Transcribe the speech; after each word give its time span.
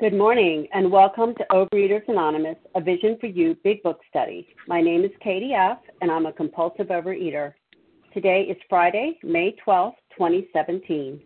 Good 0.00 0.12
morning 0.12 0.66
and 0.74 0.90
welcome 0.90 1.36
to 1.36 1.46
Overeaters 1.52 2.02
Anonymous, 2.08 2.56
a 2.74 2.80
Vision 2.80 3.16
for 3.20 3.28
You 3.28 3.56
Big 3.62 3.80
Book 3.84 4.00
Study. 4.10 4.48
My 4.66 4.80
name 4.80 5.04
is 5.04 5.12
Katie 5.22 5.54
F., 5.54 5.78
and 6.02 6.10
I'm 6.10 6.26
a 6.26 6.32
compulsive 6.32 6.88
overeater. 6.88 7.54
Today 8.12 8.42
is 8.42 8.56
Friday, 8.68 9.16
May 9.22 9.52
12, 9.52 9.94
2017. 10.18 11.20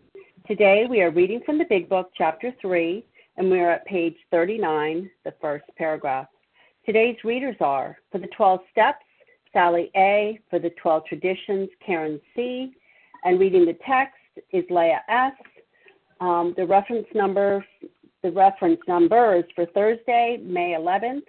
Today 0.47 0.85
we 0.87 1.01
are 1.01 1.09
reading 1.09 1.41
from 1.43 1.57
the 1.57 1.65
Big 1.65 1.89
Book, 1.89 2.11
Chapter 2.15 2.53
3, 2.61 3.03
and 3.37 3.49
we 3.49 3.59
are 3.59 3.71
at 3.71 3.85
page 3.87 4.15
39, 4.29 5.09
the 5.25 5.33
first 5.41 5.65
paragraph. 5.75 6.27
Today's 6.85 7.17
readers 7.23 7.57
are 7.61 7.97
for 8.11 8.19
the 8.19 8.29
12 8.37 8.59
Steps, 8.71 9.03
Sally 9.51 9.89
A., 9.95 10.39
for 10.47 10.59
the 10.59 10.69
12 10.79 11.05
Traditions, 11.05 11.69
Karen 11.83 12.21
C., 12.35 12.71
and 13.25 13.39
reading 13.39 13.65
the 13.65 13.77
text 13.85 14.13
is 14.51 14.63
Leah 14.69 15.01
S. 15.09 15.33
Um, 16.21 16.53
the 16.55 16.67
reference 16.67 17.07
number 17.15 17.65
the 18.23 18.31
reference 18.31 18.79
numbers 18.87 19.45
for 19.55 19.65
Thursday, 19.67 20.39
May 20.43 20.75
11th, 20.77 21.23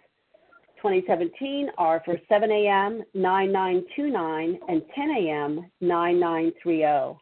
2017 0.77 1.69
are 1.79 2.03
for 2.05 2.17
7 2.29 2.51
a.m. 2.51 3.03
9929 3.15 4.59
and 4.69 4.83
10 4.95 5.11
a.m. 5.11 5.71
9930. 5.81 7.19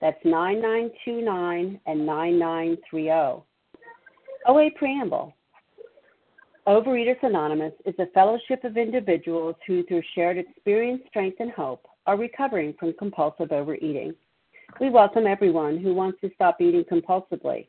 That's 0.00 0.18
9929 0.24 1.80
and 1.86 2.06
9930. 2.06 3.42
OA 4.48 4.70
Preamble 4.76 5.32
Overeaters 6.66 7.22
Anonymous 7.22 7.72
is 7.84 7.94
a 8.00 8.06
fellowship 8.06 8.64
of 8.64 8.76
individuals 8.76 9.54
who, 9.66 9.84
through 9.84 10.02
shared 10.16 10.36
experience, 10.36 11.00
strength, 11.08 11.36
and 11.38 11.52
hope, 11.52 11.86
are 12.06 12.16
recovering 12.16 12.74
from 12.78 12.92
compulsive 12.98 13.52
overeating. 13.52 14.14
We 14.80 14.90
welcome 14.90 15.28
everyone 15.28 15.78
who 15.78 15.94
wants 15.94 16.20
to 16.22 16.30
stop 16.34 16.60
eating 16.60 16.84
compulsively. 16.90 17.68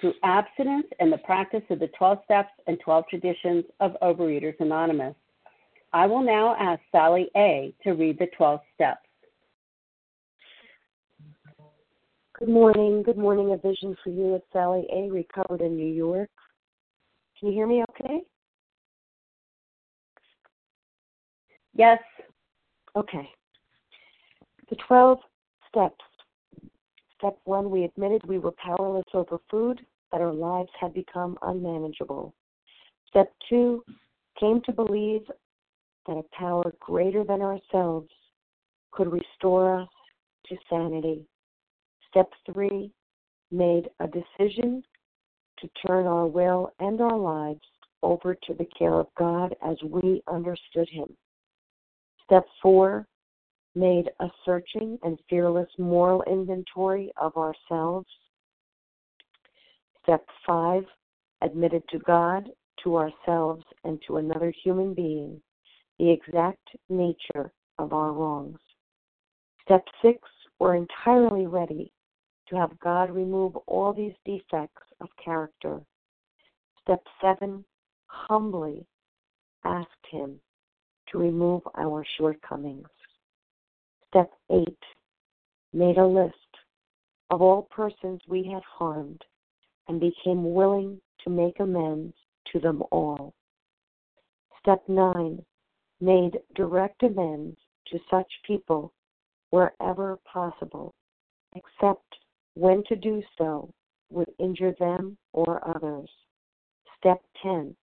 through 0.00 0.14
abstinence 0.22 0.86
and 0.98 1.12
the 1.12 1.18
practice 1.18 1.62
of 1.70 1.78
the 1.78 1.88
12 1.98 2.18
steps 2.24 2.50
and 2.66 2.78
12 2.80 3.04
traditions 3.08 3.64
of 3.80 3.96
Overeaters 4.02 4.58
Anonymous. 4.60 5.14
I 5.92 6.06
will 6.06 6.22
now 6.22 6.56
ask 6.58 6.80
Sally 6.92 7.28
A. 7.36 7.74
to 7.84 7.92
read 7.92 8.18
the 8.18 8.28
12 8.36 8.60
steps. 8.74 9.00
Good 12.38 12.48
morning. 12.48 13.02
Good 13.02 13.18
morning. 13.18 13.52
A 13.52 13.56
vision 13.56 13.96
for 14.02 14.10
you. 14.10 14.34
It's 14.34 14.46
Sally 14.52 14.86
A. 14.92 15.10
Recovered 15.10 15.60
in 15.60 15.76
New 15.76 15.92
York. 15.92 16.30
Can 17.38 17.48
you 17.48 17.54
hear 17.54 17.66
me 17.66 17.84
okay? 17.90 18.20
Yes. 21.74 21.98
Okay. 22.96 23.28
The 24.70 24.76
12 24.86 25.18
steps. 25.68 26.04
Step 27.18 27.38
one, 27.44 27.70
we 27.70 27.84
admitted 27.84 28.22
we 28.26 28.38
were 28.38 28.52
powerless 28.52 29.04
over 29.12 29.38
food 29.50 29.80
that 30.12 30.20
our 30.20 30.32
lives 30.32 30.70
had 30.80 30.92
become 30.94 31.38
unmanageable. 31.42 32.34
Step 33.08 33.32
two, 33.48 33.84
came 34.38 34.60
to 34.62 34.72
believe 34.72 35.22
that 36.06 36.16
a 36.16 36.36
power 36.36 36.72
greater 36.80 37.24
than 37.24 37.42
ourselves 37.42 38.08
could 38.92 39.12
restore 39.12 39.80
us 39.82 39.88
to 40.46 40.56
sanity. 40.68 41.26
Step 42.08 42.30
three, 42.52 42.90
made 43.52 43.88
a 44.00 44.06
decision 44.06 44.82
to 45.58 45.68
turn 45.86 46.06
our 46.06 46.26
will 46.26 46.72
and 46.80 47.00
our 47.00 47.18
lives 47.18 47.60
over 48.02 48.34
to 48.34 48.54
the 48.54 48.66
care 48.78 48.94
of 48.94 49.06
God 49.18 49.54
as 49.62 49.76
we 49.84 50.22
understood 50.26 50.88
Him. 50.90 51.08
Step 52.24 52.44
four, 52.62 53.06
made 53.74 54.10
a 54.20 54.28
searching 54.44 54.98
and 55.02 55.18
fearless 55.28 55.68
moral 55.78 56.22
inventory 56.24 57.12
of 57.20 57.36
ourselves 57.36 58.08
Step 60.02 60.24
five, 60.46 60.84
admitted 61.42 61.82
to 61.90 61.98
God, 62.00 62.48
to 62.84 62.96
ourselves, 62.96 63.64
and 63.84 64.00
to 64.06 64.16
another 64.16 64.52
human 64.62 64.94
being 64.94 65.40
the 65.98 66.10
exact 66.10 66.66
nature 66.88 67.52
of 67.78 67.92
our 67.92 68.12
wrongs. 68.12 68.58
Step 69.62 69.84
six, 70.00 70.18
we're 70.58 70.74
entirely 70.74 71.46
ready 71.46 71.92
to 72.48 72.56
have 72.56 72.78
God 72.80 73.10
remove 73.10 73.54
all 73.66 73.92
these 73.92 74.14
defects 74.24 74.82
of 75.00 75.08
character. 75.22 75.80
Step 76.82 77.02
seven, 77.20 77.64
humbly 78.06 78.86
asked 79.64 80.06
Him 80.10 80.40
to 81.12 81.18
remove 81.18 81.62
our 81.76 82.04
shortcomings. 82.18 82.88
Step 84.08 84.30
eight, 84.50 84.82
made 85.72 85.98
a 85.98 86.06
list 86.06 86.34
of 87.30 87.42
all 87.42 87.68
persons 87.70 88.20
we 88.26 88.42
had 88.42 88.62
harmed 88.62 89.22
and 89.90 89.98
became 89.98 90.54
willing 90.54 91.00
to 91.24 91.30
make 91.30 91.58
amends 91.58 92.14
to 92.52 92.60
them 92.60 92.80
all. 92.92 93.34
Step 94.60 94.80
9 94.86 95.44
made 96.00 96.38
direct 96.54 97.02
amends 97.02 97.56
to 97.88 97.98
such 98.08 98.30
people 98.46 98.92
wherever 99.50 100.16
possible, 100.32 100.94
except 101.56 102.04
when 102.54 102.84
to 102.88 102.94
do 102.94 103.20
so 103.36 103.68
would 104.10 104.30
injure 104.38 104.72
them 104.78 105.18
or 105.32 105.60
others. 105.68 106.08
Step 106.96 107.20
10 107.42 107.74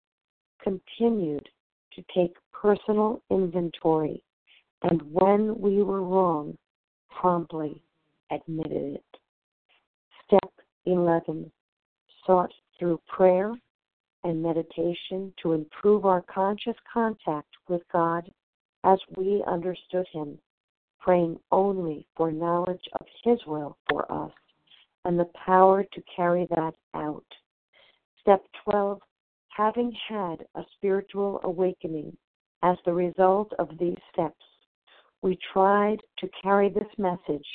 continued 0.62 1.48
to 1.92 2.04
take 2.14 2.36
personal 2.52 3.20
inventory 3.32 4.22
and 4.84 5.02
when 5.10 5.58
we 5.58 5.82
were 5.82 6.02
wrong, 6.02 6.56
promptly 7.10 7.82
admitted 8.30 8.94
it. 8.94 9.18
Step 10.24 10.52
11 10.84 11.50
sought 12.26 12.53
through 12.78 13.00
prayer 13.09 13.54
and 14.25 14.42
meditation 14.42 15.32
to 15.42 15.53
improve 15.53 16.04
our 16.04 16.22
conscious 16.22 16.76
contact 16.92 17.48
with 17.69 17.82
God 17.92 18.28
as 18.84 18.98
we 19.16 19.42
understood 19.47 20.06
Him, 20.12 20.38
praying 21.00 21.38
only 21.53 22.06
for 22.16 22.32
knowledge 22.32 22.84
of 23.00 23.06
His 23.25 23.38
will 23.47 23.76
for 23.88 24.10
us 24.10 24.32
and 25.04 25.19
the 25.19 25.31
power 25.47 25.84
to 25.84 26.03
carry 26.15 26.47
that 26.50 26.75
out. 26.94 27.25
Step 28.20 28.42
12 28.65 29.00
Having 29.56 29.92
had 30.09 30.44
a 30.54 30.62
spiritual 30.76 31.41
awakening 31.44 32.15
as 32.62 32.76
the 32.84 32.92
result 32.92 33.53
of 33.59 33.70
these 33.78 33.97
steps, 34.12 34.44
we 35.22 35.38
tried 35.53 35.98
to 36.19 36.28
carry 36.42 36.68
this 36.68 36.89
message 36.98 37.47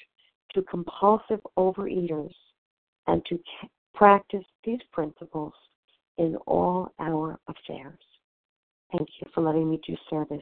to 0.55 0.63
compulsive 0.63 1.41
overeaters 1.57 2.33
and 3.07 3.23
to 3.25 3.37
practice 3.93 4.45
these 4.63 4.79
principles 4.91 5.53
in 6.17 6.35
all 6.47 6.91
our 6.99 7.39
affairs. 7.47 7.99
Thank 8.91 9.07
you 9.19 9.29
for 9.33 9.41
letting 9.41 9.69
me 9.69 9.79
do 9.87 9.95
service. 10.09 10.41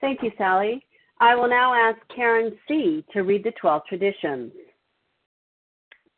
Thank 0.00 0.22
you, 0.22 0.30
Sally. 0.38 0.84
I 1.20 1.34
will 1.34 1.48
now 1.48 1.74
ask 1.74 1.98
Karen 2.14 2.56
C. 2.66 3.04
to 3.12 3.22
read 3.22 3.44
the 3.44 3.52
12 3.60 3.82
traditions. 3.88 4.52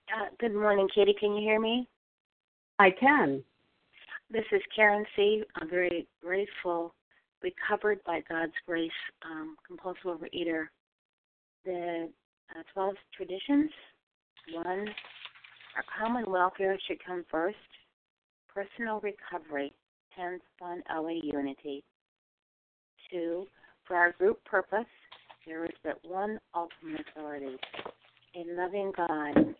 Uh, 0.08 0.26
good 0.38 0.54
morning, 0.54 0.88
Katie. 0.94 1.14
Can 1.18 1.34
you 1.34 1.40
hear 1.40 1.60
me? 1.60 1.88
I 2.78 2.90
can. 2.90 3.42
This 4.30 4.44
is 4.52 4.62
Karen 4.74 5.04
C. 5.16 5.42
I'm 5.56 5.68
very 5.68 6.06
grateful, 6.22 6.94
recovered 7.42 8.00
by 8.04 8.22
God's 8.28 8.52
grace, 8.66 8.90
um, 9.24 9.56
compulsive 9.66 10.04
overeater. 10.04 10.66
The 11.64 12.08
uh, 12.56 12.62
12 12.72 12.94
traditions 13.16 13.70
one, 14.52 14.88
our 15.76 15.84
common 15.98 16.30
welfare 16.30 16.78
should 16.86 17.04
come 17.04 17.24
first. 17.30 17.56
Personal 18.52 19.00
recovery 19.00 19.72
tends 20.16 20.42
on 20.60 20.82
OA 20.94 21.14
unity. 21.22 21.82
Two, 23.10 23.46
for 23.86 23.96
our 23.96 24.12
group 24.12 24.44
purpose, 24.44 24.86
there 25.46 25.64
is 25.64 25.72
but 25.82 25.98
one 26.04 26.38
ultimate 26.54 27.04
authority. 27.16 27.56
A 28.36 28.44
loving 28.56 28.92
God, 28.96 29.54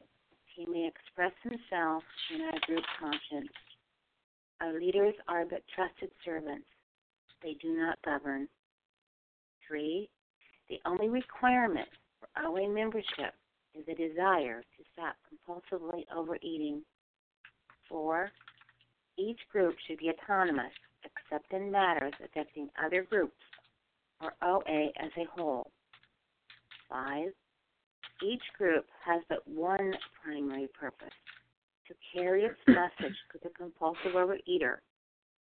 he 0.55 0.67
may 0.67 0.89
express 0.89 1.33
himself 1.43 2.03
in 2.35 2.41
our 2.43 2.59
group 2.67 2.85
conscience. 2.99 3.53
Our 4.61 4.79
leaders 4.79 5.15
are 5.29 5.45
but 5.45 5.63
trusted 5.75 6.11
servants. 6.25 6.67
They 7.43 7.57
do 7.61 7.77
not 7.77 7.99
govern. 8.05 8.49
Three, 9.67 10.09
the 10.69 10.81
only 10.87 11.09
requirement 11.09 11.89
for 12.19 12.29
OA 12.47 12.69
membership 12.69 13.35
is 13.75 13.85
a 13.89 13.95
desire 13.95 14.63
to 14.63 14.85
stop 14.93 15.17
compulsively 15.29 16.05
overeating. 16.15 16.83
Four, 17.89 18.31
each 19.19 19.41
group 19.53 19.77
should 19.87 19.99
be 19.99 20.11
autonomous 20.11 20.73
except 21.05 21.53
in 21.53 21.71
matters 21.71 22.15
affecting 22.25 22.69
other 22.85 23.03
groups 23.03 23.37
or 24.21 24.33
OA 24.43 24.89
as 24.97 25.11
a 25.19 25.27
whole. 25.37 25.71
Five, 26.89 27.33
each 28.23 28.43
group 28.57 28.87
has 29.05 29.23
but 29.29 29.47
one 29.47 29.95
primary 30.23 30.69
purpose 30.79 31.15
to 31.89 31.95
carry 32.15 32.45
its 32.45 32.59
message 32.67 33.17
to 33.33 33.39
the 33.43 33.51
compulsive 33.51 34.13
overeater 34.15 34.77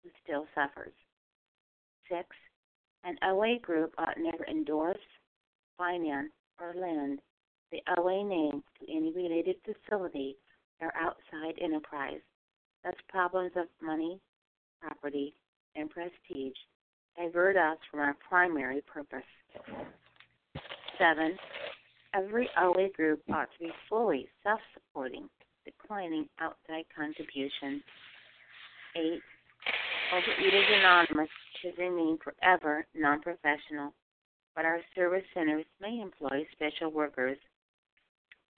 who 0.02 0.10
still 0.24 0.46
suffers. 0.54 0.92
Six, 2.08 2.26
an 3.04 3.16
OA 3.24 3.58
group 3.60 3.94
ought 3.98 4.16
never 4.18 4.44
endorse, 4.46 4.96
finance, 5.78 6.32
or 6.60 6.74
lend 6.76 7.20
the 7.72 7.82
OA 7.98 8.22
name 8.22 8.62
to 8.78 8.92
any 8.92 9.12
related 9.12 9.56
facility 9.64 10.36
or 10.80 10.92
outside 10.94 11.58
enterprise. 11.60 12.20
Thus, 12.84 12.94
problems 13.08 13.52
of 13.56 13.66
money, 13.82 14.20
property, 14.80 15.34
and 15.74 15.88
prestige 15.88 16.56
divert 17.16 17.56
us 17.56 17.78
from 17.90 18.00
our 18.00 18.16
primary 18.28 18.82
purpose. 18.82 19.22
Seven, 20.98 21.36
every 22.14 22.48
OA 22.60 22.88
group 22.94 23.22
ought 23.32 23.48
to 23.58 23.64
be 23.66 23.70
fully 23.88 24.28
self 24.42 24.60
supporting, 24.74 25.28
declining 25.64 26.28
outside 26.40 26.84
contributions. 26.94 27.82
Eight, 28.96 29.20
Overeaters 30.12 30.78
Anonymous 30.78 31.30
should 31.60 31.78
remain 31.78 32.18
forever 32.22 32.84
non 32.94 33.22
professional, 33.22 33.94
but 34.54 34.64
our 34.64 34.80
service 34.94 35.24
centers 35.32 35.64
may 35.80 36.00
employ 36.00 36.46
special 36.52 36.90
workers. 36.90 37.38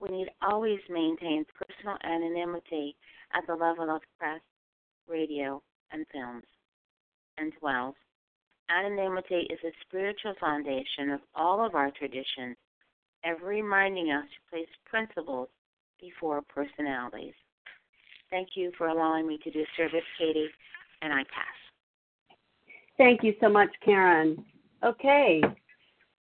We 0.00 0.08
need 0.10 0.28
always 0.42 0.80
maintain 0.88 1.44
personal 1.54 1.96
anonymity 2.04 2.96
at 3.34 3.46
the 3.46 3.54
level 3.54 3.94
of 3.94 4.02
press, 4.18 4.40
radio, 5.08 5.62
and 5.92 6.06
films. 6.12 6.44
And 7.36 7.52
12. 7.60 7.94
Anonymity 8.70 9.46
is 9.50 9.58
a 9.64 9.72
spiritual 9.86 10.34
foundation 10.40 11.10
of 11.10 11.20
all 11.34 11.64
of 11.64 11.74
our 11.74 11.90
traditions, 11.90 12.56
ever 13.24 13.46
reminding 13.46 14.10
us 14.10 14.24
to 14.24 14.50
place 14.56 14.68
principles 14.84 15.48
before 16.00 16.42
personalities. 16.42 17.34
Thank 18.30 18.50
you 18.54 18.72
for 18.76 18.88
allowing 18.88 19.26
me 19.26 19.38
to 19.42 19.50
do 19.50 19.64
service, 19.76 20.04
Katie, 20.18 20.48
and 21.02 21.12
I 21.12 21.22
pass. 21.24 22.36
Thank 22.98 23.22
you 23.22 23.34
so 23.40 23.48
much, 23.48 23.70
Karen. 23.84 24.44
Okay, 24.84 25.42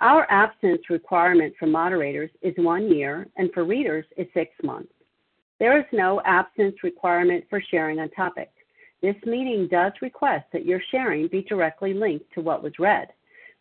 Our 0.00 0.26
abstinence 0.30 0.90
requirement 0.90 1.54
for 1.58 1.66
moderators 1.66 2.30
is 2.42 2.54
one 2.58 2.92
year, 2.92 3.28
and 3.36 3.50
for 3.52 3.64
readers 3.64 4.04
is 4.16 4.26
six 4.34 4.52
months. 4.62 4.92
There 5.58 5.78
is 5.78 5.86
no 5.90 6.20
abstinence 6.26 6.76
requirement 6.82 7.44
for 7.48 7.62
sharing 7.70 7.98
on 7.98 8.10
topic. 8.10 8.50
This 9.00 9.16
meeting 9.24 9.68
does 9.68 9.92
request 10.02 10.44
that 10.52 10.66
your 10.66 10.82
sharing 10.90 11.28
be 11.28 11.42
directly 11.42 11.94
linked 11.94 12.30
to 12.34 12.42
what 12.42 12.62
was 12.62 12.78
read. 12.78 13.08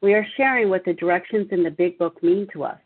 We 0.01 0.13
are 0.13 0.27
sharing 0.35 0.69
what 0.69 0.83
the 0.83 0.93
directions 0.93 1.47
in 1.51 1.63
the 1.63 1.71
Big 1.71 1.97
Book 1.97 2.21
mean 2.21 2.47
to 2.51 2.65
us. 2.65 2.79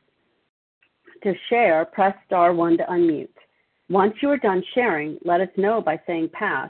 To 1.24 1.34
share, 1.50 1.86
press 1.86 2.16
star 2.28 2.54
1 2.54 2.78
to 2.78 2.84
unmute. 2.84 3.30
Once 3.90 4.14
you 4.22 4.30
are 4.30 4.38
done 4.38 4.64
sharing, 4.76 5.18
let 5.26 5.42
us 5.42 5.50
know 5.58 5.82
by 5.82 6.00
saying 6.06 6.30
pass 6.34 6.70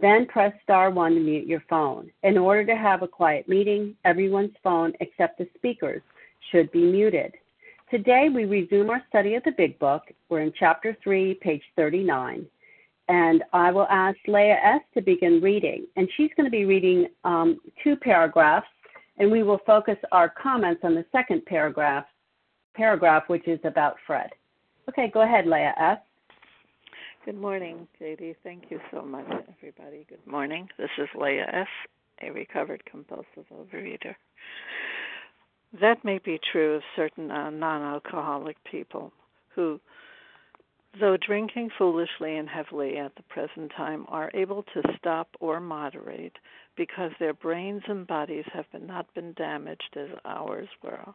then 0.00 0.26
press 0.26 0.52
star 0.62 0.90
1 0.90 1.14
to 1.14 1.20
mute 1.20 1.46
your 1.46 1.62
phone. 1.68 2.10
In 2.22 2.36
order 2.36 2.64
to 2.66 2.76
have 2.76 3.02
a 3.02 3.08
quiet 3.08 3.48
meeting, 3.48 3.94
everyone's 4.04 4.54
phone 4.62 4.92
except 5.00 5.38
the 5.38 5.48
speaker's 5.56 6.02
should 6.50 6.70
be 6.70 6.84
muted. 6.84 7.34
Today 7.90 8.28
we 8.28 8.44
resume 8.44 8.90
our 8.90 9.02
study 9.08 9.34
of 9.34 9.44
the 9.44 9.52
Big 9.52 9.78
Book. 9.78 10.02
We're 10.28 10.40
in 10.40 10.52
Chapter 10.58 10.96
3, 11.02 11.34
page 11.34 11.62
39. 11.76 12.44
And 13.08 13.44
I 13.52 13.70
will 13.70 13.86
ask 13.88 14.18
Leah 14.26 14.58
S. 14.62 14.80
to 14.94 15.00
begin 15.00 15.40
reading. 15.40 15.86
And 15.96 16.08
she's 16.16 16.30
going 16.36 16.46
to 16.46 16.50
be 16.50 16.64
reading 16.64 17.06
um, 17.24 17.60
two 17.84 17.94
paragraphs, 17.94 18.66
and 19.18 19.30
we 19.30 19.44
will 19.44 19.60
focus 19.64 19.96
our 20.10 20.28
comments 20.28 20.80
on 20.82 20.94
the 20.94 21.04
second 21.12 21.46
paragraph, 21.46 22.04
paragraph 22.74 23.24
which 23.28 23.46
is 23.46 23.60
about 23.62 23.96
Fred. 24.06 24.30
Okay, 24.88 25.08
go 25.12 25.22
ahead, 25.22 25.46
Leah 25.46 25.74
S. 25.78 25.98
Good 27.26 27.40
morning, 27.40 27.88
Katie. 27.98 28.36
Thank 28.44 28.66
you 28.70 28.78
so 28.92 29.02
much, 29.02 29.26
everybody. 29.58 30.06
Good 30.08 30.24
morning. 30.28 30.68
This 30.78 30.90
is 30.96 31.08
Leah 31.20 31.48
S., 31.52 31.66
a 32.22 32.30
recovered 32.30 32.84
compulsive 32.88 33.46
overeater. 33.52 34.14
That 35.80 36.04
may 36.04 36.18
be 36.24 36.38
true 36.52 36.76
of 36.76 36.82
certain 36.94 37.32
uh, 37.32 37.50
non 37.50 37.82
alcoholic 37.82 38.56
people 38.62 39.12
who, 39.56 39.80
though 41.00 41.16
drinking 41.16 41.70
foolishly 41.76 42.36
and 42.36 42.48
heavily 42.48 42.96
at 42.96 43.16
the 43.16 43.24
present 43.24 43.72
time, 43.76 44.06
are 44.06 44.30
able 44.32 44.62
to 44.62 44.82
stop 44.96 45.26
or 45.40 45.58
moderate 45.58 46.36
because 46.76 47.10
their 47.18 47.34
brains 47.34 47.82
and 47.88 48.06
bodies 48.06 48.44
have 48.52 48.70
been, 48.70 48.86
not 48.86 49.12
been 49.14 49.32
damaged 49.32 49.96
as 49.96 50.10
ours 50.24 50.68
were 50.80 51.12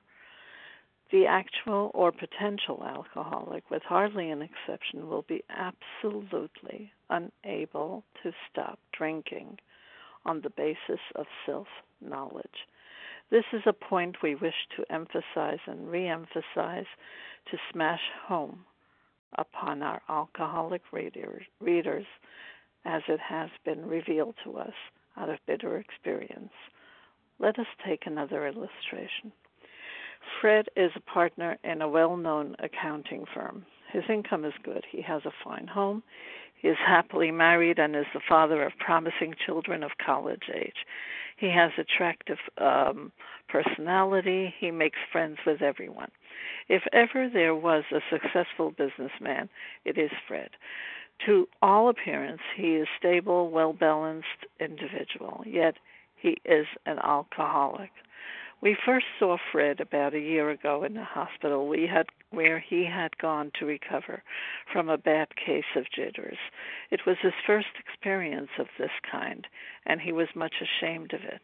the 1.11 1.25
actual 1.25 1.91
or 1.93 2.11
potential 2.11 2.83
alcoholic, 2.85 3.69
with 3.69 3.83
hardly 3.83 4.29
an 4.29 4.41
exception, 4.41 5.09
will 5.09 5.23
be 5.27 5.43
absolutely 5.49 6.91
unable 7.09 8.03
to 8.23 8.31
stop 8.49 8.79
drinking 8.97 9.59
on 10.25 10.41
the 10.41 10.49
basis 10.49 11.01
of 11.15 11.25
self 11.45 11.67
knowledge. 11.99 12.67
This 13.29 13.45
is 13.53 13.61
a 13.65 13.73
point 13.73 14.17
we 14.21 14.35
wish 14.35 14.67
to 14.75 14.91
emphasize 14.91 15.59
and 15.65 15.89
re 15.89 16.07
emphasize 16.07 16.85
to 17.49 17.57
smash 17.71 18.01
home 18.25 18.65
upon 19.37 19.81
our 19.81 20.01
alcoholic 20.09 20.81
readers 20.91 22.05
as 22.85 23.01
it 23.07 23.19
has 23.19 23.49
been 23.63 23.85
revealed 23.85 24.35
to 24.43 24.57
us 24.57 24.73
out 25.17 25.29
of 25.29 25.39
bitter 25.45 25.77
experience. 25.77 26.53
Let 27.39 27.57
us 27.59 27.67
take 27.85 28.05
another 28.05 28.47
illustration. 28.47 29.31
Fred 30.39 30.67
is 30.75 30.91
a 30.95 30.99
partner 30.99 31.57
in 31.63 31.81
a 31.81 31.89
well 31.89 32.17
known 32.17 32.55
accounting 32.59 33.25
firm. 33.33 33.65
His 33.91 34.03
income 34.09 34.45
is 34.45 34.53
good. 34.63 34.85
He 34.89 35.01
has 35.01 35.23
a 35.25 35.31
fine 35.43 35.67
home. 35.67 36.03
He 36.61 36.67
is 36.67 36.77
happily 36.77 37.31
married 37.31 37.79
and 37.79 37.95
is 37.95 38.05
the 38.13 38.21
father 38.27 38.63
of 38.63 38.77
promising 38.77 39.33
children 39.45 39.83
of 39.83 39.91
college 40.03 40.43
age. 40.53 40.85
He 41.37 41.49
has 41.49 41.71
attractive 41.77 42.37
um, 42.59 43.11
personality. 43.49 44.53
He 44.59 44.69
makes 44.69 44.99
friends 45.11 45.39
with 45.45 45.61
everyone. 45.61 46.11
If 46.69 46.83
ever 46.93 47.27
there 47.27 47.55
was 47.55 47.83
a 47.91 47.99
successful 48.11 48.71
businessman, 48.71 49.49
it 49.85 49.97
is 49.97 50.11
Fred. 50.27 50.51
To 51.25 51.47
all 51.61 51.89
appearance, 51.89 52.41
he 52.55 52.75
is 52.75 52.87
stable, 52.97 53.49
well 53.49 53.73
balanced 53.73 54.45
individual. 54.59 55.43
Yet 55.45 55.75
he 56.15 56.37
is 56.45 56.67
an 56.85 56.99
alcoholic. 56.99 57.91
We 58.61 58.75
first 58.85 59.07
saw 59.17 59.37
Fred 59.51 59.79
about 59.79 60.13
a 60.13 60.19
year 60.19 60.51
ago 60.51 60.83
in 60.83 60.93
the 60.93 61.03
hospital 61.03 61.67
we 61.67 61.87
had 61.87 62.05
where 62.29 62.59
he 62.59 62.85
had 62.85 63.17
gone 63.17 63.51
to 63.55 63.65
recover 63.65 64.21
from 64.71 64.87
a 64.87 64.99
bad 64.99 65.35
case 65.35 65.75
of 65.75 65.89
jitters. 65.89 66.37
It 66.91 67.07
was 67.07 67.17
his 67.23 67.33
first 67.47 67.69
experience 67.79 68.51
of 68.59 68.67
this 68.77 68.91
kind, 69.11 69.47
and 69.87 69.99
he 69.99 70.11
was 70.11 70.27
much 70.35 70.61
ashamed 70.61 71.11
of 71.13 71.23
it. 71.23 71.41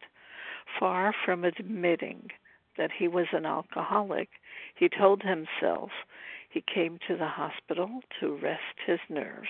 Far 0.78 1.12
from 1.24 1.44
admitting 1.44 2.30
that 2.76 2.92
he 2.92 3.08
was 3.08 3.26
an 3.32 3.44
alcoholic, 3.44 4.28
he 4.76 4.88
told 4.88 5.22
himself 5.22 5.90
he 6.48 6.60
came 6.60 7.00
to 7.08 7.16
the 7.16 7.26
hospital 7.26 8.00
to 8.20 8.36
rest 8.36 8.78
his 8.86 9.00
nerves. 9.08 9.48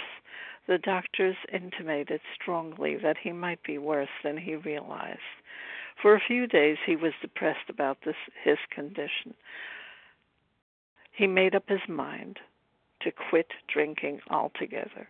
The 0.67 0.79
doctors 0.79 1.37
intimated 1.53 2.23
strongly 2.35 2.97
that 2.97 3.19
he 3.19 3.33
might 3.33 3.63
be 3.63 3.77
worse 3.77 4.09
than 4.25 4.39
he 4.39 4.57
realized. 4.57 5.21
For 6.00 6.14
a 6.14 6.21
few 6.21 6.47
days 6.47 6.78
he 6.87 6.97
was 6.97 7.12
depressed 7.21 7.69
about 7.69 7.99
this 8.02 8.17
his 8.45 8.59
condition. 8.71 9.35
He 11.11 11.26
made 11.26 11.55
up 11.55 11.69
his 11.69 11.88
mind 11.88 12.38
to 13.00 13.11
quit 13.11 13.50
drinking 13.67 14.21
altogether. 14.31 15.09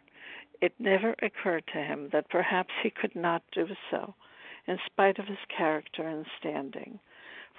It 0.61 0.73
never 0.79 1.15
occurred 1.23 1.67
to 1.69 1.79
him 1.79 2.09
that 2.13 2.31
perhaps 2.31 2.73
he 2.83 2.91
could 2.91 3.15
not 3.15 3.43
do 3.53 3.69
so, 3.91 4.15
in 4.67 4.79
spite 4.87 5.19
of 5.19 5.27
his 5.27 5.39
character 5.55 6.09
and 6.09 6.27
standing. 6.39 6.99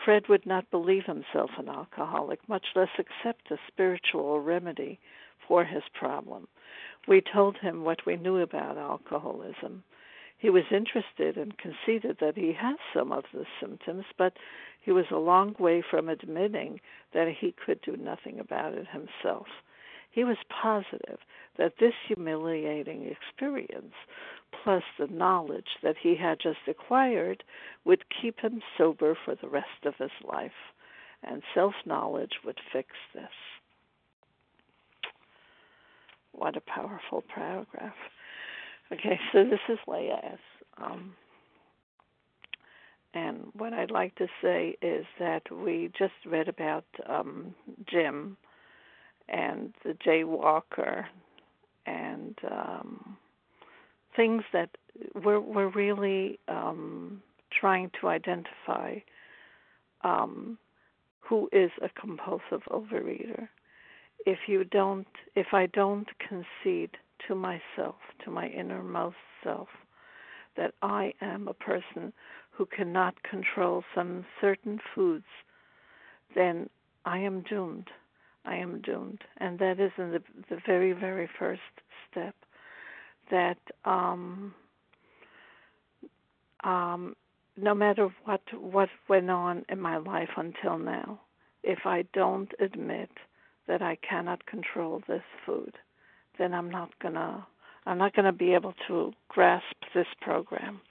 Fred 0.04 0.28
would 0.28 0.46
not 0.46 0.72
believe 0.72 1.06
himself 1.06 1.52
an 1.58 1.70
alcoholic, 1.70 2.48
much 2.50 2.66
less 2.76 2.90
accept 2.98 3.52
a 3.52 3.60
spiritual 3.68 4.40
remedy 4.40 5.00
for 5.48 5.64
his 5.66 5.84
problem. 5.94 6.48
We 7.08 7.22
told 7.22 7.58
him 7.58 7.84
what 7.84 8.06
we 8.06 8.16
knew 8.16 8.38
about 8.38 8.78
alcoholism. 8.78 9.84
He 10.40 10.50
was 10.50 10.64
interested 10.72 11.38
and 11.38 11.58
conceded 11.58 12.18
that 12.20 12.38
he 12.38 12.54
has 12.54 12.78
some 12.94 13.12
of 13.12 13.26
the 13.34 13.46
symptoms, 13.60 14.06
but 14.18 14.38
he 14.82 14.92
was 14.92 15.12
a 15.12 15.18
long 15.18 15.54
way 15.60 15.82
from 15.82 16.08
admitting 16.08 16.80
that 17.14 17.28
he 17.28 17.52
could 17.52 17.82
do 17.82 17.98
nothing 17.98 18.40
about 18.40 18.74
it 18.74 18.88
himself. 18.88 19.48
He 20.10 20.24
was 20.24 20.38
positive 20.50 21.20
that 21.58 21.78
this 21.78 21.94
humiliating 22.08 23.06
experience, 23.06 23.94
plus 24.64 24.84
the 24.98 25.08
knowledge 25.08 25.78
that 25.84 25.98
he 25.98 26.16
had 26.16 26.40
just 26.40 26.68
acquired, 26.68 27.44
would 27.84 28.06
keep 28.10 28.40
him 28.40 28.62
sober 28.78 29.16
for 29.26 29.36
the 29.36 29.50
rest 29.50 29.86
of 29.86 29.98
his 29.98 30.12
life, 30.24 30.74
and 31.22 31.44
self 31.54 31.76
knowledge 31.86 32.40
would 32.46 32.60
fix 32.72 32.96
this. 33.14 33.30
What 36.32 36.56
a 36.56 36.62
powerful 36.62 37.22
paragraph. 37.24 37.98
Okay, 38.92 39.20
so 39.32 39.44
this 39.44 39.60
is 39.70 39.80
Leah 39.88 40.20
S. 40.24 40.40
Um, 40.78 41.14
and 43.14 43.48
what 43.54 43.74
I'd 43.74 43.92
like 43.92 44.16
to 44.16 44.28
say 44.42 44.78
is 44.82 45.06
that 45.20 45.44
we 45.52 45.92
just 45.98 46.14
read 46.26 46.48
about 46.48 46.86
um, 47.08 47.56
Jim 47.88 48.38
and 49.28 49.74
the 49.84 49.94
jaywalker 50.06 51.06
and 51.86 52.38
um, 52.50 53.18
things 54.16 54.44
that 54.54 54.70
we're, 55.24 55.40
we're 55.40 55.70
really 55.70 56.40
um, 56.48 57.22
trying 57.60 57.90
to 58.00 58.08
identify 58.10 58.96
um, 60.04 60.58
who 61.20 61.50
is 61.52 61.72
a 61.82 61.90
compulsive 62.00 62.62
overeater. 62.70 63.48
If 64.26 64.40
you 64.48 64.64
don't, 64.66 65.08
if 65.36 65.48
I 65.54 65.68
don't 65.68 66.08
concede 66.28 66.92
to 67.28 67.36
myself, 67.36 67.96
to 68.24 68.32
my 68.32 68.48
innermost 68.48 69.16
self, 69.44 69.68
that 70.58 70.74
I 70.82 71.14
am 71.22 71.48
a 71.48 71.54
person 71.54 72.14
who 72.52 72.66
cannot 72.66 73.22
control 73.24 73.84
some 73.96 74.26
certain 74.42 74.80
foods, 74.94 75.26
then 76.36 76.70
I 77.06 77.20
am 77.20 77.42
doomed. 77.42 77.88
I 78.46 78.56
am 78.56 78.82
doomed. 78.82 79.22
And 79.38 79.60
that 79.60 79.80
is 79.80 79.92
in 79.98 80.12
the, 80.12 80.24
the 80.50 80.60
very, 80.66 80.92
very 80.94 81.30
first 81.40 81.62
step 82.10 82.36
that 83.32 83.58
um, 83.86 84.54
um, 86.64 87.16
no 87.58 87.74
matter 87.74 88.10
what 88.26 88.42
what 88.60 88.90
went 89.08 89.30
on 89.30 89.66
in 89.70 89.80
my 89.80 89.98
life 89.98 90.30
until 90.38 90.78
now, 90.78 91.20
if 91.64 91.80
I 91.86 92.06
don't 92.14 92.52
admit 92.60 93.10
that 93.68 93.82
I 93.82 93.98
cannot 93.98 94.46
control 94.46 95.02
this 95.08 95.24
food, 95.46 95.74
then 96.40 96.54
I'm 96.54 96.72
not 96.72 96.90
gonna 97.02 97.46
I'm 97.86 97.98
not 97.98 98.16
gonna 98.16 98.34
be 98.34 98.54
able 98.54 98.74
to 98.88 99.12
grasp 99.28 99.76
this 99.94 100.08
program. 100.22 100.82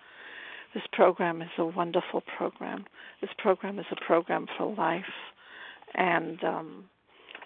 This 0.75 0.85
program 0.93 1.43
is 1.43 1.49
a 1.59 1.65
wonderful 1.65 2.23
program. 2.37 2.85
This 3.21 3.31
program 3.39 3.79
is 3.79 3.87
a 3.91 4.05
program 4.05 4.47
for 4.57 4.75
life, 4.75 5.03
and 5.95 6.43
um, 6.45 6.85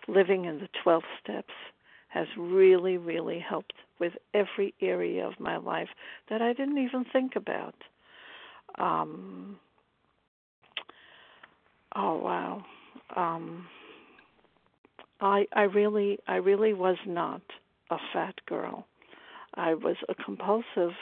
living 0.08 0.44
in 0.44 0.58
the 0.58 0.68
12 0.82 1.02
steps 1.22 1.54
has 2.08 2.26
really, 2.36 2.98
really 2.98 3.38
helped 3.38 3.74
with 3.98 4.12
every 4.34 4.74
area 4.82 5.26
of 5.26 5.38
my 5.38 5.56
life 5.56 5.88
that 6.28 6.42
I 6.42 6.52
didn't 6.52 6.78
even 6.78 7.04
think 7.12 7.36
about. 7.36 7.74
Um, 8.78 9.58
oh 11.94 12.18
wow. 12.18 12.64
Um, 13.16 13.66
I 15.20 15.46
I 15.52 15.62
really 15.62 16.18
I 16.26 16.36
really 16.36 16.74
was 16.74 16.96
not 17.06 17.42
a 17.92 17.98
fat 18.12 18.34
girl. 18.46 18.86
I 19.54 19.74
was 19.74 19.96
a 20.08 20.14
compulsive 20.14 20.96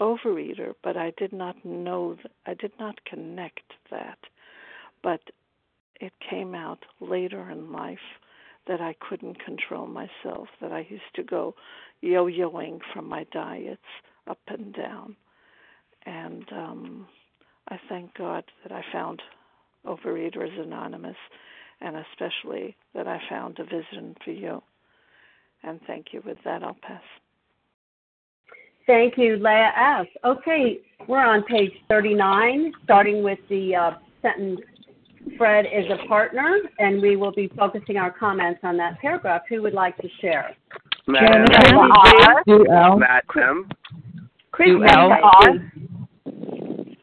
overeater, 0.00 0.74
but 0.82 0.96
I 0.96 1.12
did 1.16 1.32
not 1.32 1.64
know, 1.64 2.16
I 2.46 2.54
did 2.54 2.72
not 2.80 3.04
connect 3.04 3.72
that. 3.90 4.18
But 5.02 5.20
it 6.00 6.12
came 6.28 6.54
out 6.54 6.80
later 7.00 7.50
in 7.50 7.72
life 7.72 7.98
that 8.66 8.80
I 8.80 8.94
couldn't 9.08 9.44
control 9.44 9.86
myself, 9.86 10.48
that 10.60 10.72
I 10.72 10.86
used 10.88 11.14
to 11.16 11.22
go 11.22 11.54
yo 12.00 12.26
yoing 12.26 12.80
from 12.92 13.08
my 13.08 13.24
diets 13.32 13.80
up 14.28 14.40
and 14.48 14.74
down. 14.74 15.16
And 16.06 16.44
um, 16.52 17.06
I 17.68 17.78
thank 17.88 18.14
God 18.14 18.44
that 18.62 18.72
I 18.72 18.82
found 18.92 19.20
Overeaters 19.86 20.58
Anonymous 20.60 21.16
and 21.80 21.96
especially 21.96 22.76
that 22.94 23.06
I 23.06 23.20
found 23.28 23.58
a 23.58 23.64
vision 23.64 24.16
for 24.24 24.30
you. 24.30 24.62
And 25.64 25.80
thank 25.86 26.06
you. 26.12 26.22
With 26.24 26.38
that, 26.44 26.62
I'll 26.62 26.76
pass. 26.82 27.02
Thank 28.86 29.16
you, 29.16 29.36
Leah 29.36 29.72
S. 30.00 30.06
Okay, 30.24 30.80
we're 31.06 31.24
on 31.24 31.44
page 31.44 31.72
39, 31.88 32.72
starting 32.82 33.22
with 33.22 33.38
the 33.48 33.76
uh, 33.76 33.90
sentence 34.22 34.60
Fred 35.38 35.66
is 35.66 35.84
a 35.90 36.06
partner, 36.08 36.58
and 36.78 37.00
we 37.00 37.16
will 37.16 37.32
be 37.32 37.48
focusing 37.56 37.96
our 37.96 38.10
comments 38.10 38.60
on 38.62 38.76
that 38.78 38.98
paragraph. 39.00 39.42
Who 39.48 39.62
would 39.62 39.74
like 39.74 39.96
to 39.98 40.08
share? 40.20 40.56
Matt 41.06 41.34
M. 41.34 41.46
Chris 44.50 44.68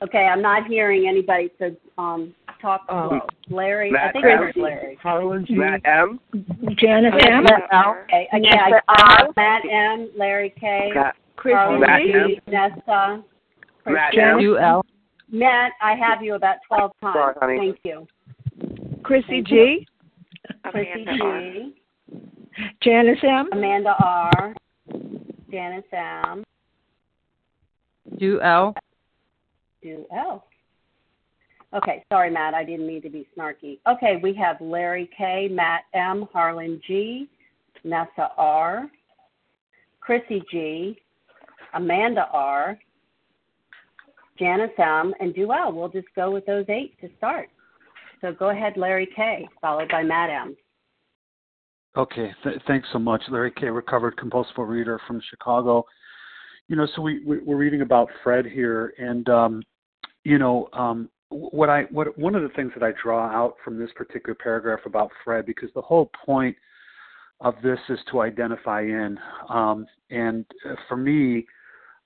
Okay, 0.01 0.25
I'm 0.25 0.41
not 0.41 0.65
hearing 0.67 1.07
anybody, 1.09 1.49
so 1.59 1.75
um, 1.97 2.33
talk 2.61 2.81
um, 2.89 3.21
Larry. 3.49 3.91
Matt 3.91 4.09
I 4.09 4.11
think 4.11 4.25
M. 4.25 4.43
it's 4.43 4.57
Larry. 4.57 4.97
Harlan 5.01 5.45
G. 5.45 5.55
Matt 5.55 5.81
M. 5.85 6.19
Janice 6.77 7.13
M. 7.25 7.45
Okay, 7.45 8.27
okay. 8.33 8.49
I, 8.51 8.81
I 8.87 9.27
Matt 9.35 9.61
M. 9.69 10.09
Larry 10.17 10.53
K. 10.59 10.91
Chris 11.35 11.55
Matt 11.79 12.01
G. 12.01 12.13
M. 12.13 12.29
Nessa. 12.47 13.23
Matt 13.85 14.11
Christian. 14.11 14.29
M. 14.29 14.39
U-L. 14.39 14.85
Matt, 15.31 15.73
I 15.81 15.95
have 15.95 16.23
you 16.23 16.35
about 16.35 16.57
12 16.67 16.91
times. 17.01 17.15
Sorry, 17.15 17.35
honey. 17.39 17.57
Thank 17.57 17.79
you. 17.83 18.07
Chrissy 19.03 19.41
G. 19.43 19.87
Chrissy 20.71 21.05
G. 21.05 21.75
Janice 22.81 23.19
M. 23.23 23.49
Amanda 23.51 23.95
R. 24.03 24.55
Janice 25.51 25.83
M. 25.93 26.43
Do 28.17 28.41
L. 28.41 28.75
Do 29.81 30.05
L. 30.11 30.45
Okay, 31.73 32.03
sorry, 32.11 32.31
Matt. 32.31 32.55
I 32.55 32.63
didn't 32.63 32.88
mean 32.88 33.01
to 33.03 33.09
be 33.09 33.27
snarky. 33.38 33.79
Okay, 33.88 34.19
we 34.23 34.33
have 34.33 34.59
Larry 34.59 35.09
K, 35.15 35.47
Matt 35.51 35.83
M, 35.93 36.27
Harlan 36.33 36.81
G, 36.85 37.29
Nessa 37.83 38.31
R, 38.38 38.89
Chrissy 40.01 40.41
G, 40.51 40.97
Amanda 41.75 42.27
R, 42.33 42.79
Janice 44.39 44.71
M, 44.79 45.13
and 45.19 45.33
Duell. 45.35 45.73
We'll 45.73 45.89
just 45.89 46.07
go 46.15 46.31
with 46.31 46.45
those 46.47 46.65
eight 46.69 46.99
to 47.01 47.09
start. 47.17 47.49
So 48.21 48.33
go 48.33 48.49
ahead, 48.49 48.73
Larry 48.75 49.07
K, 49.15 49.47
followed 49.61 49.89
by 49.89 50.01
Matt 50.01 50.29
M. 50.29 50.57
Okay, 51.95 52.31
th- 52.43 52.61
thanks 52.67 52.88
so 52.91 52.99
much, 52.99 53.21
Larry 53.29 53.51
K, 53.51 53.67
recovered 53.67 54.17
compulsive 54.17 54.57
reader 54.57 54.99
from 55.05 55.21
Chicago. 55.29 55.85
You 56.67 56.75
know, 56.75 56.88
so 56.95 57.01
we, 57.01 57.23
we 57.25 57.39
we're 57.39 57.57
reading 57.57 57.81
about 57.81 58.09
Fred 58.23 58.45
here, 58.45 58.93
and 58.97 59.27
um, 59.29 59.63
you 60.23 60.38
know, 60.38 60.69
um, 60.73 61.09
what 61.29 61.69
I 61.69 61.83
what 61.91 62.17
one 62.17 62.36
of 62.36 62.43
the 62.43 62.50
things 62.50 62.71
that 62.75 62.83
I 62.83 62.91
draw 63.01 63.27
out 63.27 63.55
from 63.63 63.77
this 63.77 63.91
particular 63.95 64.36
paragraph 64.36 64.79
about 64.86 65.12
Fred, 65.24 65.45
because 65.45 65.69
the 65.75 65.81
whole 65.81 66.12
point 66.25 66.55
of 67.41 67.55
this 67.63 67.79
is 67.89 68.00
to 68.12 68.21
identify 68.21 68.81
in, 68.81 69.17
um, 69.48 69.86
and 70.09 70.45
uh, 70.69 70.75
for 70.88 70.98
me, 70.98 71.45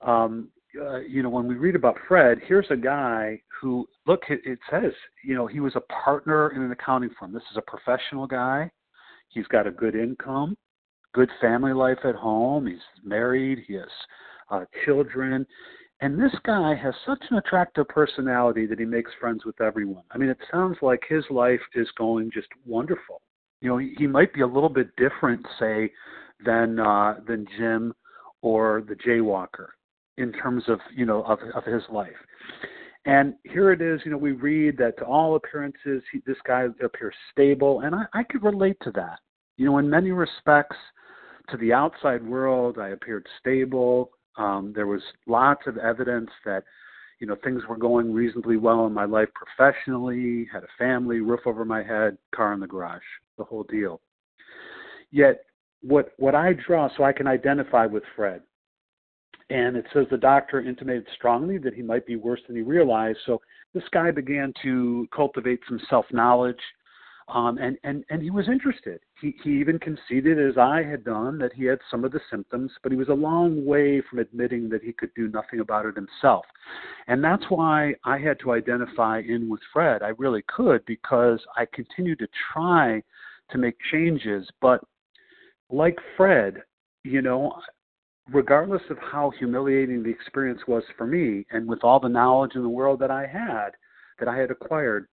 um, 0.02 0.48
uh, 0.80 0.98
you 0.98 1.22
know, 1.22 1.28
when 1.28 1.46
we 1.46 1.54
read 1.54 1.74
about 1.74 1.96
Fred, 2.06 2.38
here's 2.46 2.66
a 2.70 2.76
guy 2.76 3.40
who, 3.60 3.86
look, 4.06 4.22
it, 4.28 4.40
it 4.44 4.58
says, 4.70 4.92
you 5.24 5.34
know, 5.34 5.46
he 5.46 5.60
was 5.60 5.74
a 5.76 5.80
partner 6.04 6.50
in 6.50 6.62
an 6.62 6.70
accounting 6.70 7.10
firm. 7.18 7.32
This 7.32 7.42
is 7.50 7.56
a 7.56 7.62
professional 7.62 8.26
guy. 8.26 8.70
He's 9.28 9.46
got 9.46 9.66
a 9.66 9.70
good 9.70 9.94
income, 9.94 10.56
good 11.12 11.30
family 11.40 11.72
life 11.72 11.98
at 12.04 12.14
home. 12.14 12.66
He's 12.66 12.78
married. 13.04 13.64
He 13.66 13.74
has 13.74 13.88
uh, 14.50 14.64
children. 14.84 15.46
And 16.04 16.20
this 16.20 16.34
guy 16.44 16.74
has 16.74 16.92
such 17.06 17.24
an 17.30 17.38
attractive 17.38 17.88
personality 17.88 18.66
that 18.66 18.78
he 18.78 18.84
makes 18.84 19.10
friends 19.18 19.46
with 19.46 19.58
everyone. 19.62 20.02
I 20.10 20.18
mean, 20.18 20.28
it 20.28 20.36
sounds 20.52 20.76
like 20.82 21.02
his 21.08 21.24
life 21.30 21.62
is 21.74 21.88
going 21.96 22.30
just 22.30 22.48
wonderful. 22.66 23.22
You 23.62 23.70
know, 23.70 23.78
he, 23.78 23.94
he 23.96 24.06
might 24.06 24.34
be 24.34 24.42
a 24.42 24.46
little 24.46 24.68
bit 24.68 24.94
different, 24.96 25.46
say, 25.58 25.90
than 26.44 26.78
uh, 26.78 27.20
than 27.26 27.46
Jim 27.56 27.94
or 28.42 28.84
the 28.86 28.96
Jaywalker 28.96 29.68
in 30.18 30.30
terms 30.34 30.64
of 30.68 30.78
you 30.94 31.06
know 31.06 31.22
of 31.22 31.38
of 31.54 31.64
his 31.64 31.82
life. 31.90 32.12
And 33.06 33.32
here 33.44 33.72
it 33.72 33.80
is, 33.80 34.02
you 34.04 34.10
know, 34.10 34.18
we 34.18 34.32
read 34.32 34.76
that 34.76 34.98
to 34.98 35.06
all 35.06 35.36
appearances, 35.36 36.02
he, 36.12 36.20
this 36.26 36.36
guy 36.46 36.66
appears 36.84 37.14
stable, 37.32 37.80
and 37.80 37.94
I, 37.94 38.04
I 38.12 38.24
could 38.24 38.42
relate 38.42 38.76
to 38.82 38.90
that. 38.90 39.20
You 39.56 39.64
know, 39.64 39.78
in 39.78 39.88
many 39.88 40.10
respects, 40.10 40.76
to 41.48 41.56
the 41.56 41.72
outside 41.72 42.22
world, 42.22 42.78
I 42.78 42.88
appeared 42.88 43.26
stable. 43.40 44.10
Um, 44.36 44.72
there 44.74 44.86
was 44.86 45.02
lots 45.26 45.62
of 45.66 45.78
evidence 45.78 46.30
that, 46.44 46.64
you 47.20 47.26
know, 47.26 47.36
things 47.44 47.62
were 47.68 47.76
going 47.76 48.12
reasonably 48.12 48.56
well 48.56 48.86
in 48.86 48.92
my 48.92 49.04
life 49.04 49.28
professionally, 49.34 50.48
had 50.52 50.64
a 50.64 50.68
family, 50.78 51.20
roof 51.20 51.40
over 51.46 51.64
my 51.64 51.82
head, 51.82 52.18
car 52.34 52.52
in 52.52 52.60
the 52.60 52.66
garage, 52.66 53.02
the 53.38 53.44
whole 53.44 53.64
deal. 53.64 54.00
Yet, 55.10 55.44
what 55.82 56.12
what 56.16 56.34
I 56.34 56.54
draw, 56.54 56.88
so 56.96 57.04
I 57.04 57.12
can 57.12 57.26
identify 57.26 57.86
with 57.86 58.02
Fred, 58.16 58.42
and 59.50 59.76
it 59.76 59.84
says 59.92 60.06
the 60.10 60.16
doctor 60.16 60.60
intimated 60.60 61.06
strongly 61.14 61.58
that 61.58 61.74
he 61.74 61.82
might 61.82 62.06
be 62.06 62.16
worse 62.16 62.40
than 62.46 62.56
he 62.56 62.62
realized. 62.62 63.18
So 63.26 63.40
this 63.74 63.84
guy 63.92 64.10
began 64.10 64.52
to 64.62 65.06
cultivate 65.14 65.60
some 65.68 65.80
self 65.90 66.06
knowledge, 66.10 66.60
um, 67.28 67.56
and 67.58 67.78
and 67.84 68.04
and 68.10 68.22
he 68.22 68.30
was 68.30 68.48
interested. 68.48 69.00
He 69.20 69.34
he 69.42 69.50
even 69.52 69.78
conceded, 69.78 70.38
as 70.38 70.58
I 70.58 70.82
had 70.82 71.04
done, 71.04 71.38
that 71.38 71.54
he 71.54 71.64
had 71.64 71.78
some 71.90 72.04
of 72.04 72.12
the 72.12 72.20
symptoms, 72.30 72.70
but 72.82 72.92
he 72.92 72.98
was 72.98 73.08
a 73.08 73.14
long 73.14 73.64
way 73.64 74.02
from 74.02 74.18
admitting 74.18 74.68
that 74.68 74.82
he 74.82 74.92
could 74.92 75.10
do 75.14 75.28
nothing 75.28 75.60
about 75.60 75.86
it 75.86 75.94
himself. 75.96 76.44
And 77.06 77.24
that's 77.24 77.44
why 77.48 77.94
I 78.04 78.18
had 78.18 78.38
to 78.40 78.52
identify 78.52 79.20
in 79.20 79.48
with 79.48 79.60
Fred. 79.72 80.02
I 80.02 80.12
really 80.18 80.42
could 80.54 80.84
because 80.84 81.40
I 81.56 81.66
continued 81.72 82.18
to 82.18 82.28
try 82.52 83.02
to 83.50 83.58
make 83.58 83.76
changes, 83.90 84.46
but 84.60 84.82
like 85.70 85.98
Fred, 86.16 86.62
you 87.04 87.22
know, 87.22 87.54
regardless 88.30 88.82
of 88.90 88.98
how 88.98 89.32
humiliating 89.38 90.02
the 90.02 90.10
experience 90.10 90.60
was 90.66 90.82
for 90.98 91.06
me, 91.06 91.46
and 91.50 91.66
with 91.66 91.82
all 91.84 92.00
the 92.00 92.08
knowledge 92.08 92.54
in 92.54 92.62
the 92.62 92.68
world 92.68 92.98
that 93.00 93.10
I 93.10 93.26
had, 93.26 93.70
that 94.18 94.28
I 94.28 94.36
had 94.36 94.50
acquired, 94.50 95.08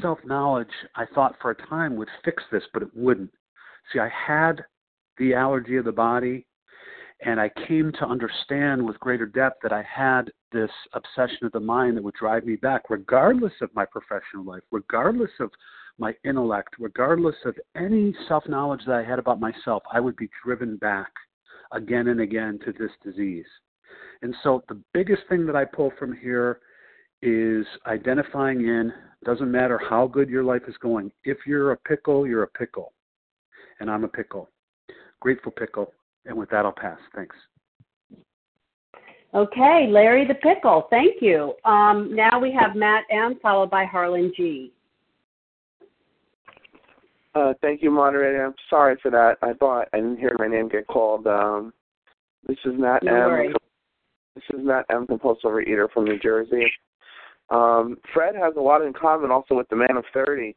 self 0.00 0.18
knowledge, 0.24 0.68
I 0.96 1.04
thought 1.14 1.36
for 1.40 1.50
a 1.50 1.66
time 1.66 1.96
would 1.96 2.08
fix 2.24 2.42
this, 2.50 2.62
but 2.72 2.82
it 2.82 2.90
wouldn't. 2.94 3.30
See, 3.92 3.98
I 3.98 4.08
had 4.08 4.64
the 5.18 5.34
allergy 5.34 5.76
of 5.76 5.84
the 5.84 5.92
body, 5.92 6.46
and 7.24 7.40
I 7.40 7.50
came 7.66 7.92
to 7.92 8.06
understand 8.06 8.84
with 8.84 9.00
greater 9.00 9.26
depth 9.26 9.58
that 9.62 9.72
I 9.72 9.82
had 9.82 10.30
this 10.52 10.70
obsession 10.92 11.46
of 11.46 11.52
the 11.52 11.60
mind 11.60 11.96
that 11.96 12.04
would 12.04 12.14
drive 12.14 12.44
me 12.44 12.56
back, 12.56 12.90
regardless 12.90 13.52
of 13.60 13.74
my 13.74 13.84
professional 13.84 14.44
life, 14.44 14.62
regardless 14.70 15.30
of 15.40 15.50
my 15.98 16.14
intellect, 16.24 16.76
regardless 16.78 17.34
of 17.44 17.56
any 17.76 18.14
self 18.28 18.48
knowledge 18.48 18.82
that 18.86 18.94
I 18.94 19.02
had 19.02 19.18
about 19.18 19.40
myself, 19.40 19.82
I 19.92 20.00
would 20.00 20.16
be 20.16 20.30
driven 20.44 20.76
back 20.76 21.10
again 21.72 22.08
and 22.08 22.20
again 22.20 22.58
to 22.64 22.72
this 22.72 22.92
disease. 23.02 23.46
And 24.22 24.34
so 24.42 24.62
the 24.68 24.80
biggest 24.94 25.22
thing 25.28 25.46
that 25.46 25.56
I 25.56 25.64
pull 25.64 25.92
from 25.98 26.16
here 26.16 26.60
is 27.22 27.66
identifying 27.86 28.60
in 28.60 28.92
doesn't 29.24 29.50
matter 29.50 29.80
how 29.88 30.06
good 30.06 30.28
your 30.28 30.44
life 30.44 30.62
is 30.68 30.76
going. 30.80 31.10
If 31.24 31.38
you're 31.46 31.72
a 31.72 31.76
pickle, 31.76 32.26
you're 32.26 32.44
a 32.44 32.48
pickle. 32.48 32.92
And 33.80 33.90
I'm 33.90 34.04
a 34.04 34.08
pickle. 34.08 34.48
Grateful 35.20 35.52
pickle. 35.52 35.92
And 36.26 36.36
with 36.36 36.50
that, 36.50 36.64
I'll 36.64 36.72
pass. 36.72 36.98
Thanks. 37.14 37.34
Okay, 39.34 39.88
Larry 39.90 40.26
the 40.26 40.34
Pickle, 40.34 40.86
thank 40.88 41.20
you. 41.20 41.52
Um, 41.66 42.14
now 42.16 42.38
we 42.40 42.50
have 42.58 42.74
Matt 42.74 43.04
M, 43.10 43.38
followed 43.42 43.70
by 43.70 43.84
Harlan 43.84 44.32
G. 44.34 44.72
Uh, 47.34 47.52
thank 47.60 47.82
you, 47.82 47.90
moderator. 47.90 48.46
I'm 48.46 48.54
sorry 48.70 48.96
for 49.02 49.10
that. 49.10 49.36
I 49.42 49.52
thought 49.52 49.88
I 49.92 49.98
didn't 49.98 50.16
hear 50.16 50.34
my 50.38 50.48
name 50.48 50.68
get 50.68 50.86
called. 50.86 51.26
Um, 51.26 51.74
this 52.46 52.56
is 52.64 52.72
Matt 52.78 53.02
no 53.02 53.14
M. 53.14 53.28
Worries. 53.28 53.54
This 54.34 54.44
is 54.54 54.64
Matt 54.64 54.86
M. 54.90 55.06
Compulsive 55.06 55.50
Eater 55.60 55.88
from 55.92 56.06
New 56.06 56.18
Jersey. 56.18 56.64
Um, 57.50 57.98
Fred 58.12 58.34
has 58.34 58.54
a 58.56 58.60
lot 58.60 58.82
in 58.82 58.92
common 58.92 59.30
also 59.30 59.54
with 59.54 59.68
the 59.68 59.76
man 59.76 59.96
of 59.96 60.04
30. 60.12 60.54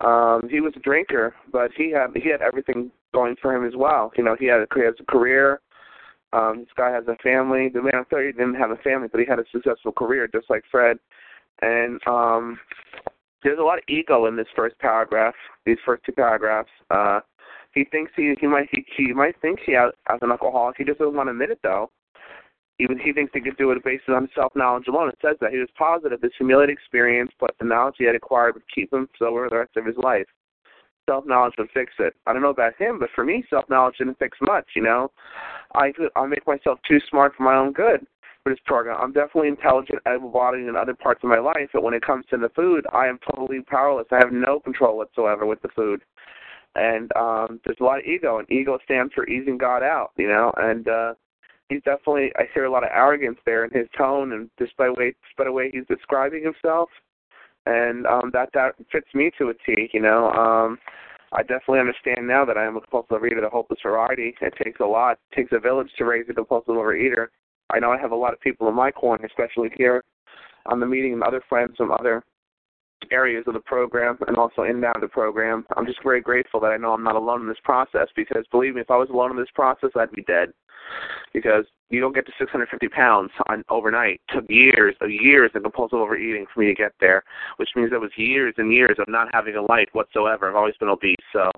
Um, 0.00 0.48
he 0.50 0.60
was 0.60 0.72
a 0.76 0.80
drinker, 0.80 1.34
but 1.52 1.70
he 1.76 1.90
had 1.90 2.08
he 2.14 2.28
had 2.28 2.42
everything 2.42 2.90
going 3.12 3.36
for 3.40 3.54
him 3.54 3.64
as 3.64 3.74
well. 3.76 4.12
You 4.16 4.24
know, 4.24 4.36
he 4.38 4.46
had 4.46 4.60
a, 4.60 4.66
he 4.74 4.80
has 4.80 4.94
a 5.00 5.10
career. 5.10 5.60
Um, 6.32 6.60
this 6.60 6.68
guy 6.76 6.90
has 6.90 7.04
a 7.06 7.16
family. 7.22 7.68
The 7.68 7.82
man 7.82 7.94
of 7.94 8.08
30 8.08 8.32
didn't 8.32 8.56
have 8.56 8.70
a 8.70 8.76
family, 8.76 9.08
but 9.10 9.20
he 9.20 9.26
had 9.26 9.38
a 9.38 9.44
successful 9.52 9.92
career, 9.92 10.26
just 10.26 10.50
like 10.50 10.64
Fred. 10.68 10.98
And 11.62 12.00
um, 12.08 12.58
there's 13.44 13.60
a 13.60 13.62
lot 13.62 13.78
of 13.78 13.84
ego 13.88 14.26
in 14.26 14.36
this 14.36 14.48
first 14.56 14.76
paragraph, 14.80 15.34
these 15.64 15.78
first 15.86 16.02
two 16.04 16.12
paragraphs. 16.12 16.70
Uh, 16.90 17.20
he 17.72 17.84
thinks 17.84 18.12
he 18.16 18.34
he 18.40 18.46
might 18.46 18.68
he, 18.72 18.84
he 18.96 19.12
might 19.12 19.40
think 19.40 19.60
he 19.64 19.72
has, 19.72 19.92
as 20.10 20.18
an 20.22 20.30
alcoholic. 20.32 20.76
He 20.76 20.84
just 20.84 20.98
doesn't 20.98 21.14
want 21.14 21.28
to 21.28 21.32
admit 21.32 21.50
it 21.50 21.60
though. 21.62 21.90
Even 22.80 22.98
he 22.98 23.12
thinks 23.12 23.32
he 23.32 23.40
could 23.40 23.56
do 23.56 23.70
it 23.70 23.84
based 23.84 24.08
on 24.08 24.28
self 24.34 24.54
knowledge 24.56 24.88
alone. 24.88 25.08
It 25.08 25.18
says 25.22 25.36
that 25.40 25.52
he 25.52 25.58
was 25.58 25.68
positive 25.78 26.20
this 26.20 26.32
humiliating 26.36 26.74
experience 26.74 27.30
plus 27.38 27.52
the 27.60 27.66
knowledge 27.66 27.94
he 27.98 28.04
had 28.04 28.16
acquired 28.16 28.54
would 28.54 28.64
keep 28.74 28.92
him 28.92 29.08
sober 29.18 29.48
the 29.48 29.58
rest 29.58 29.76
of 29.76 29.86
his 29.86 29.96
life. 29.96 30.26
Self 31.08 31.24
knowledge 31.26 31.54
would 31.58 31.70
fix 31.72 31.92
it. 31.98 32.14
I 32.26 32.32
don't 32.32 32.42
know 32.42 32.48
about 32.48 32.76
him, 32.76 32.98
but 32.98 33.10
for 33.14 33.24
me, 33.24 33.44
self 33.48 33.68
knowledge 33.70 33.98
didn't 33.98 34.18
fix 34.18 34.38
much. 34.40 34.66
You 34.74 34.82
know, 34.82 35.12
I 35.74 35.92
I 36.16 36.26
make 36.26 36.46
myself 36.46 36.80
too 36.88 36.98
smart 37.08 37.34
for 37.36 37.44
my 37.44 37.54
own 37.54 37.72
good 37.72 38.06
for 38.42 38.50
this 38.50 38.60
program. 38.66 38.98
I'm 39.00 39.12
definitely 39.12 39.48
intelligent, 39.48 40.00
able-bodied 40.06 40.66
in 40.66 40.76
other 40.76 40.94
parts 40.94 41.20
of 41.22 41.30
my 41.30 41.38
life, 41.38 41.70
but 41.72 41.82
when 41.82 41.94
it 41.94 42.04
comes 42.04 42.26
to 42.30 42.36
the 42.36 42.50
food, 42.50 42.84
I 42.92 43.06
am 43.06 43.18
totally 43.30 43.62
powerless. 43.62 44.06
I 44.10 44.18
have 44.18 44.32
no 44.32 44.60
control 44.60 44.98
whatsoever 44.98 45.46
with 45.46 45.62
the 45.62 45.68
food. 45.68 46.02
And 46.74 47.12
um 47.16 47.60
there's 47.64 47.78
a 47.80 47.84
lot 47.84 48.00
of 48.00 48.04
ego, 48.04 48.38
and 48.38 48.50
ego 48.50 48.78
stands 48.84 49.14
for 49.14 49.28
easing 49.28 49.58
God 49.58 49.82
out, 49.82 50.10
you 50.16 50.26
know. 50.26 50.52
And 50.56 50.88
uh 50.88 51.14
he's 51.74 51.82
definitely 51.82 52.32
I 52.36 52.44
hear 52.54 52.64
a 52.64 52.70
lot 52.70 52.84
of 52.84 52.90
arrogance 52.92 53.38
there 53.44 53.64
in 53.64 53.70
his 53.70 53.88
tone, 53.96 54.32
and 54.32 54.48
just 54.58 54.76
by 54.76 54.88
way 54.88 55.10
just 55.10 55.36
by 55.36 55.44
the 55.44 55.52
way 55.52 55.70
he's 55.72 55.86
describing 55.88 56.44
himself, 56.44 56.88
and 57.66 58.06
um 58.06 58.30
that 58.32 58.50
that 58.54 58.74
fits 58.92 59.08
me 59.14 59.30
to 59.38 59.48
a 59.48 59.54
T, 59.66 59.90
you 59.92 60.00
know. 60.00 60.30
Um 60.30 60.78
I 61.32 61.42
definitely 61.42 61.80
understand 61.80 62.28
now 62.28 62.44
that 62.44 62.56
I 62.56 62.64
am 62.64 62.76
a 62.76 62.80
compulsive 62.80 63.20
overeater, 63.20 63.40
the 63.40 63.50
hopeless 63.50 63.80
variety. 63.82 64.36
It 64.40 64.54
takes 64.62 64.78
a 64.78 64.86
lot. 64.86 65.18
It 65.32 65.34
takes 65.34 65.50
a 65.52 65.58
village 65.58 65.90
to 65.98 66.04
raise 66.04 66.26
a 66.30 66.34
compulsive 66.34 66.76
overeater. 66.76 67.26
I 67.70 67.80
know 67.80 67.90
I 67.90 67.98
have 67.98 68.12
a 68.12 68.16
lot 68.16 68.32
of 68.32 68.40
people 68.40 68.68
in 68.68 68.74
my 68.74 68.92
corner, 68.92 69.26
especially 69.26 69.70
here 69.76 70.04
on 70.66 70.78
the 70.78 70.86
meeting 70.86 71.12
and 71.12 71.24
other 71.24 71.42
friends 71.48 71.76
from 71.76 71.90
other 71.90 72.22
areas 73.10 73.44
of 73.46 73.54
the 73.54 73.60
program 73.60 74.18
and 74.26 74.36
also 74.36 74.62
inbound 74.62 75.02
the 75.02 75.08
program. 75.08 75.64
I'm 75.76 75.86
just 75.86 76.02
very 76.02 76.20
grateful 76.20 76.60
that 76.60 76.72
I 76.72 76.76
know 76.76 76.92
I'm 76.92 77.04
not 77.04 77.16
alone 77.16 77.42
in 77.42 77.48
this 77.48 77.56
process 77.62 78.08
because 78.16 78.44
believe 78.50 78.74
me, 78.74 78.80
if 78.80 78.90
I 78.90 78.96
was 78.96 79.10
alone 79.10 79.30
in 79.30 79.36
this 79.36 79.52
process, 79.54 79.90
I'd 79.96 80.12
be 80.12 80.22
dead. 80.22 80.52
Because 81.32 81.64
you 81.88 82.00
don't 82.00 82.14
get 82.14 82.26
to 82.26 82.32
650 82.38 82.88
pounds 82.88 83.30
on 83.48 83.64
overnight. 83.70 84.20
It 84.28 84.34
took 84.34 84.44
years 84.50 84.94
of 85.00 85.10
years 85.10 85.50
of 85.54 85.62
compulsive 85.62 85.98
overeating 85.98 86.44
for 86.52 86.60
me 86.60 86.66
to 86.66 86.74
get 86.74 86.92
there, 87.00 87.24
which 87.56 87.70
means 87.74 87.90
it 87.92 88.00
was 88.00 88.10
years 88.16 88.54
and 88.58 88.72
years 88.72 88.96
of 88.98 89.06
not 89.08 89.28
having 89.32 89.56
a 89.56 89.62
life 89.62 89.88
whatsoever. 89.92 90.48
I've 90.48 90.56
always 90.56 90.76
been 90.76 90.90
obese, 90.90 91.16
so 91.32 91.50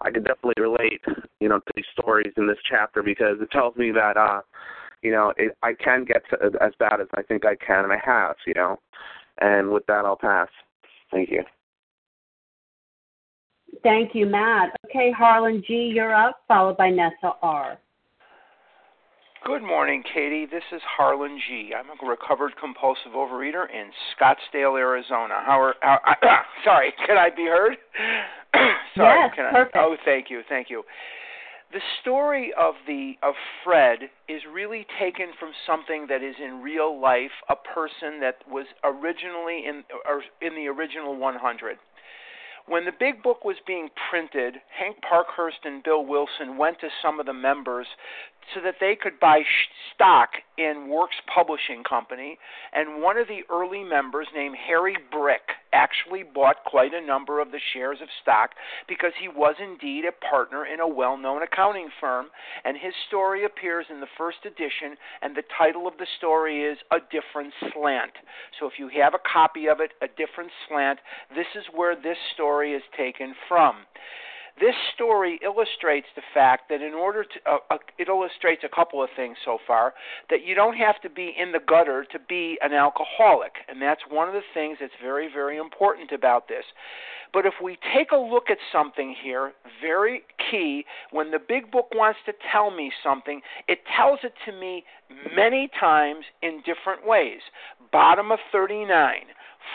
I 0.00 0.10
can 0.10 0.22
definitely 0.22 0.62
relate, 0.62 1.02
you 1.40 1.48
know, 1.48 1.58
to 1.58 1.72
these 1.76 1.84
stories 1.92 2.32
in 2.38 2.46
this 2.46 2.58
chapter 2.68 3.02
because 3.02 3.36
it 3.40 3.50
tells 3.50 3.76
me 3.76 3.90
that 3.92 4.16
uh 4.16 4.40
you 5.02 5.12
know, 5.12 5.32
it, 5.36 5.56
I 5.62 5.72
can 5.72 6.04
get 6.04 6.22
to, 6.30 6.36
as 6.60 6.72
bad 6.78 7.00
as 7.00 7.08
I 7.14 7.22
think 7.22 7.44
I 7.44 7.56
can, 7.56 7.84
and 7.84 7.92
I 7.92 7.98
have, 8.04 8.36
you 8.46 8.54
know. 8.54 8.78
And 9.40 9.70
with 9.70 9.86
that, 9.86 10.04
I'll 10.04 10.16
pass. 10.16 10.48
Thank 11.10 11.30
you. 11.30 11.42
Thank 13.82 14.14
you, 14.14 14.26
Matt. 14.26 14.76
Okay, 14.86 15.12
Harlan 15.16 15.62
G, 15.66 15.92
you're 15.94 16.14
up, 16.14 16.40
followed 16.48 16.76
by 16.76 16.90
Nessa 16.90 17.34
R. 17.42 17.78
Good 19.42 19.62
morning, 19.62 20.02
Katie. 20.12 20.44
This 20.44 20.62
is 20.70 20.82
Harlan 20.84 21.40
G. 21.48 21.70
I'm 21.74 21.86
a 21.88 22.06
recovered 22.06 22.52
compulsive 22.60 23.12
overeater 23.16 23.64
in 23.70 23.90
Scottsdale, 24.12 24.78
Arizona. 24.78 25.42
How 25.46 25.58
are? 25.58 25.74
How, 25.80 25.98
sorry, 26.64 26.92
can 27.06 27.16
I 27.16 27.30
be 27.30 27.46
heard? 27.46 27.78
sorry, 28.94 29.20
yes, 29.20 29.32
can 29.34 29.46
I? 29.46 29.50
perfect. 29.50 29.76
Oh, 29.78 29.96
thank 30.04 30.28
you, 30.28 30.42
thank 30.46 30.68
you. 30.68 30.82
The 31.72 31.80
story 32.00 32.52
of 32.58 32.74
the 32.88 33.16
of 33.22 33.34
Fred 33.62 34.10
is 34.28 34.42
really 34.50 34.86
taken 34.98 35.28
from 35.38 35.52
something 35.64 36.08
that 36.08 36.20
is 36.20 36.34
in 36.42 36.62
real 36.62 37.00
life, 37.00 37.30
a 37.48 37.54
person 37.54 38.18
that 38.20 38.38
was 38.50 38.66
originally 38.82 39.66
in 39.66 39.84
or 40.04 40.24
in 40.40 40.56
the 40.56 40.66
original 40.66 41.14
100. 41.14 41.78
When 42.66 42.84
the 42.84 42.92
big 42.92 43.22
book 43.22 43.44
was 43.44 43.56
being 43.66 43.88
printed, 44.10 44.60
Hank 44.76 45.00
Parkhurst 45.02 45.64
and 45.64 45.82
Bill 45.82 46.04
Wilson 46.04 46.56
went 46.56 46.80
to 46.80 46.88
some 47.02 47.20
of 47.20 47.26
the 47.26 47.32
members 47.32 47.86
so 48.54 48.60
that 48.62 48.76
they 48.80 48.96
could 49.00 49.20
buy 49.20 49.42
stock 49.94 50.30
in 50.58 50.88
Works 50.88 51.16
Publishing 51.32 51.82
Company. 51.84 52.38
And 52.72 53.02
one 53.02 53.16
of 53.16 53.28
the 53.28 53.42
early 53.50 53.84
members, 53.84 54.26
named 54.34 54.56
Harry 54.66 54.96
Brick, 55.10 55.42
actually 55.72 56.22
bought 56.22 56.64
quite 56.66 56.92
a 56.92 57.04
number 57.04 57.40
of 57.40 57.52
the 57.52 57.60
shares 57.72 57.98
of 58.02 58.08
stock 58.22 58.50
because 58.88 59.12
he 59.20 59.28
was 59.28 59.54
indeed 59.62 60.04
a 60.04 60.12
partner 60.26 60.66
in 60.66 60.80
a 60.80 60.88
well 60.88 61.16
known 61.16 61.42
accounting 61.42 61.88
firm. 62.00 62.26
And 62.64 62.76
his 62.76 62.94
story 63.08 63.44
appears 63.44 63.86
in 63.90 64.00
the 64.00 64.10
first 64.18 64.38
edition, 64.44 64.96
and 65.22 65.36
the 65.36 65.44
title 65.56 65.86
of 65.86 65.96
the 65.98 66.06
story 66.18 66.62
is 66.64 66.78
A 66.90 66.98
Different 67.10 67.52
Slant. 67.72 68.12
So 68.58 68.66
if 68.66 68.74
you 68.78 68.90
have 69.00 69.14
a 69.14 69.32
copy 69.32 69.66
of 69.68 69.80
it, 69.80 69.92
A 70.02 70.08
Different 70.08 70.50
Slant, 70.68 70.98
this 71.34 71.46
is 71.54 71.64
where 71.74 71.94
this 71.94 72.18
story 72.34 72.74
is 72.74 72.82
taken 72.96 73.34
from. 73.48 73.86
This 74.60 74.74
story 74.94 75.40
illustrates 75.42 76.06
the 76.14 76.22
fact 76.34 76.68
that 76.68 76.82
in 76.82 76.92
order 76.92 77.24
to, 77.24 77.50
uh, 77.50 77.58
uh, 77.70 77.78
it 77.98 78.08
illustrates 78.08 78.62
a 78.62 78.68
couple 78.68 79.02
of 79.02 79.08
things 79.16 79.38
so 79.42 79.58
far, 79.66 79.94
that 80.28 80.44
you 80.44 80.54
don't 80.54 80.76
have 80.76 81.00
to 81.00 81.08
be 81.08 81.34
in 81.36 81.52
the 81.52 81.60
gutter 81.66 82.04
to 82.12 82.18
be 82.28 82.58
an 82.60 82.74
alcoholic. 82.74 83.52
And 83.68 83.80
that's 83.80 84.02
one 84.10 84.28
of 84.28 84.34
the 84.34 84.42
things 84.52 84.76
that's 84.80 84.92
very, 85.02 85.28
very 85.32 85.56
important 85.56 86.12
about 86.12 86.46
this. 86.46 86.64
But 87.32 87.46
if 87.46 87.54
we 87.62 87.78
take 87.94 88.10
a 88.10 88.16
look 88.16 88.50
at 88.50 88.58
something 88.72 89.14
here, 89.22 89.52
very 89.80 90.22
key, 90.50 90.84
when 91.10 91.30
the 91.30 91.38
big 91.38 91.70
book 91.70 91.88
wants 91.94 92.18
to 92.26 92.32
tell 92.52 92.70
me 92.70 92.92
something, 93.02 93.40
it 93.68 93.78
tells 93.96 94.20
it 94.24 94.34
to 94.46 94.52
me 94.52 94.84
many 95.34 95.70
times 95.78 96.24
in 96.42 96.62
different 96.66 97.06
ways. 97.06 97.40
Bottom 97.92 98.30
of 98.30 98.40
39. 98.52 99.22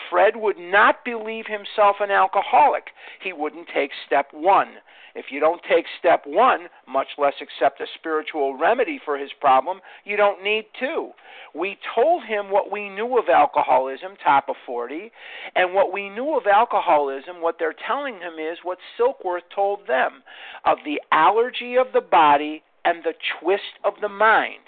Fred 0.10 0.36
would 0.36 0.58
not 0.58 1.04
believe 1.06 1.46
himself 1.48 1.98
an 2.00 2.12
alcoholic. 2.12 2.88
He 3.22 3.34
wouldn't 3.34 3.68
take 3.74 3.92
step 4.06 4.28
one. 4.32 4.76
If 5.16 5.32
you 5.32 5.40
don't 5.40 5.62
take 5.64 5.86
step 5.98 6.24
one, 6.26 6.68
much 6.88 7.08
less 7.18 7.36
accept 7.42 7.80
a 7.80 7.86
spiritual 7.98 8.58
remedy 8.58 9.00
for 9.04 9.18
his 9.18 9.32
problem, 9.40 9.80
you 10.04 10.18
don't 10.18 10.44
need 10.44 10.66
two. 10.78 11.12
We 11.54 11.78
told 11.96 12.26
him 12.26 12.52
what 12.52 12.70
we 12.70 12.90
knew 12.90 13.18
of 13.18 13.30
alcoholism, 13.30 14.18
top 14.22 14.50
of 14.50 14.58
40, 14.66 15.12
and 15.56 15.74
what 15.74 15.94
we 15.94 16.10
knew 16.10 16.36
of 16.36 16.48
alcoholism, 16.48 17.42
what 17.42 17.56
they're 17.58 17.76
telling 17.88 18.16
him 18.16 18.34
is 18.40 18.58
what 18.64 18.78
Silkworth 19.00 19.48
told 19.54 19.88
them 19.88 20.24
of 20.66 20.80
the 20.84 21.02
allergy 21.14 21.78
of 21.78 21.88
the 21.94 22.02
body 22.02 22.62
and 22.84 23.04
the 23.04 23.14
twist 23.40 23.80
of 23.86 23.94
the 24.02 24.10
mind. 24.10 24.60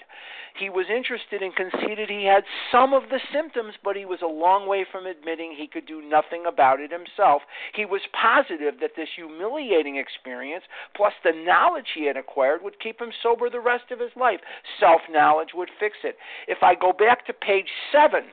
He 0.58 0.68
was 0.68 0.86
interested 0.90 1.42
and 1.42 1.54
conceded 1.54 2.10
he 2.10 2.24
had 2.24 2.44
some 2.72 2.92
of 2.92 3.10
the 3.10 3.20
symptoms, 3.32 3.74
but 3.84 3.96
he 3.96 4.04
was 4.04 4.22
a 4.22 4.26
long 4.26 4.66
way 4.66 4.84
from 4.90 5.06
admitting 5.06 5.52
he 5.52 5.68
could 5.68 5.86
do 5.86 6.02
nothing 6.02 6.44
about 6.46 6.80
it 6.80 6.90
himself. 6.90 7.42
He 7.74 7.84
was 7.84 8.00
positive 8.12 8.80
that 8.80 8.96
this 8.96 9.08
humiliating 9.14 9.96
experience, 9.96 10.64
plus 10.94 11.12
the 11.22 11.32
knowledge 11.32 11.88
he 11.94 12.06
had 12.06 12.16
acquired, 12.16 12.62
would 12.62 12.80
keep 12.80 13.00
him 13.00 13.12
sober 13.22 13.48
the 13.48 13.60
rest 13.60 13.90
of 13.90 14.00
his 14.00 14.10
life. 14.16 14.40
Self 14.80 15.02
knowledge 15.10 15.50
would 15.54 15.70
fix 15.78 15.98
it. 16.02 16.16
If 16.48 16.62
I 16.62 16.74
go 16.74 16.92
back 16.92 17.24
to 17.26 17.32
page 17.32 17.70
7, 17.92 18.24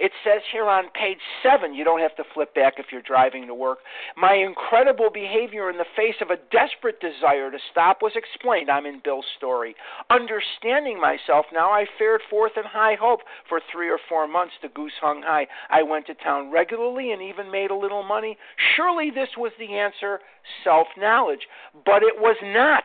it 0.00 0.12
says 0.24 0.40
here 0.50 0.64
on 0.64 0.84
page 0.94 1.20
7, 1.42 1.74
you 1.74 1.84
don't 1.84 2.00
have 2.00 2.16
to 2.16 2.24
flip 2.32 2.54
back 2.54 2.74
if 2.78 2.86
you're 2.90 3.02
driving 3.02 3.46
to 3.46 3.54
work. 3.54 3.80
My 4.16 4.32
incredible 4.32 5.10
behavior 5.12 5.68
in 5.68 5.76
the 5.76 5.84
face 5.94 6.14
of 6.22 6.30
a 6.30 6.40
desperate 6.50 7.00
desire 7.00 7.50
to 7.50 7.58
stop 7.70 7.98
was 8.00 8.12
explained. 8.16 8.70
I'm 8.70 8.86
in 8.86 9.02
Bill's 9.04 9.26
story. 9.36 9.76
Understanding 10.08 10.98
myself 10.98 11.44
now, 11.52 11.68
I 11.70 11.84
fared 11.98 12.22
forth 12.30 12.52
in 12.56 12.64
high 12.64 12.96
hope 12.98 13.20
for 13.46 13.60
three 13.70 13.90
or 13.90 13.98
four 14.08 14.26
months. 14.26 14.54
The 14.62 14.68
goose 14.68 14.96
hung 15.02 15.20
high. 15.20 15.46
I 15.68 15.82
went 15.82 16.06
to 16.06 16.14
town 16.14 16.50
regularly 16.50 17.12
and 17.12 17.20
even 17.20 17.50
made 17.50 17.70
a 17.70 17.76
little 17.76 18.02
money. 18.02 18.38
Surely 18.76 19.10
this 19.10 19.28
was 19.36 19.52
the 19.58 19.74
answer 19.74 20.20
self 20.64 20.86
knowledge. 20.96 21.46
But 21.84 22.02
it 22.02 22.18
was 22.18 22.36
not, 22.42 22.84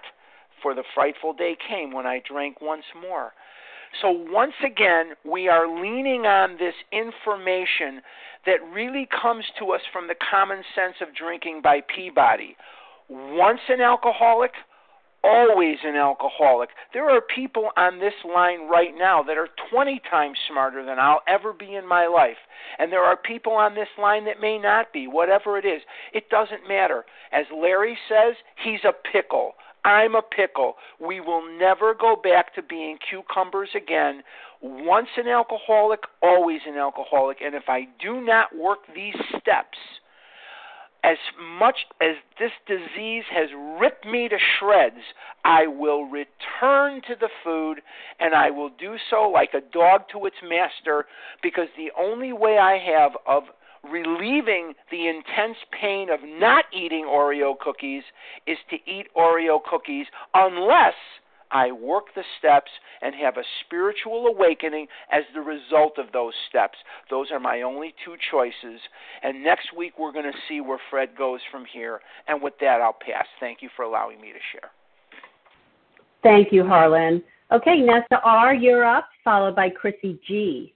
for 0.62 0.76
the 0.76 0.84
frightful 0.94 1.32
day 1.32 1.56
came 1.70 1.94
when 1.94 2.06
I 2.06 2.22
drank 2.28 2.60
once 2.60 2.84
more. 3.02 3.32
So 4.02 4.10
once 4.10 4.54
again, 4.66 5.14
we 5.24 5.48
are 5.48 5.68
leaning 5.68 6.26
on 6.26 6.58
this 6.58 6.76
information 6.92 8.02
that 8.46 8.60
really 8.74 9.08
comes 9.22 9.46
to 9.60 9.72
us 9.72 9.82
from 9.92 10.08
the 10.08 10.16
common 10.32 10.64
sense 10.76 10.96
of 11.02 11.16
drinking 11.16 11.62
by 11.64 11.82
Peabody. 11.82 12.56
Once 13.10 13.62
an 13.70 13.82
alcoholic, 13.82 14.52
always 15.24 15.78
an 15.84 15.96
alcoholic. 15.96 16.70
There 16.94 17.10
are 17.10 17.22
people 17.22 17.70
on 17.78 18.00
this 18.00 18.14
line 18.24 18.68
right 18.70 18.94
now 18.96 19.24
that 19.24 19.38
are 19.38 19.50
20 19.72 20.02
times 20.10 20.38
smarter 20.50 20.86
than 20.86 21.00
I'll 21.00 21.22
ever 21.28 21.54
be 21.54 21.76
in 21.76 21.88
my 21.88 22.06
life. 22.08 22.38
And 22.78 22.92
there 22.92 23.04
are 23.04 23.18
people 23.18 23.54
on 23.54 23.74
this 23.76 23.88
line 23.98 24.26
that 24.26 24.42
may 24.42 24.60
not 24.60 24.94
be, 24.94 25.08
whatever 25.08 25.58
it 25.58 25.66
is. 25.66 25.82
It 26.14 26.30
doesn't 26.30 26.68
matter. 26.68 27.06
As 27.32 27.46
Larry 27.56 27.98
says, 28.08 28.36
he's 28.64 28.84
a 28.84 28.94
pickle. 29.12 29.54
I'm 29.86 30.16
a 30.16 30.22
pickle. 30.24 30.74
We 31.00 31.22
will 31.22 31.44
never 31.60 31.94
go 31.94 32.16
back 32.22 32.56
to 32.56 32.64
being 32.64 32.98
cucumbers 33.08 33.70
again. 33.76 34.24
Once 34.60 35.10
an 35.16 35.28
alcoholic, 35.28 36.00
always 36.24 36.62
an 36.68 36.76
alcoholic. 36.76 37.38
And 37.42 37.54
if 37.54 37.66
I 37.68 37.88
do 38.02 38.20
not 38.20 38.48
work 38.58 38.80
these 38.96 39.14
steps, 39.30 39.78
as 41.04 41.18
much 41.60 41.76
as 42.02 42.16
this 42.40 42.52
disease 42.66 43.26
has 43.32 43.50
ripped 43.80 44.08
me 44.08 44.28
to 44.28 44.38
shreds, 44.58 45.04
I 45.44 45.68
will 45.68 46.06
return 46.06 47.02
to 47.08 47.16
the 47.20 47.30
food 47.44 47.82
and 48.20 48.34
I 48.34 48.50
will 48.50 48.70
do 48.70 48.96
so 49.12 49.30
like 49.30 49.54
a 49.54 49.62
dog 49.72 50.06
to 50.14 50.26
its 50.26 50.38
master 50.44 51.06
because 51.44 51.68
the 51.78 51.92
only 51.96 52.34
way 52.34 52.58
I 52.58 52.80
have 52.80 53.12
of 53.28 53.44
relieving 53.92 54.74
the 54.92 55.08
intense 55.08 55.58
pain 55.80 56.10
of 56.10 56.20
not 56.24 56.66
eating 56.74 57.06
Oreo 57.06 57.58
cookies 57.58 58.04
is 58.48 58.58
to 58.70 58.76
eat 58.90 59.08
Oreo 59.16 59.60
cookies 59.64 60.08
unless 60.34 60.96
I 61.52 61.72
work 61.72 62.06
the 62.16 62.24
steps 62.38 62.72
and 63.02 63.16
have 63.16 63.38
a 63.38 63.44
spiritual 63.66 64.28
awakening 64.28 64.88
as 65.12 65.24
the 65.34 65.42
result 65.42 65.98
of 65.98 66.12
those 66.12 66.34
steps. 66.50 66.78
Those 67.10 67.32
are 67.32 67.40
my 67.40 67.62
only 67.62 67.94
two 68.04 68.16
choices. 68.32 68.82
And 69.24 69.44
next 69.44 69.76
week 69.76 69.94
we're 69.98 70.12
going 70.12 70.32
to 70.32 70.38
see 70.50 70.60
where 70.60 70.80
Fred 70.90 71.16
goes 71.18 71.40
from 71.52 71.64
here. 71.72 72.02
And 72.28 72.42
with 72.42 72.56
that, 72.62 72.82
I'll 72.82 72.94
pass. 73.00 73.26
Thank 73.40 73.62
you 73.62 73.70
for 73.76 73.84
allowing 73.84 74.20
me 74.20 74.34
to 74.34 74.40
share. 74.52 74.70
Thank 76.24 76.52
you, 76.52 76.66
Harlan. 76.66 77.24
Okay, 77.52 77.80
Nessa 77.80 78.20
R., 78.24 78.54
you're 78.54 78.84
up, 78.84 79.08
followed 79.24 79.56
by 79.56 79.70
Chrissy 79.70 80.20
G. 80.28 80.75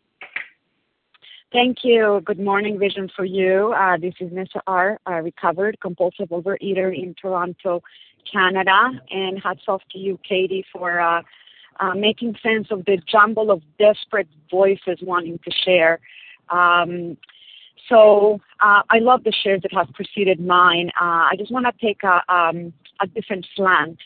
Thank 1.52 1.80
you. 1.82 2.22
Good 2.26 2.40
morning, 2.40 2.78
Vision 2.78 3.10
for 3.16 3.26
You. 3.26 3.74
Uh, 3.76 3.98
this 3.98 4.14
is 4.20 4.32
Nessa 4.32 4.62
R., 4.68 5.00
a 5.08 5.24
recovered 5.24 5.80
compulsive 5.82 6.30
overeater 6.30 6.96
in 6.96 7.16
Toronto, 7.20 7.82
Canada. 8.32 8.92
And 9.10 9.42
hats 9.42 9.62
off 9.68 9.82
to 9.94 9.98
you, 9.98 10.20
Katie, 10.28 10.64
for 10.72 11.00
uh, 11.00 11.24
uh, 11.80 11.96
making 11.96 12.36
sense 12.44 12.68
of 12.70 12.86
the 12.86 13.00
jumble 13.12 13.50
of 13.50 13.64
desperate 13.80 14.28
voices 14.52 15.00
wanting 15.02 15.40
to 15.44 15.52
share. 15.66 16.00
Um, 16.50 17.18
so 17.88 18.40
uh, 18.64 18.84
I 18.92 19.00
love 19.00 19.24
the 19.24 19.34
shares 19.44 19.64
that 19.64 19.74
have 19.74 19.92
preceded 19.96 20.40
mine. 20.40 20.92
Uh, 21.02 21.30
I 21.32 21.36
just 21.36 21.52
want 21.52 21.66
to 21.66 21.74
take 21.84 22.04
a, 22.04 22.22
um, 22.32 22.74
a 23.02 23.08
different 23.08 23.48
slant 23.56 23.98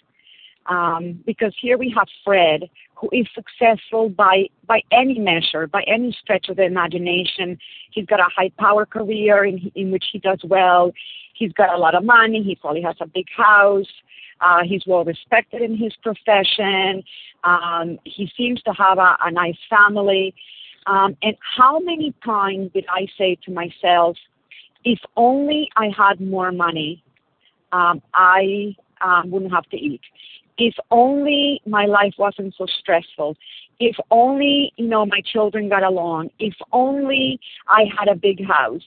um, 0.68 1.22
because 1.26 1.54
here 1.60 1.78
we 1.78 1.94
have 1.96 2.08
Fred, 2.24 2.70
who 2.96 3.10
is 3.12 3.28
successful 3.34 4.10
by 4.10 4.46
by 4.66 4.82
any 4.92 5.20
measure, 5.20 5.68
by 5.68 5.84
any 5.88 6.16
stretch 6.22 6.50
of 6.50 6.58
the 6.58 6.64
imagination. 6.64 7.58
He's 7.92 8.06
got 8.06 8.20
a 8.20 8.30
high 8.36 8.52
power 8.58 8.86
career 8.86 9.46
in, 9.46 9.72
in 9.76 9.92
which 9.92 10.06
he 10.12 10.20
does 10.20 10.40
well. 10.44 10.94
He's 11.34 11.52
got 11.54 11.74
a 11.74 11.78
lot 11.78 11.96
of 11.96 12.04
money. 12.04 12.44
He 12.44 12.56
probably 12.56 12.82
has 12.84 12.96
a 13.02 13.08
big 13.08 13.26
house. 13.36 13.92
Uh, 14.40 14.60
he's 14.66 14.84
well 14.86 15.04
respected 15.04 15.62
in 15.62 15.76
his 15.76 15.94
profession. 16.02 17.04
Um, 17.44 18.00
he 18.04 18.30
seems 18.38 18.62
to 18.64 18.72
have 18.72 18.98
a, 18.98 19.18
a 19.24 19.32
nice 19.32 19.58
family. 19.70 20.34
Um, 20.86 21.16
and 21.22 21.36
how 21.58 21.80
many 21.80 22.14
times 22.26 22.72
did 22.74 22.86
I 22.90 23.08
say 23.18 23.38
to 23.46 23.52
myself, 23.52 24.18
if 24.84 25.00
only 25.16 25.70
I 25.78 25.90
had 25.98 26.20
more 26.20 26.52
money, 26.52 27.02
um, 27.72 28.02
I 28.14 28.76
um, 29.02 29.32
wouldn't 29.32 29.54
have 29.54 29.70
to 29.70 29.78
eat 29.78 30.02
if 30.58 30.76
only 30.92 31.62
my 31.66 31.86
life 31.86 32.14
wasn't 32.18 32.54
so 32.58 32.66
stressful 32.80 33.36
if 33.80 33.96
only 34.12 34.72
you 34.78 34.88
know 34.88 35.06
my 35.06 35.22
children 35.26 35.70
got 35.70 35.84
along 35.84 36.30
if 36.40 36.54
only 36.72 37.40
i 37.68 37.84
had 37.98 38.08
a 38.08 38.16
big 38.16 38.46
house 38.46 38.84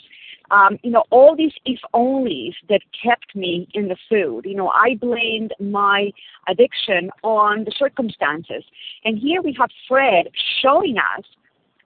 um, 0.50 0.78
you 0.82 0.90
know 0.90 1.04
all 1.10 1.34
these 1.36 1.52
if 1.64 1.80
onlys 1.94 2.54
that 2.68 2.80
kept 3.02 3.34
me 3.34 3.68
in 3.74 3.88
the 3.88 3.96
food. 4.08 4.44
You 4.44 4.54
know 4.54 4.68
i 4.68 4.94
blamed 4.94 5.52
my 5.60 6.10
addiction 6.48 7.10
on 7.22 7.64
the 7.64 7.72
circumstances. 7.76 8.64
And 9.04 9.18
here 9.18 9.42
we 9.42 9.54
have 9.58 9.70
fred 9.88 10.28
showing 10.62 10.96
us 10.98 11.24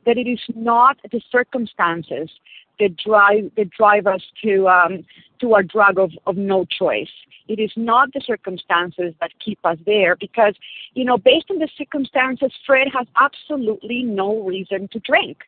that 0.06 0.18
it 0.18 0.28
is 0.28 0.40
not 0.54 0.98
the 1.10 1.20
circumstances 1.30 2.30
that 2.80 3.70
drive 3.70 4.06
us 4.06 4.22
to 4.42 4.68
um, 4.68 5.04
to 5.40 5.54
our 5.54 5.62
drug 5.62 5.98
of, 5.98 6.10
of 6.26 6.36
no 6.36 6.64
choice. 6.64 7.08
It 7.48 7.58
is 7.58 7.72
not 7.76 8.12
the 8.12 8.20
circumstances 8.24 9.14
that 9.20 9.32
keep 9.44 9.58
us 9.64 9.78
there 9.84 10.14
because, 10.14 10.54
you 10.94 11.04
know, 11.04 11.18
based 11.18 11.46
on 11.50 11.58
the 11.58 11.68
circumstances, 11.76 12.52
Fred 12.64 12.86
has 12.96 13.06
absolutely 13.16 14.04
no 14.04 14.44
reason 14.44 14.88
to 14.92 15.00
drink. 15.00 15.38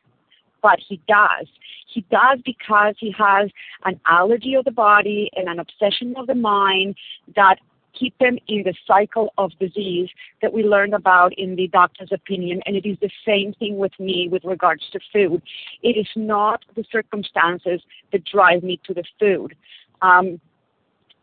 But 0.61 0.79
he 0.85 0.99
does. 1.07 1.47
He 1.93 2.01
does 2.09 2.39
because 2.43 2.95
he 2.99 3.13
has 3.17 3.49
an 3.85 3.99
allergy 4.05 4.55
of 4.55 4.65
the 4.65 4.71
body 4.71 5.29
and 5.35 5.47
an 5.47 5.59
obsession 5.59 6.15
of 6.17 6.27
the 6.27 6.35
mind 6.35 6.95
that 7.35 7.57
keep 7.97 8.17
them 8.19 8.37
in 8.47 8.63
the 8.63 8.73
cycle 8.87 9.33
of 9.37 9.51
disease 9.59 10.09
that 10.41 10.53
we 10.53 10.63
learned 10.63 10.93
about 10.93 11.33
in 11.37 11.55
the 11.55 11.67
doctor's 11.67 12.11
opinion. 12.11 12.61
And 12.65 12.75
it 12.75 12.87
is 12.87 12.97
the 13.01 13.09
same 13.25 13.53
thing 13.53 13.77
with 13.77 13.93
me 13.99 14.27
with 14.31 14.43
regards 14.43 14.83
to 14.91 14.99
food. 15.11 15.41
It 15.81 15.97
is 15.97 16.07
not 16.15 16.63
the 16.75 16.83
circumstances 16.91 17.81
that 18.11 18.25
drive 18.25 18.63
me 18.63 18.79
to 18.85 18.93
the 18.93 19.03
food. 19.19 19.55
Um, 20.01 20.39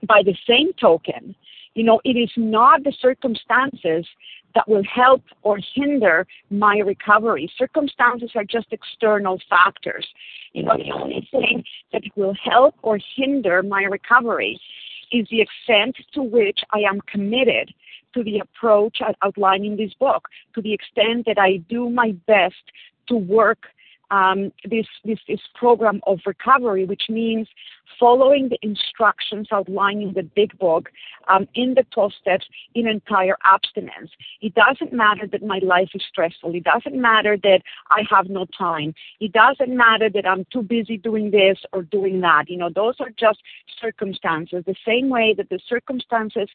by 0.07 0.23
the 0.25 0.37
same 0.49 0.73
token, 0.81 1.35
you 1.75 1.85
know, 1.85 2.01
it 2.05 2.17
is 2.17 2.31
not 2.37 2.85
the 2.85 2.93
circumstances 3.01 4.07
that 4.55 4.69
will 4.69 4.83
help 4.83 5.23
or 5.43 5.59
hinder 5.75 6.27
my 6.51 6.79
recovery. 6.79 7.51
Circumstances 7.57 8.31
are 8.35 8.45
just 8.45 8.67
external 8.73 9.41
factors. 9.49 10.07
You 10.53 10.65
know, 10.65 10.77
the 10.77 10.91
only 10.93 11.29
thing 11.31 11.63
that 11.93 12.03
will 12.17 12.35
help 12.43 12.75
or 12.83 12.99
hinder 13.17 13.63
my 13.63 13.83
recovery 13.83 14.61
is 15.13 15.27
the 15.31 15.41
extent 15.41 15.97
to 16.13 16.23
which 16.23 16.61
I 16.73 16.81
am 16.81 17.01
committed 17.03 17.73
to 18.15 18.25
the 18.25 18.41
approach 18.41 18.99
outlined 19.23 19.65
in 19.65 19.77
this 19.77 19.95
book, 19.95 20.29
to 20.55 20.63
the 20.63 20.73
extent 20.73 21.27
that 21.27 21.39
I 21.39 21.59
do 21.69 21.91
my 21.91 22.13
best 22.27 22.63
to 23.09 23.17
work 23.17 23.67
this, 24.65 24.87
this, 25.05 25.19
this 25.29 25.41
program 25.55 26.01
of 26.07 26.19
recovery, 26.27 26.85
which 26.85 27.05
means 27.09 27.49
following 27.99 28.49
the 28.49 28.59
instructions 28.63 29.49
outlined 29.53 30.03
in 30.03 30.13
the 30.15 30.23
big 30.23 30.59
book 30.59 30.91
um, 31.29 31.47
in 31.55 31.75
the 31.75 31.85
12 31.93 32.13
steps 32.21 32.47
in 32.75 32.89
entire 32.89 33.37
abstinence. 33.45 34.11
It 34.41 34.55
doesn't 34.55 34.93
matter 34.93 35.27
that 35.27 35.43
my 35.43 35.61
life 35.63 35.91
is 35.95 36.03
stressful. 36.09 36.55
It 36.55 36.65
doesn't 36.65 36.99
matter 37.01 37.37
that 37.43 37.61
I 37.91 38.03
have 38.11 38.29
no 38.29 38.47
time. 38.57 38.95
It 39.21 39.33
doesn't 39.33 39.77
matter 39.77 40.09
that 40.11 40.27
I'm 40.27 40.47
too 40.53 40.63
busy 40.63 40.97
doing 40.97 41.31
this 41.31 41.59
or 41.73 41.83
doing 41.83 42.21
that. 42.21 42.45
You 42.49 42.59
know, 42.59 42.71
those 42.75 42.95
are 43.01 43.11
just 43.11 43.41
circumstances. 43.81 44.65
The 44.67 44.75
same 44.87 45.09
way 45.09 45.35
that 45.37 45.51
the 45.51 45.61
circumstances 45.69 46.49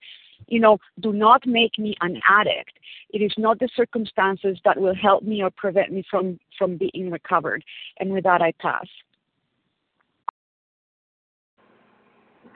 you 0.47 0.60
know, 0.60 0.77
do 1.01 1.13
not 1.13 1.45
make 1.45 1.77
me 1.77 1.95
an 2.01 2.19
addict. 2.27 2.71
It 3.12 3.21
is 3.21 3.34
not 3.38 3.60
the 3.60 3.69
circumstances 3.75 4.58
that 4.65 4.79
will 4.79 4.95
help 4.95 5.23
me 5.23 5.41
or 5.41 5.49
prevent 5.55 5.91
me 5.91 6.03
from, 6.10 6.39
from 6.58 6.77
being 6.77 7.12
recovered. 7.12 7.63
And 7.99 8.12
with 8.12 8.23
that, 8.23 8.41
I 8.41 8.51
pass. 8.60 8.86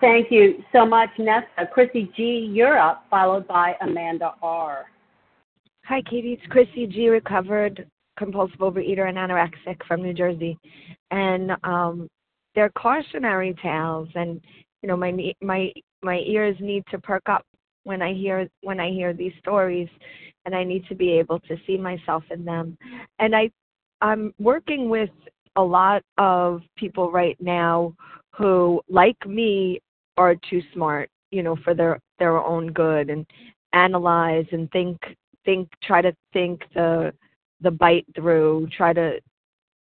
Thank 0.01 0.31
you 0.31 0.63
so 0.71 0.85
much, 0.85 1.09
Nessa. 1.17 1.67
Chrissy 1.73 2.09
G, 2.15 2.49
you're 2.51 2.79
up, 2.79 3.05
followed 3.09 3.47
by 3.47 3.75
Amanda 3.81 4.33
R. 4.41 4.85
Hi, 5.85 6.01
Katie. 6.09 6.33
It's 6.33 6.51
Chrissy 6.51 6.87
G, 6.87 7.09
recovered 7.09 7.89
compulsive 8.17 8.59
overeater 8.59 9.09
and 9.09 9.17
anorexic 9.17 9.77
from 9.87 10.01
New 10.01 10.13
Jersey. 10.13 10.57
And 11.11 11.51
um, 11.63 12.07
they're 12.55 12.69
cautionary 12.69 13.55
tales, 13.61 14.09
and 14.15 14.41
you 14.81 14.87
know, 14.87 14.95
my 14.95 15.33
my 15.41 15.71
my 16.01 16.19
ears 16.19 16.55
need 16.59 16.83
to 16.91 16.99
perk 16.99 17.23
up 17.27 17.45
when 17.83 18.01
I 18.01 18.13
hear 18.13 18.47
when 18.61 18.79
I 18.79 18.91
hear 18.91 19.13
these 19.13 19.33
stories, 19.39 19.89
and 20.45 20.55
I 20.55 20.63
need 20.63 20.85
to 20.87 20.95
be 20.95 21.11
able 21.11 21.39
to 21.41 21.57
see 21.65 21.77
myself 21.77 22.23
in 22.31 22.45
them. 22.45 22.77
And 23.19 23.35
I 23.35 23.51
I'm 24.01 24.33
working 24.39 24.89
with 24.89 25.09
a 25.55 25.63
lot 25.63 26.03
of 26.17 26.61
people 26.77 27.11
right 27.11 27.37
now 27.39 27.93
who, 28.35 28.81
like 28.89 29.27
me, 29.27 29.81
are 30.17 30.35
too 30.49 30.61
smart, 30.73 31.09
you 31.31 31.43
know, 31.43 31.55
for 31.63 31.73
their 31.73 31.99
their 32.19 32.37
own 32.37 32.71
good 32.71 33.09
and 33.09 33.25
analyze 33.73 34.45
and 34.51 34.69
think 34.71 34.97
think 35.45 35.69
try 35.83 36.01
to 36.01 36.13
think 36.33 36.61
the 36.73 37.13
the 37.61 37.71
bite 37.71 38.05
through, 38.15 38.67
try 38.75 38.93
to 38.93 39.19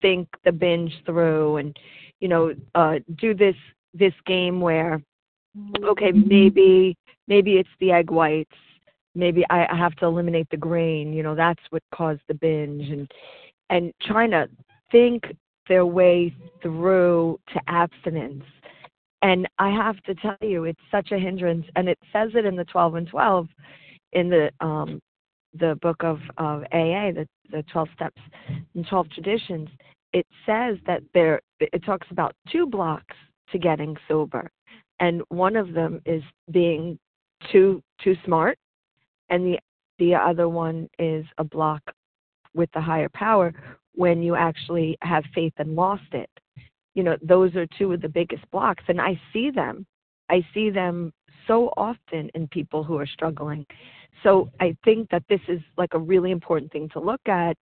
think 0.01 0.29
the 0.45 0.53
binge 0.53 0.93
through 1.05 1.57
and 1.59 1.77
you 2.21 2.29
know, 2.29 2.55
uh 2.75 2.99
do 3.17 3.35
this 3.35 3.57
this 3.95 4.15
game 4.27 4.61
where 4.61 5.03
okay, 5.85 6.13
maybe 6.13 6.97
maybe 7.29 7.57
it's 7.57 7.69
the 7.81 7.93
egg 7.93 8.11
whites. 8.11 8.51
Maybe 9.15 9.45
I, 9.51 9.75
have 9.77 9.95
to 9.97 10.07
eliminate 10.07 10.49
the 10.51 10.57
grain 10.57 11.13
you 11.13 11.23
know 11.23 11.35
that's 11.35 11.63
what 11.71 11.83
caused 11.93 12.21
the 12.29 12.35
binge. 12.35 12.89
And 12.89 13.11
and 13.71 13.93
trying 14.03 14.31
to 14.31 14.49
think 14.91 15.25
their 15.69 15.87
way 15.87 16.35
through 16.63 17.39
to 17.53 17.61
abstinence. 17.69 18.45
And 19.21 19.49
i 19.59 19.69
have 19.69 20.01
to 20.05 20.15
tell 20.15 20.37
you 20.41 20.65
it's 20.65 20.81
such 20.91 21.13
a 21.13 21.19
hindrance. 21.19 21.67
And 21.77 21.89
it 21.89 21.99
says 22.13 22.31
it 22.35 22.45
in 22.45 22.57
the 22.57 22.65
12 22.65 22.95
and 22.95 23.09
12 23.09 23.49
in 24.13 24.31
the 24.31 24.51
um 24.61 25.01
the 25.55 25.79
book 25.83 26.03
of 26.03 26.21
of 26.39 26.63
aa 26.73 27.13
the 27.13 27.27
the 27.51 27.63
12 27.73 27.89
steps 27.95 28.21
and 28.75 28.87
12 28.87 29.11
traditions. 29.11 29.69
It 30.13 30.27
says 30.47 30.79
that 30.87 31.03
there 31.15 31.41
it 31.61 31.85
talks 31.85 32.07
about 32.11 32.35
two 32.51 32.67
blocks 32.67 33.17
to 33.53 33.59
getting 33.59 33.97
sober. 34.07 34.51
And 35.01 35.23
one 35.29 35.57
of 35.57 35.73
them 35.75 36.01
is 36.07 36.23
being 36.51 36.99
too 37.51 37.83
too 38.03 38.17
smart 38.25 38.59
and 39.31 39.45
the 39.45 39.59
the 39.99 40.15
other 40.15 40.49
one 40.49 40.89
is 40.99 41.25
a 41.39 41.45
block 41.45 41.83
with 42.55 42.71
the 42.73 42.81
higher 42.81 43.09
power 43.11 43.53
when 43.95 44.23
you 44.23 44.37
actually 44.37 44.97
have 45.03 45.25
faith 45.35 45.53
and 45.59 45.75
lost 45.75 46.13
it. 46.13 46.31
You 46.95 47.03
know 47.03 47.17
those 47.23 47.55
are 47.57 47.67
two 47.79 47.93
of 47.93 48.01
the 48.01 48.09
biggest 48.09 48.49
blocks 48.51 48.85
and 48.89 49.01
i 49.01 49.21
see 49.33 49.51
them. 49.51 49.87
I 50.31 50.45
see 50.53 50.71
them 50.71 51.13
so 51.47 51.73
often 51.77 52.31
in 52.35 52.47
people 52.49 52.85
who 52.85 52.99
are 52.99 53.07
struggling. 53.07 53.67
So 54.23 54.51
i 54.61 54.77
think 54.85 55.09
that 55.11 55.25
this 55.29 55.41
is 55.49 55.61
like 55.77 55.95
a 55.95 55.99
really 55.99 56.31
important 56.31 56.73
thing 56.73 56.89
to 56.91 57.01
look 57.01 57.21
at 57.27 57.57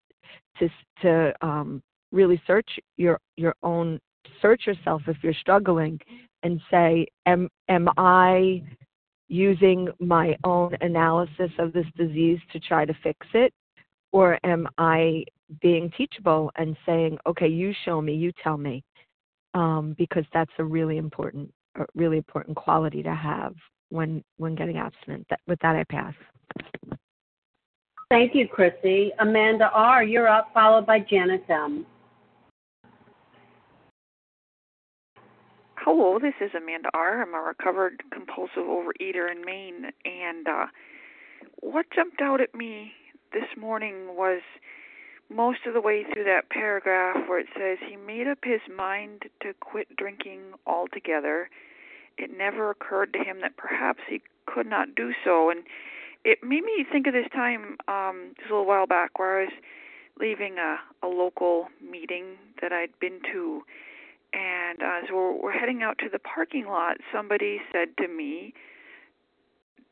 to 0.58 0.68
to 1.02 1.32
um 1.46 1.82
really 2.12 2.40
search 2.46 2.68
your 2.96 3.18
your 3.36 3.54
own 3.62 4.00
search 4.40 4.66
yourself 4.66 5.02
if 5.06 5.16
you're 5.22 5.34
struggling 5.34 6.00
and 6.42 6.60
say 6.70 7.06
am 7.26 7.48
am 7.68 7.88
i 7.96 8.62
using 9.28 9.88
my 9.98 10.36
own 10.44 10.76
analysis 10.80 11.50
of 11.58 11.72
this 11.72 11.86
disease 11.96 12.38
to 12.52 12.60
try 12.60 12.84
to 12.84 12.94
fix 13.02 13.26
it? 13.34 13.52
Or 14.12 14.38
am 14.44 14.68
I 14.78 15.24
being 15.60 15.90
teachable 15.96 16.50
and 16.56 16.76
saying, 16.86 17.18
okay, 17.26 17.48
you 17.48 17.72
show 17.84 18.00
me, 18.00 18.14
you 18.14 18.32
tell 18.42 18.56
me? 18.56 18.82
Um, 19.54 19.94
because 19.98 20.24
that's 20.32 20.52
a 20.58 20.64
really 20.64 20.96
important, 20.96 21.52
really 21.94 22.18
important 22.18 22.56
quality 22.56 23.02
to 23.02 23.14
have 23.14 23.54
when 23.88 24.22
when 24.36 24.54
getting 24.54 24.76
abstinent. 24.76 25.26
That, 25.30 25.40
with 25.46 25.58
that, 25.60 25.76
I 25.76 25.84
pass. 25.84 26.14
Thank 28.10 28.34
you, 28.34 28.46
Chrissy. 28.46 29.12
Amanda 29.18 29.70
R., 29.72 30.04
you're 30.04 30.28
up, 30.28 30.50
followed 30.54 30.86
by 30.86 31.00
Janice 31.00 31.40
M. 31.48 31.86
Hello, 35.88 36.18
this 36.18 36.34
is 36.40 36.50
Amanda 36.52 36.88
R. 36.94 37.22
I'm 37.22 37.32
a 37.32 37.40
recovered 37.40 38.02
compulsive 38.10 38.64
overeater 38.64 39.30
in 39.30 39.44
Maine, 39.44 39.92
and 40.04 40.48
uh, 40.48 40.66
what 41.60 41.86
jumped 41.94 42.20
out 42.20 42.40
at 42.40 42.52
me 42.56 42.90
this 43.32 43.46
morning 43.56 44.16
was 44.16 44.40
most 45.32 45.60
of 45.64 45.74
the 45.74 45.80
way 45.80 46.02
through 46.02 46.24
that 46.24 46.50
paragraph 46.50 47.28
where 47.28 47.38
it 47.38 47.46
says 47.56 47.78
he 47.88 47.94
made 47.94 48.26
up 48.26 48.38
his 48.42 48.60
mind 48.76 49.26
to 49.42 49.54
quit 49.60 49.86
drinking 49.96 50.40
altogether. 50.66 51.48
It 52.18 52.36
never 52.36 52.68
occurred 52.70 53.12
to 53.12 53.20
him 53.20 53.40
that 53.42 53.56
perhaps 53.56 54.00
he 54.08 54.22
could 54.44 54.66
not 54.66 54.96
do 54.96 55.12
so, 55.24 55.50
and 55.50 55.62
it 56.24 56.42
made 56.42 56.64
me 56.64 56.84
think 56.90 57.06
of 57.06 57.12
this 57.12 57.30
time 57.32 57.76
um, 57.86 58.32
just 58.36 58.50
a 58.50 58.54
little 58.54 58.66
while 58.66 58.88
back 58.88 59.20
where 59.20 59.38
I 59.38 59.44
was 59.44 59.52
leaving 60.18 60.56
a, 60.58 60.78
a 61.06 61.08
local 61.08 61.68
meeting 61.80 62.38
that 62.60 62.72
I'd 62.72 62.98
been 62.98 63.20
to 63.32 63.62
and 64.36 64.82
uh, 64.82 65.00
as 65.02 65.04
we're, 65.10 65.32
we're 65.32 65.52
heading 65.52 65.82
out 65.82 65.98
to 65.98 66.08
the 66.10 66.18
parking 66.18 66.66
lot, 66.66 66.98
somebody 67.12 67.60
said 67.72 67.88
to 67.98 68.08
me, 68.08 68.52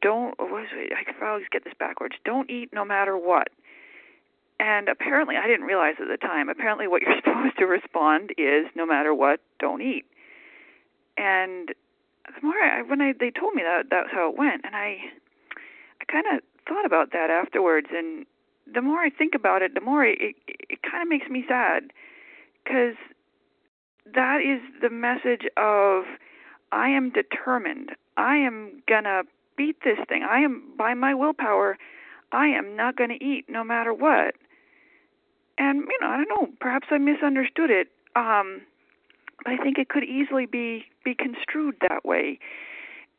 "Don't." 0.02 0.38
Was 0.38 0.66
I 0.72 1.26
always 1.26 1.46
get 1.50 1.64
this 1.64 1.72
backwards. 1.78 2.16
Don't 2.24 2.50
eat 2.50 2.70
no 2.72 2.84
matter 2.84 3.16
what. 3.16 3.48
And 4.60 4.88
apparently, 4.88 5.36
I 5.36 5.46
didn't 5.46 5.66
realize 5.66 5.94
at 6.00 6.08
the 6.08 6.18
time. 6.18 6.48
Apparently, 6.48 6.86
what 6.86 7.02
you're 7.02 7.16
supposed 7.24 7.56
to 7.58 7.64
respond 7.64 8.32
is, 8.36 8.66
"No 8.74 8.84
matter 8.84 9.14
what, 9.14 9.40
don't 9.58 9.80
eat." 9.80 10.04
And 11.16 11.70
the 12.26 12.46
more 12.46 12.54
I, 12.54 12.82
when 12.82 13.00
I 13.00 13.14
they 13.18 13.30
told 13.30 13.54
me 13.54 13.62
that 13.62 13.86
that's 13.90 14.10
how 14.12 14.30
it 14.30 14.36
went, 14.36 14.62
and 14.64 14.76
I, 14.76 14.98
I 16.00 16.04
kind 16.04 16.26
of 16.32 16.42
thought 16.68 16.84
about 16.84 17.12
that 17.12 17.30
afterwards. 17.30 17.88
And 17.90 18.26
the 18.72 18.82
more 18.82 18.98
I 18.98 19.08
think 19.08 19.34
about 19.34 19.62
it, 19.62 19.74
the 19.74 19.80
more 19.80 20.04
it 20.04 20.18
it, 20.20 20.36
it 20.46 20.82
kind 20.82 21.02
of 21.02 21.08
makes 21.08 21.30
me 21.30 21.44
sad 21.48 21.92
because 22.62 22.96
that 24.12 24.40
is 24.40 24.60
the 24.82 24.90
message 24.90 25.46
of 25.56 26.04
I 26.72 26.88
am 26.88 27.10
determined. 27.10 27.90
I 28.16 28.36
am 28.36 28.82
going 28.88 29.04
to 29.04 29.22
beat 29.56 29.76
this 29.84 29.98
thing. 30.08 30.22
I 30.28 30.40
am 30.40 30.62
by 30.76 30.94
my 30.94 31.14
willpower, 31.14 31.78
I 32.32 32.48
am 32.48 32.74
not 32.76 32.96
going 32.96 33.10
to 33.10 33.24
eat 33.24 33.46
no 33.48 33.62
matter 33.62 33.94
what. 33.94 34.34
And 35.56 35.82
you 35.82 35.98
know, 36.00 36.08
I 36.08 36.16
don't 36.16 36.28
know, 36.28 36.48
perhaps 36.60 36.88
I 36.90 36.98
misunderstood 36.98 37.70
it. 37.70 37.88
Um 38.16 38.62
but 39.44 39.52
I 39.52 39.56
think 39.58 39.78
it 39.78 39.88
could 39.88 40.04
easily 40.04 40.46
be 40.46 40.86
be 41.04 41.14
construed 41.14 41.76
that 41.80 42.04
way. 42.04 42.38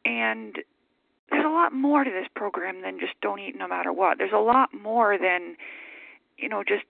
And 0.04 0.58
there's 1.32 1.46
a 1.46 1.50
lot 1.50 1.74
more 1.74 2.04
to 2.04 2.12
this 2.12 2.28
program 2.36 2.82
than 2.82 3.00
just 3.00 3.14
don't 3.22 3.40
eat 3.40 3.56
no 3.58 3.68
matter 3.68 3.92
what. 3.94 4.18
There's 4.18 4.34
a 4.34 4.40
lot 4.40 4.70
more 4.74 5.18
than 5.18 5.56
you 6.38 6.50
know 6.50 6.64
just 6.64 6.86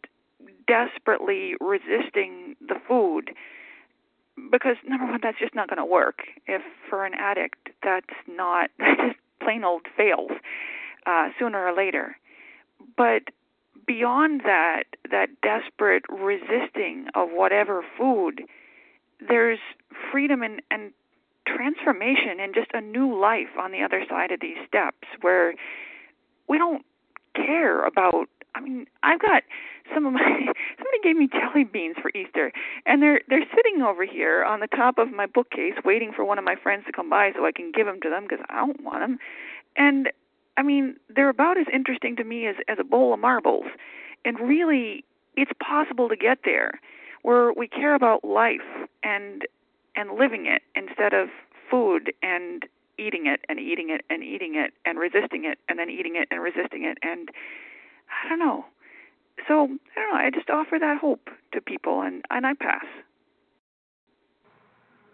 desperately 0.67 1.53
resisting 1.61 2.55
the 2.59 2.75
food 2.87 3.31
because 4.51 4.75
number 4.87 5.05
one, 5.05 5.19
that's 5.21 5.39
just 5.39 5.55
not 5.55 5.69
going 5.69 5.77
to 5.77 5.85
work. 5.85 6.23
If 6.47 6.61
for 6.89 7.05
an 7.05 7.13
addict, 7.13 7.69
that's 7.83 8.05
not 8.27 8.69
that 8.79 8.97
just 8.97 9.19
plain 9.41 9.63
old 9.63 9.83
fails 9.95 10.31
uh, 11.05 11.29
sooner 11.39 11.65
or 11.65 11.75
later. 11.75 12.17
But 12.97 13.23
beyond 13.85 14.41
that, 14.45 14.83
that 15.11 15.29
desperate 15.41 16.03
resisting 16.09 17.07
of 17.13 17.29
whatever 17.31 17.83
food, 17.97 18.43
there's 19.27 19.59
freedom 20.11 20.41
and, 20.41 20.61
and 20.71 20.91
transformation 21.47 22.39
and 22.39 22.53
just 22.53 22.71
a 22.73 22.81
new 22.81 23.17
life 23.19 23.55
on 23.59 23.71
the 23.71 23.81
other 23.83 24.03
side 24.09 24.31
of 24.31 24.39
these 24.39 24.57
steps 24.67 25.07
where 25.21 25.53
we 26.47 26.57
don't 26.57 26.83
care 27.35 27.85
about 27.85 28.27
I 28.55 28.61
mean, 28.61 28.87
I've 29.03 29.19
got 29.19 29.43
some 29.93 30.05
of 30.05 30.13
my 30.13 30.21
somebody 30.77 30.99
gave 31.03 31.15
me 31.15 31.27
jelly 31.27 31.63
beans 31.63 31.95
for 32.01 32.11
Easter 32.15 32.51
and 32.85 33.01
they're 33.01 33.21
they're 33.29 33.45
sitting 33.55 33.81
over 33.81 34.05
here 34.05 34.43
on 34.43 34.59
the 34.59 34.67
top 34.67 34.97
of 34.97 35.11
my 35.11 35.25
bookcase 35.25 35.75
waiting 35.83 36.11
for 36.15 36.25
one 36.25 36.37
of 36.37 36.43
my 36.43 36.55
friends 36.55 36.85
to 36.85 36.91
come 36.91 37.09
by 37.09 37.31
so 37.35 37.45
I 37.45 37.51
can 37.51 37.71
give 37.71 37.85
them 37.85 37.99
to 38.01 38.09
them 38.09 38.23
because 38.23 38.43
I 38.49 38.65
don't 38.65 38.81
want 38.83 38.99
them. 38.99 39.19
And 39.75 40.09
I 40.57 40.63
mean, 40.63 40.95
they're 41.13 41.29
about 41.29 41.57
as 41.57 41.67
interesting 41.73 42.15
to 42.17 42.23
me 42.23 42.47
as 42.47 42.55
as 42.67 42.77
a 42.79 42.83
bowl 42.83 43.13
of 43.13 43.19
marbles. 43.19 43.65
And 44.23 44.39
really, 44.39 45.03
it's 45.35 45.51
possible 45.59 46.09
to 46.09 46.15
get 46.15 46.39
there 46.45 46.79
where 47.21 47.51
we 47.53 47.67
care 47.67 47.95
about 47.95 48.23
life 48.23 48.87
and 49.03 49.43
and 49.95 50.17
living 50.17 50.45
it 50.45 50.61
instead 50.75 51.13
of 51.13 51.29
food 51.69 52.13
and 52.21 52.65
eating 52.97 53.25
it 53.27 53.41
and 53.49 53.59
eating 53.59 53.89
it 53.89 54.05
and 54.09 54.23
eating 54.23 54.55
it 54.55 54.73
and 54.85 54.97
resisting 54.99 55.43
it 55.45 55.57
and 55.67 55.77
then 55.77 55.89
eating 55.89 56.15
it 56.15 56.27
and 56.31 56.41
resisting 56.41 56.83
it 56.85 56.97
and 57.01 57.29
I 58.23 58.29
don't 58.29 58.39
know. 58.39 58.65
So 59.47 59.53
I 59.53 59.67
don't 59.67 59.79
know. 60.11 60.17
I 60.17 60.29
just 60.33 60.49
offer 60.49 60.77
that 60.79 60.99
hope 60.99 61.29
to 61.53 61.61
people 61.61 62.01
and 62.01 62.23
and 62.29 62.45
I 62.45 62.53
pass. 62.53 62.85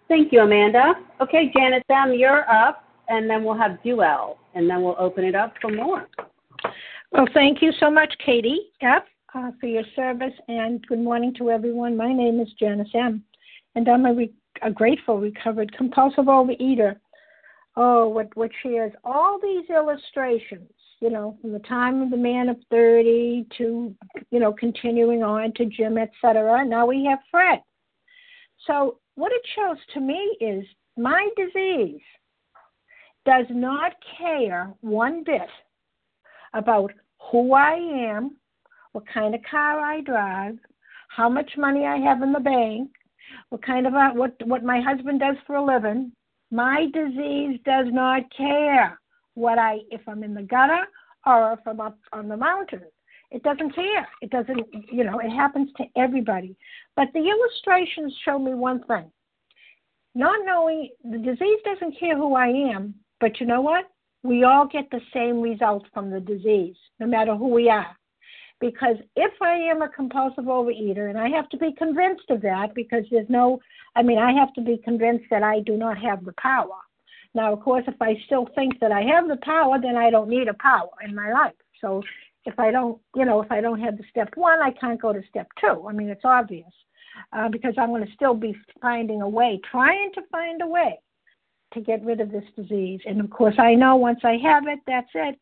Thank 0.07 0.33
you, 0.33 0.41
Amanda. 0.41 0.93
Okay, 1.21 1.51
Janet, 1.55 1.83
Sam, 1.87 2.13
you're 2.13 2.49
up, 2.51 2.83
and 3.07 3.29
then 3.29 3.45
we'll 3.45 3.57
have 3.57 3.79
Duell, 3.85 4.35
and 4.55 4.69
then 4.69 4.81
we'll 4.83 4.97
open 4.99 5.23
it 5.23 5.35
up 5.35 5.53
for 5.61 5.71
more. 5.71 6.05
Well, 7.13 7.27
thank 7.33 7.61
you 7.61 7.71
so 7.79 7.89
much, 7.89 8.13
Katie 8.25 8.71
F., 8.81 9.03
uh, 9.33 9.51
for 9.59 9.67
your 9.67 9.85
service, 9.95 10.33
and 10.49 10.85
good 10.87 10.99
morning 10.99 11.33
to 11.37 11.49
everyone. 11.49 11.95
My 11.95 12.11
name 12.11 12.41
is 12.41 12.49
Janice 12.59 12.89
M., 12.93 13.23
and 13.75 13.87
I'm 13.87 14.05
a, 14.05 14.13
re- 14.13 14.33
a 14.61 14.69
grateful, 14.69 15.17
recovered, 15.17 15.71
compulsive 15.77 16.25
overeater. 16.25 16.97
Oh, 17.77 18.09
what, 18.09 18.35
what 18.35 18.51
shares 18.63 18.91
all 19.05 19.39
these 19.41 19.69
illustrations, 19.69 20.71
you 21.01 21.09
know, 21.09 21.35
from 21.41 21.51
the 21.51 21.59
time 21.59 22.01
of 22.01 22.11
the 22.11 22.17
man 22.17 22.47
of 22.47 22.57
30 22.69 23.47
to, 23.57 23.95
you 24.29 24.39
know, 24.39 24.53
continuing 24.53 25.23
on 25.23 25.51
to 25.53 25.65
Jim, 25.65 25.97
etc. 25.97 26.63
Now 26.63 26.85
we 26.85 27.03
have 27.05 27.19
Fred. 27.31 27.59
So 28.67 28.99
what 29.15 29.31
it 29.31 29.41
shows 29.55 29.77
to 29.95 29.99
me 29.99 30.37
is 30.39 30.63
my 30.95 31.27
disease 31.35 32.01
does 33.25 33.47
not 33.49 33.93
care 34.17 34.71
one 34.81 35.23
bit 35.23 35.49
about 36.53 36.91
who 37.31 37.53
I 37.53 37.73
am, 37.73 38.37
what 38.91 39.03
kind 39.11 39.33
of 39.33 39.41
car 39.49 39.79
I 39.79 40.01
drive, 40.01 40.57
how 41.09 41.29
much 41.29 41.51
money 41.57 41.85
I 41.85 41.97
have 41.97 42.21
in 42.21 42.31
the 42.31 42.39
bank, 42.39 42.91
what 43.49 43.63
kind 43.65 43.87
of 43.87 43.93
a, 43.93 44.09
what 44.13 44.35
what 44.45 44.63
my 44.63 44.81
husband 44.81 45.19
does 45.19 45.35
for 45.47 45.55
a 45.55 45.65
living. 45.65 46.11
My 46.51 46.87
disease 46.93 47.59
does 47.65 47.87
not 47.89 48.23
care 48.35 49.00
what 49.35 49.57
I 49.57 49.79
if 49.89 50.01
I'm 50.07 50.23
in 50.23 50.33
the 50.33 50.43
gutter 50.43 50.85
or 51.25 51.53
if 51.53 51.59
I'm 51.65 51.79
up 51.79 51.97
on 52.13 52.27
the 52.27 52.37
mountain. 52.37 52.81
It 53.31 53.43
doesn't 53.43 53.73
care. 53.73 54.07
It 54.21 54.29
doesn't, 54.29 54.59
you 54.91 55.05
know, 55.05 55.19
it 55.19 55.29
happens 55.29 55.69
to 55.77 55.85
everybody. 55.95 56.55
But 56.97 57.07
the 57.13 57.19
illustrations 57.19 58.13
show 58.25 58.37
me 58.37 58.53
one 58.53 58.83
thing. 58.83 59.09
Not 60.13 60.45
knowing 60.45 60.89
the 61.03 61.17
disease 61.17 61.59
doesn't 61.63 61.97
care 61.97 62.17
who 62.17 62.35
I 62.35 62.47
am, 62.47 62.93
but 63.21 63.39
you 63.39 63.45
know 63.45 63.61
what? 63.61 63.85
We 64.23 64.43
all 64.43 64.67
get 64.67 64.91
the 64.91 64.99
same 65.13 65.39
result 65.39 65.85
from 65.93 66.11
the 66.11 66.19
disease, 66.19 66.75
no 66.99 67.07
matter 67.07 67.33
who 67.35 67.47
we 67.47 67.69
are. 67.69 67.95
Because 68.59 68.97
if 69.15 69.31
I 69.41 69.53
am 69.53 69.81
a 69.81 69.89
compulsive 69.89 70.45
overeater, 70.45 71.09
and 71.09 71.17
I 71.17 71.29
have 71.29 71.49
to 71.49 71.57
be 71.57 71.73
convinced 71.77 72.29
of 72.29 72.41
that 72.41 72.75
because 72.75 73.05
there's 73.09 73.29
no, 73.29 73.59
I 73.95 74.03
mean, 74.03 74.19
I 74.19 74.33
have 74.33 74.53
to 74.53 74.61
be 74.61 74.77
convinced 74.83 75.25
that 75.31 75.41
I 75.41 75.61
do 75.61 75.77
not 75.77 75.97
have 75.97 76.25
the 76.25 76.33
power. 76.33 76.75
Now, 77.33 77.53
of 77.53 77.61
course, 77.61 77.83
if 77.87 78.01
I 78.01 78.15
still 78.25 78.47
think 78.55 78.79
that 78.79 78.91
I 78.91 79.01
have 79.03 79.27
the 79.27 79.37
power, 79.37 79.79
then 79.81 79.95
I 79.95 80.09
don't 80.09 80.29
need 80.29 80.47
a 80.47 80.53
power 80.55 80.89
in 81.03 81.15
my 81.15 81.31
life. 81.31 81.53
So 81.79 82.03
if 82.45 82.59
I 82.59 82.71
don't, 82.71 82.99
you 83.15 83.25
know, 83.25 83.41
if 83.41 83.51
I 83.51 83.61
don't 83.61 83.79
have 83.79 83.97
the 83.97 84.03
step 84.09 84.29
one, 84.35 84.61
I 84.61 84.71
can't 84.71 85.01
go 85.01 85.13
to 85.13 85.21
step 85.29 85.47
two. 85.59 85.85
I 85.87 85.93
mean, 85.93 86.09
it's 86.09 86.25
obvious 86.25 86.71
uh, 87.33 87.49
because 87.49 87.73
I'm 87.77 87.89
going 87.89 88.05
to 88.05 88.13
still 88.13 88.33
be 88.33 88.55
finding 88.81 89.21
a 89.21 89.29
way, 89.29 89.59
trying 89.69 90.11
to 90.15 90.21
find 90.31 90.61
a 90.61 90.67
way 90.67 90.99
to 91.73 91.81
get 91.81 92.03
rid 92.03 92.19
of 92.19 92.31
this 92.31 92.43
disease. 92.55 92.99
And 93.05 93.21
of 93.21 93.29
course, 93.29 93.55
I 93.57 93.75
know 93.75 93.95
once 93.95 94.19
I 94.23 94.37
have 94.43 94.67
it, 94.67 94.79
that's 94.85 95.11
it. 95.13 95.39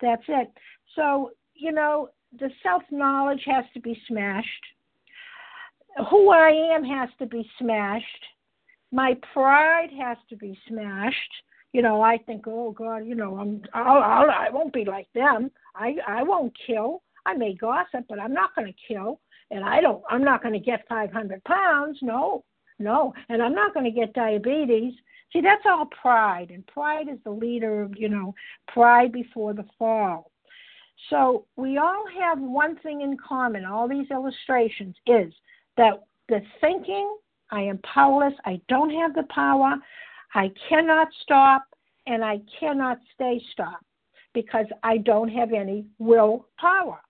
That's 0.00 0.24
it. 0.28 0.50
So, 0.96 1.30
you 1.54 1.72
know, 1.72 2.08
the 2.38 2.50
self 2.62 2.82
knowledge 2.90 3.42
has 3.46 3.64
to 3.74 3.80
be 3.80 4.00
smashed. 4.08 4.46
Who 6.10 6.30
I 6.30 6.50
am 6.74 6.84
has 6.84 7.10
to 7.18 7.26
be 7.26 7.48
smashed. 7.58 8.24
My 8.92 9.16
pride 9.32 9.90
has 9.98 10.18
to 10.28 10.36
be 10.36 10.58
smashed 10.68 11.42
you 11.72 11.82
know, 11.82 12.02
I 12.02 12.18
think, 12.18 12.44
oh 12.46 12.72
God, 12.72 13.06
you 13.06 13.14
know, 13.14 13.38
I'm, 13.38 13.62
I'll, 13.72 14.02
I'll, 14.02 14.30
I 14.30 14.48
won't 14.50 14.72
be 14.72 14.84
like 14.84 15.06
them. 15.14 15.50
I, 15.74 15.96
I 16.06 16.22
won't 16.22 16.52
kill. 16.66 17.02
I 17.26 17.34
may 17.34 17.54
gossip, 17.54 18.06
but 18.08 18.18
I'm 18.18 18.32
not 18.32 18.54
going 18.54 18.66
to 18.66 18.92
kill. 18.92 19.20
And 19.50 19.64
I 19.64 19.80
don't, 19.80 20.02
I'm 20.10 20.24
not 20.24 20.42
going 20.42 20.54
to 20.54 20.60
get 20.60 20.88
500 20.88 21.44
pounds. 21.44 21.98
No, 22.02 22.44
no. 22.78 23.14
And 23.28 23.42
I'm 23.42 23.54
not 23.54 23.72
going 23.72 23.84
to 23.84 23.90
get 23.90 24.14
diabetes. 24.14 24.94
See, 25.32 25.40
that's 25.40 25.62
all 25.64 25.86
pride, 25.86 26.50
and 26.50 26.66
pride 26.66 27.08
is 27.08 27.18
the 27.22 27.30
leader 27.30 27.82
of, 27.82 27.96
you 27.96 28.08
know, 28.08 28.34
pride 28.66 29.12
before 29.12 29.52
the 29.52 29.64
fall. 29.78 30.32
So 31.08 31.46
we 31.54 31.78
all 31.78 32.04
have 32.20 32.40
one 32.40 32.76
thing 32.80 33.02
in 33.02 33.16
common. 33.16 33.64
All 33.64 33.86
these 33.86 34.10
illustrations 34.10 34.96
is 35.06 35.32
that 35.76 36.02
the 36.28 36.42
thinking, 36.60 37.16
I 37.50 37.62
am 37.62 37.78
powerless. 37.78 38.34
I 38.44 38.60
don't 38.68 38.90
have 38.90 39.14
the 39.14 39.26
power. 39.34 39.74
I 40.34 40.52
cannot 40.68 41.08
stop 41.22 41.64
and 42.06 42.24
I 42.24 42.40
cannot 42.58 42.98
stay 43.14 43.42
stopped 43.52 43.84
because 44.34 44.66
I 44.82 44.98
don't 44.98 45.28
have 45.28 45.52
any 45.52 45.86
willpower. 45.98 47.00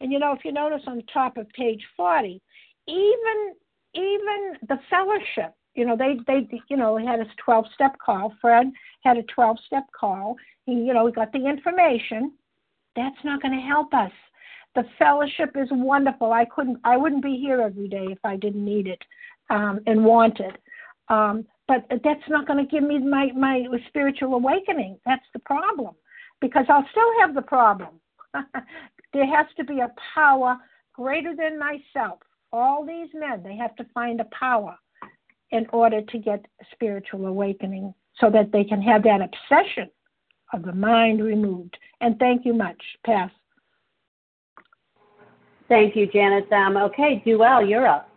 And 0.00 0.10
you 0.10 0.18
know, 0.18 0.32
if 0.32 0.44
you 0.44 0.52
notice 0.52 0.82
on 0.86 0.96
the 0.96 1.04
top 1.12 1.36
of 1.36 1.48
page 1.50 1.82
40, 1.96 2.40
even 2.88 3.54
even 3.94 4.56
the 4.68 4.78
fellowship, 4.88 5.54
you 5.74 5.84
know, 5.84 5.96
they 5.96 6.16
they 6.26 6.48
you 6.68 6.76
know 6.76 6.96
had 6.96 7.20
a 7.20 7.26
12 7.44 7.66
step 7.74 7.96
call. 8.04 8.32
Fred 8.40 8.70
had 9.04 9.18
a 9.18 9.22
12 9.24 9.58
step 9.66 9.84
call. 9.98 10.36
He 10.64 10.72
you 10.72 10.94
know 10.94 11.06
he 11.06 11.12
got 11.12 11.32
the 11.32 11.46
information. 11.46 12.32
That's 12.96 13.24
not 13.24 13.42
going 13.42 13.54
to 13.54 13.60
help 13.66 13.92
us. 13.94 14.12
The 14.74 14.84
fellowship 14.98 15.50
is 15.56 15.68
wonderful. 15.70 16.32
I 16.32 16.44
couldn't 16.44 16.78
I 16.84 16.96
wouldn't 16.96 17.22
be 17.22 17.36
here 17.36 17.60
every 17.60 17.88
day 17.88 18.06
if 18.08 18.18
I 18.24 18.36
didn't 18.36 18.64
need 18.64 18.86
it 18.86 19.02
um, 19.50 19.80
and 19.86 20.04
wanted. 20.04 20.56
Um, 21.08 21.44
but 21.68 21.84
that's 22.02 22.28
not 22.28 22.46
going 22.46 22.64
to 22.64 22.70
give 22.70 22.82
me 22.82 22.98
my 22.98 23.30
my 23.36 23.64
spiritual 23.88 24.34
awakening. 24.34 24.98
That's 25.06 25.26
the 25.32 25.38
problem, 25.40 25.94
because 26.40 26.64
I'll 26.68 26.86
still 26.90 27.20
have 27.20 27.34
the 27.34 27.42
problem. 27.42 28.00
there 29.12 29.26
has 29.26 29.46
to 29.56 29.64
be 29.64 29.80
a 29.80 29.92
power 30.14 30.56
greater 30.94 31.34
than 31.36 31.58
myself. 31.58 32.18
All 32.52 32.84
these 32.84 33.08
men, 33.14 33.42
they 33.44 33.56
have 33.56 33.76
to 33.76 33.86
find 33.94 34.20
a 34.20 34.26
power 34.36 34.76
in 35.52 35.66
order 35.72 36.00
to 36.02 36.18
get 36.18 36.44
spiritual 36.72 37.26
awakening, 37.26 37.94
so 38.20 38.30
that 38.30 38.50
they 38.52 38.64
can 38.64 38.82
have 38.82 39.02
that 39.04 39.20
obsession 39.20 39.90
of 40.52 40.62
the 40.62 40.72
mind 40.72 41.22
removed. 41.22 41.76
And 42.00 42.18
thank 42.18 42.44
you 42.44 42.52
much. 42.52 42.80
Pass. 43.04 43.30
Thank 45.68 45.94
you, 45.94 46.08
Janet. 46.08 46.50
Um, 46.52 46.76
okay, 46.76 47.22
Duell, 47.24 47.68
you're 47.68 47.86
up. 47.86 48.09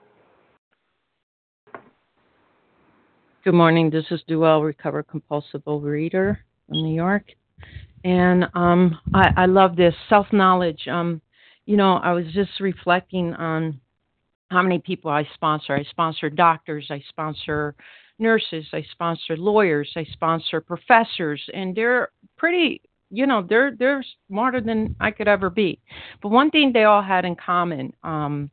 Good 3.43 3.55
morning. 3.55 3.89
This 3.89 4.05
is 4.09 4.21
Duell, 4.29 4.63
recovered 4.63 5.09
compulsive 5.09 5.65
overeater 5.65 6.37
from 6.65 6.77
New 6.81 6.95
York, 6.95 7.25
and 8.05 8.45
um, 8.53 8.97
I, 9.13 9.31
I 9.35 9.45
love 9.47 9.75
this 9.75 9.93
self 10.07 10.27
knowledge. 10.31 10.87
Um, 10.87 11.19
you 11.65 11.75
know, 11.75 11.95
I 11.95 12.13
was 12.13 12.23
just 12.31 12.51
reflecting 12.61 13.33
on 13.33 13.81
how 14.49 14.61
many 14.61 14.79
people 14.79 15.11
I 15.11 15.27
sponsor. 15.33 15.75
I 15.75 15.83
sponsor 15.89 16.29
doctors, 16.29 16.87
I 16.89 17.03
sponsor 17.09 17.75
nurses, 18.17 18.65
I 18.71 18.81
sponsor 18.93 19.35
lawyers, 19.35 19.91
I 19.97 20.05
sponsor 20.13 20.61
professors, 20.61 21.41
and 21.53 21.75
they're 21.75 22.11
pretty. 22.37 22.79
You 23.09 23.27
know, 23.27 23.45
they're 23.45 23.75
they're 23.77 24.05
smarter 24.29 24.61
than 24.61 24.95
I 25.01 25.11
could 25.11 25.27
ever 25.27 25.49
be. 25.49 25.79
But 26.21 26.29
one 26.29 26.49
thing 26.49 26.71
they 26.71 26.85
all 26.85 27.03
had 27.03 27.25
in 27.25 27.35
common 27.35 27.93
um, 28.05 28.49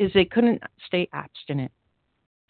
is 0.00 0.10
they 0.12 0.24
couldn't 0.24 0.60
stay 0.88 1.08
abstinent 1.12 1.70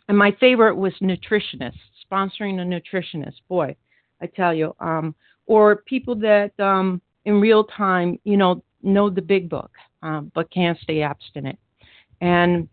and 0.09 0.19
my 0.19 0.37
favorite 0.39 0.77
was 0.77 0.93
nutritionists, 1.01 1.79
sponsoring 2.11 2.61
a 2.61 2.65
nutritionist. 2.65 3.41
Boy, 3.49 3.75
I 4.21 4.27
tell 4.27 4.55
you, 4.55 4.75
um, 4.81 5.15
or 5.47 5.77
people 5.77 6.15
that 6.17 6.59
um, 6.61 7.01
in 7.25 7.41
real 7.41 7.65
time, 7.65 8.19
you 8.25 8.37
know, 8.37 8.63
know 8.83 9.09
the 9.11 9.23
big 9.23 9.49
book, 9.49 9.71
um, 10.03 10.31
but 10.35 10.51
can't 10.51 10.79
stay 10.81 11.03
abstinent. 11.03 11.59
And, 12.21 12.69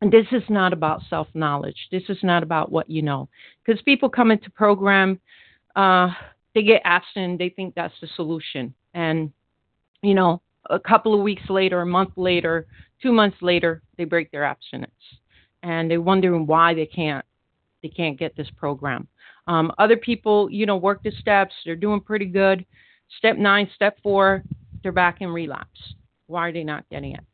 this 0.00 0.26
is 0.30 0.44
not 0.48 0.72
about 0.72 1.02
self 1.10 1.26
knowledge. 1.34 1.88
This 1.90 2.04
is 2.08 2.18
not 2.22 2.44
about 2.44 2.70
what 2.70 2.88
you 2.88 3.02
know, 3.02 3.28
because 3.66 3.82
people 3.82 4.08
come 4.08 4.30
into 4.30 4.48
program. 4.48 5.18
Uh, 5.74 6.10
they 6.54 6.62
get 6.62 6.82
abstinent. 6.84 7.40
They 7.40 7.48
think 7.48 7.74
that's 7.74 7.94
the 8.00 8.06
solution, 8.14 8.72
and 8.94 9.32
you 10.02 10.14
know, 10.14 10.40
a 10.70 10.78
couple 10.78 11.14
of 11.14 11.20
weeks 11.20 11.42
later, 11.48 11.80
a 11.80 11.86
month 11.86 12.12
later, 12.16 12.68
two 13.02 13.10
months 13.10 13.38
later, 13.40 13.82
they 13.96 14.04
break 14.04 14.30
their 14.30 14.44
abstinence, 14.44 14.92
and 15.62 15.90
they're 15.90 16.00
wondering 16.00 16.46
why 16.46 16.74
they 16.74 16.86
can't 16.86 17.24
they 17.82 17.88
can't 17.88 18.18
get 18.18 18.36
this 18.36 18.48
program. 18.56 19.06
Um, 19.46 19.72
other 19.78 19.96
people, 19.96 20.50
you 20.50 20.66
know, 20.66 20.76
work 20.76 21.02
the 21.02 21.12
steps. 21.12 21.54
They're 21.64 21.76
doing 21.76 22.00
pretty 22.00 22.26
good. 22.26 22.66
Step 23.18 23.36
nine, 23.36 23.70
step 23.74 23.98
four, 24.02 24.42
they're 24.82 24.92
back 24.92 25.20
in 25.20 25.28
relapse. 25.28 25.94
Why 26.26 26.48
are 26.48 26.52
they 26.52 26.64
not 26.64 26.88
getting 26.90 27.12
it? 27.12 27.24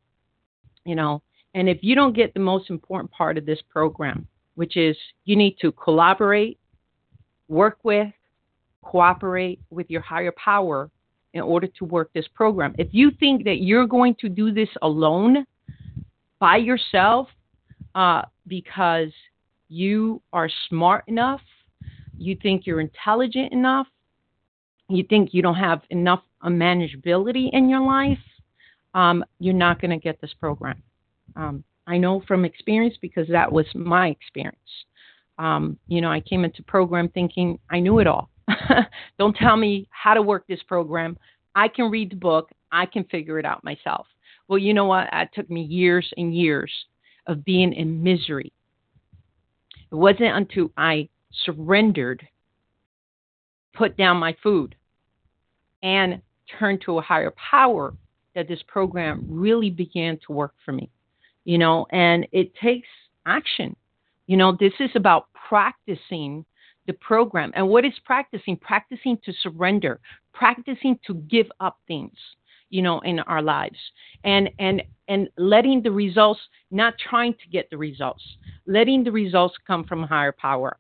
You 0.85 0.95
know, 0.95 1.23
and 1.55 1.69
if 1.69 1.79
you 1.83 1.95
don't 1.95 2.15
get 2.15 2.35
the 2.35 2.41
most 2.41 2.71
important 2.71 3.11
part 3.11 3.39
of 3.39 3.47
this 3.47 3.61
program, 3.71 4.27
which 4.55 4.77
is 4.77 4.97
you 5.25 5.35
need 5.35 5.57
to 5.61 5.73
collaborate, 5.73 6.59
work 7.49 7.79
with, 7.83 8.13
cooperate 8.83 9.61
with 9.71 9.91
your 9.91 10.03
higher 10.03 10.33
power 10.33 10.91
in 11.33 11.41
order 11.41 11.67
to 11.67 11.85
work 11.85 12.13
this 12.13 12.29
program. 12.35 12.75
If 12.79 12.89
you 12.93 13.11
think 13.19 13.45
that 13.45 13.59
you're 13.59 13.87
going 13.87 14.15
to 14.21 14.29
do 14.29 14.53
this 14.53 14.69
alone 14.83 15.45
by 16.39 16.57
yourself 16.59 17.29
uh, 17.95 18.23
because 18.47 19.11
you 19.69 20.21
are 20.33 20.49
smart 20.69 21.05
enough, 21.07 21.41
you 22.17 22.37
think 22.43 22.67
you're 22.67 22.81
intelligent 22.81 23.53
enough, 23.53 23.87
you 24.89 25.05
think 25.09 25.33
you 25.33 25.43
don't 25.43 25.55
have 25.55 25.83
enough 25.91 26.23
manageability 26.45 27.49
in 27.53 27.69
your 27.69 27.81
life, 27.81 28.19
um, 28.95 29.25
you're 29.39 29.55
not 29.55 29.81
going 29.81 29.91
to 29.91 29.97
get 29.97 30.21
this 30.21 30.35
program. 30.39 30.83
Um, 31.37 31.65
I 31.87 31.99
know 31.99 32.23
from 32.27 32.45
experience 32.45 32.97
because 33.01 33.27
that 33.29 33.51
was 33.51 33.67
my 33.75 34.09
experience. 34.09 34.59
Um, 35.39 35.79
you 35.89 36.01
know, 36.01 36.11
I 36.11 36.21
came 36.21 36.45
into 36.45 36.63
program 36.63 37.09
thinking 37.09 37.59
I 37.71 37.81
knew 37.81 37.99
it 37.99 38.07
all. 38.07 38.31
Don't 39.19 39.37
tell 39.37 39.57
me 39.57 39.89
how 39.91 40.15
to 40.15 40.23
work 40.23 40.47
this 40.47 40.63
program. 40.63 41.19
I 41.55 41.69
can 41.69 41.91
read 41.91 42.13
the 42.13 42.17
book. 42.17 42.51
I 42.71 42.87
can 42.87 43.05
figure 43.05 43.39
it 43.39 43.45
out 43.45 43.65
myself. 43.65 44.07
Well, 44.49 44.59
you 44.59 44.75
know 44.75 44.85
what? 44.85 45.09
It 45.13 45.31
took 45.35 45.51
me 45.51 45.63
years 45.63 46.09
and 46.17 46.35
years 46.35 46.71
of 47.27 47.45
being 47.45 47.73
in 47.73 48.03
misery. 48.03 48.53
It 49.91 49.95
wasn't 49.95 50.37
until 50.37 50.71
I 50.77 51.09
surrendered, 51.45 52.27
put 53.75 53.97
down 53.97 54.17
my 54.17 54.37
food, 54.43 54.75
and 55.83 56.21
turned 56.59 56.83
to 56.83 56.99
a 56.99 57.03
higher 57.03 57.33
power 57.33 57.95
that 58.35 58.49
this 58.49 58.63
program 58.67 59.25
really 59.29 59.71
began 59.71 60.19
to 60.27 60.33
work 60.33 60.55
for 60.65 60.73
me 60.73 60.91
you 61.45 61.59
know, 61.59 61.87
and 61.91 62.27
it 62.33 62.55
takes 62.57 62.89
action. 63.27 63.77
You 64.27 64.37
know, 64.37 64.57
this 64.59 64.73
is 64.81 64.91
about 64.95 65.29
practicing 65.49 66.45
the 66.87 66.95
program. 66.95 67.53
And 67.55 67.69
what 67.69 67.85
is 67.85 67.93
practicing? 68.05 68.57
Practicing 68.57 69.19
to 69.25 69.33
surrender, 69.43 70.01
practicing 70.33 70.99
to 71.07 71.15
give 71.15 71.47
up 71.61 71.79
things, 71.87 72.17
you 72.71 72.83
know, 72.83 73.01
in 73.01 73.21
our 73.21 73.43
lives. 73.43 73.79
And 74.25 74.51
and 74.59 74.83
and 75.09 75.29
letting 75.37 75.83
the 75.83 75.91
results 75.91 76.41
not 76.71 76.95
trying 76.99 77.35
to 77.35 77.49
get 77.51 77.69
the 77.71 77.77
results. 77.77 78.25
Letting 78.67 79.05
the 79.05 79.13
results 79.13 79.55
come 79.67 79.85
from 79.85 80.03
higher 80.03 80.33
power. 80.33 80.79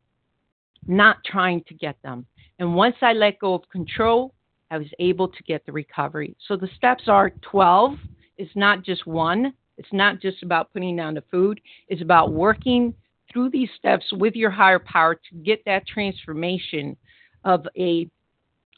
Not 0.86 1.18
trying 1.24 1.62
to 1.68 1.74
get 1.74 1.96
them. 2.02 2.26
And 2.58 2.74
once 2.74 2.96
I 3.02 3.12
let 3.12 3.38
go 3.38 3.54
of 3.54 3.68
control, 3.70 4.34
I 4.70 4.78
was 4.78 4.88
able 4.98 5.28
to 5.28 5.42
get 5.44 5.64
the 5.66 5.72
recovery. 5.72 6.36
So 6.48 6.56
the 6.56 6.68
steps 6.76 7.04
are 7.06 7.30
12. 7.50 7.94
It's 8.38 8.56
not 8.56 8.82
just 8.82 9.06
one. 9.06 9.52
It's 9.76 9.92
not 9.92 10.20
just 10.20 10.42
about 10.42 10.72
putting 10.72 10.96
down 10.96 11.14
the 11.14 11.24
food, 11.30 11.60
it's 11.88 12.02
about 12.02 12.32
working 12.32 12.94
through 13.32 13.50
these 13.50 13.70
steps 13.76 14.04
with 14.12 14.34
your 14.36 14.50
higher 14.50 14.78
power 14.78 15.14
to 15.14 15.36
get 15.42 15.64
that 15.64 15.86
transformation 15.86 16.96
of 17.44 17.66
a 17.76 18.08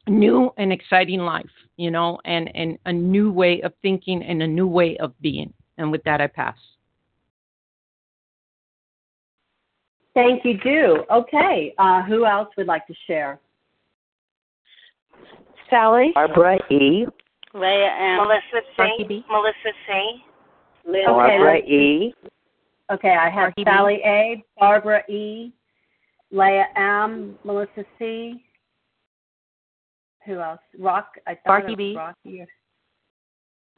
new 0.08 0.50
and 0.56 0.72
exciting 0.72 1.20
life, 1.20 1.50
you 1.76 1.90
know, 1.90 2.18
and, 2.24 2.54
and 2.54 2.78
a 2.86 2.92
new 2.92 3.32
way 3.32 3.60
of 3.62 3.72
thinking 3.82 4.22
and 4.22 4.42
a 4.42 4.46
new 4.46 4.66
way 4.66 4.96
of 4.98 5.12
being. 5.20 5.52
And 5.78 5.90
with 5.90 6.02
that, 6.04 6.20
I 6.20 6.26
pass. 6.26 6.56
Thank 10.14 10.44
you, 10.44 10.58
Do. 10.58 11.04
Okay, 11.12 11.74
uh, 11.78 12.02
who 12.02 12.24
else 12.24 12.48
would 12.56 12.66
like 12.66 12.86
to 12.86 12.94
share? 13.06 13.38
Sally. 15.68 16.12
Barbara 16.14 16.58
E. 16.70 17.04
Leah 17.52 17.96
M. 18.00 18.16
Melissa 18.18 18.66
C. 18.76 19.04
B. 19.06 19.24
Melissa 19.28 19.76
C. 19.86 20.24
Liz 20.86 21.02
Barbara 21.06 21.56
A. 21.56 21.66
E. 21.66 22.14
Okay, 22.92 23.16
I 23.16 23.28
have 23.28 23.52
Sally 23.64 24.00
A, 24.04 24.44
Barbara 24.60 25.02
E, 25.10 25.52
Leah 26.30 26.68
M, 26.76 27.36
Melissa 27.42 27.84
C. 27.98 28.44
Who 30.26 30.40
else? 30.40 30.60
Rock. 30.78 31.16
I 31.26 31.34
thought 31.34 31.40
Sparky 31.60 31.74
B. 31.74 31.94
Rocky. 31.96 32.40
Or, 32.40 32.46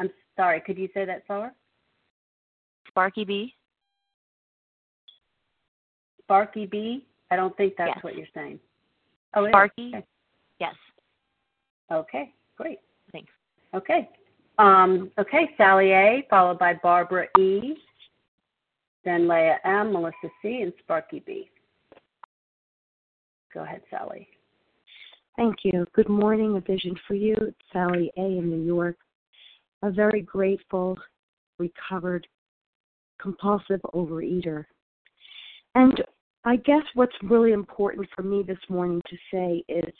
I'm 0.00 0.10
sorry. 0.36 0.60
Could 0.60 0.78
you 0.78 0.88
say 0.94 1.04
that 1.04 1.22
slower? 1.26 1.52
Sparky 2.88 3.24
B. 3.24 3.54
Sparky 6.22 6.66
B. 6.66 7.06
I 7.30 7.36
don't 7.36 7.56
think 7.56 7.74
that's 7.76 7.92
Yes. 7.94 8.04
what 8.04 8.16
you're 8.16 8.26
saying. 8.34 8.58
Oh. 9.34 9.48
Sparky. 9.48 9.92
Okay. 9.94 10.06
Yes. 10.58 10.74
Okay, 11.90 12.34
great. 12.56 12.80
Thanks. 13.12 13.32
Okay. 13.74 14.08
Um, 14.58 15.10
okay, 15.18 15.54
Sally 15.56 15.92
A, 15.92 16.26
followed 16.28 16.58
by 16.58 16.74
Barbara 16.74 17.28
E, 17.38 17.76
then 19.04 19.28
Leah 19.28 19.60
M, 19.64 19.92
Melissa 19.92 20.30
C, 20.42 20.62
and 20.62 20.72
Sparky 20.80 21.20
B. 21.20 21.50
Go 23.54 23.62
ahead, 23.62 23.82
Sally. 23.88 24.28
Thank 25.38 25.58
you. 25.62 25.86
Good 25.94 26.08
morning, 26.08 26.56
A 26.56 26.60
Vision 26.60 26.96
for 27.06 27.14
You. 27.14 27.36
It's 27.40 27.56
Sally 27.72 28.10
A. 28.16 28.22
in 28.22 28.50
New 28.50 28.66
York. 28.66 28.96
A 29.82 29.90
very 29.92 30.20
grateful, 30.20 30.98
recovered, 31.60 32.26
compulsive 33.22 33.80
overeater. 33.94 34.64
And 35.76 36.02
I 36.44 36.56
guess 36.56 36.82
what's 36.94 37.14
really 37.22 37.52
important 37.52 38.08
for 38.16 38.24
me 38.24 38.42
this 38.42 38.58
morning 38.68 39.00
to 39.08 39.16
say 39.32 39.62
is 39.68 39.94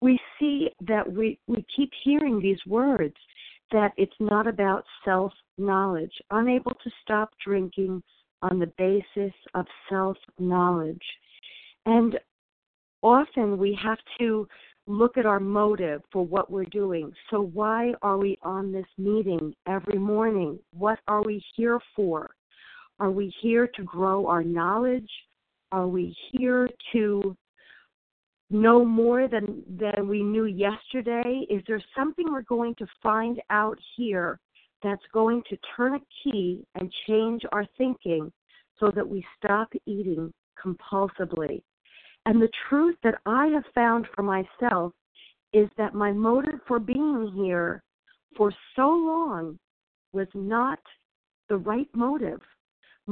we 0.00 0.16
see 0.38 0.68
that 0.86 1.12
we, 1.12 1.40
we 1.48 1.66
keep 1.74 1.90
hearing 2.04 2.40
these 2.40 2.64
words 2.68 3.16
that 3.72 3.94
it's 3.96 4.14
not 4.20 4.46
about 4.46 4.84
self 5.04 5.32
knowledge, 5.58 6.12
unable 6.30 6.74
to 6.84 6.90
stop 7.02 7.30
drinking 7.44 8.00
on 8.42 8.60
the 8.60 8.72
basis 8.78 9.34
of 9.54 9.66
self 9.90 10.16
knowledge. 10.38 11.02
And 11.84 12.16
often 13.04 13.58
we 13.58 13.78
have 13.80 13.98
to 14.18 14.48
look 14.86 15.16
at 15.16 15.26
our 15.26 15.40
motive 15.40 16.02
for 16.10 16.24
what 16.26 16.50
we're 16.50 16.64
doing. 16.64 17.12
So, 17.30 17.42
why 17.52 17.92
are 18.02 18.18
we 18.18 18.38
on 18.42 18.72
this 18.72 18.86
meeting 18.98 19.54
every 19.68 19.98
morning? 19.98 20.58
What 20.72 20.98
are 21.06 21.22
we 21.22 21.44
here 21.54 21.78
for? 21.94 22.30
Are 22.98 23.10
we 23.10 23.32
here 23.40 23.68
to 23.76 23.82
grow 23.82 24.26
our 24.26 24.42
knowledge? 24.42 25.10
Are 25.70 25.86
we 25.86 26.16
here 26.32 26.68
to 26.92 27.36
know 28.50 28.84
more 28.84 29.28
than 29.28 29.62
than 29.68 30.08
we 30.08 30.22
knew 30.22 30.44
yesterday? 30.46 31.46
Is 31.50 31.62
there 31.66 31.82
something 31.96 32.26
we're 32.30 32.42
going 32.42 32.74
to 32.76 32.86
find 33.02 33.40
out 33.50 33.78
here 33.96 34.38
that's 34.82 35.02
going 35.12 35.42
to 35.48 35.56
turn 35.76 35.94
a 35.94 36.00
key 36.22 36.64
and 36.74 36.92
change 37.06 37.42
our 37.52 37.66
thinking 37.78 38.30
so 38.78 38.90
that 38.94 39.08
we 39.08 39.24
stop 39.38 39.72
eating 39.86 40.32
compulsively? 40.62 41.62
And 42.26 42.40
the 42.40 42.50
truth 42.68 42.96
that 43.02 43.20
I 43.26 43.48
have 43.48 43.64
found 43.74 44.06
for 44.14 44.22
myself 44.22 44.92
is 45.52 45.68
that 45.76 45.94
my 45.94 46.10
motive 46.12 46.60
for 46.66 46.78
being 46.78 47.32
here 47.36 47.82
for 48.36 48.52
so 48.74 48.88
long 48.88 49.58
was 50.12 50.26
not 50.34 50.78
the 51.48 51.56
right 51.56 51.88
motive. 51.94 52.40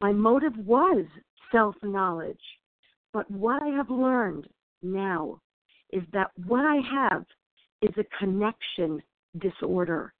My 0.01 0.13
motive 0.13 0.57
was 0.57 1.05
self 1.51 1.75
knowledge. 1.83 2.41
But 3.13 3.31
what 3.31 3.63
I 3.63 3.69
have 3.69 3.91
learned 3.91 4.47
now 4.83 5.41
is 5.93 6.03
that 6.13 6.31
what 6.47 6.65
I 6.65 6.81
have 6.91 7.25
is 7.83 7.95
a 7.99 8.19
connection 8.19 9.03
disorder. 9.39 10.15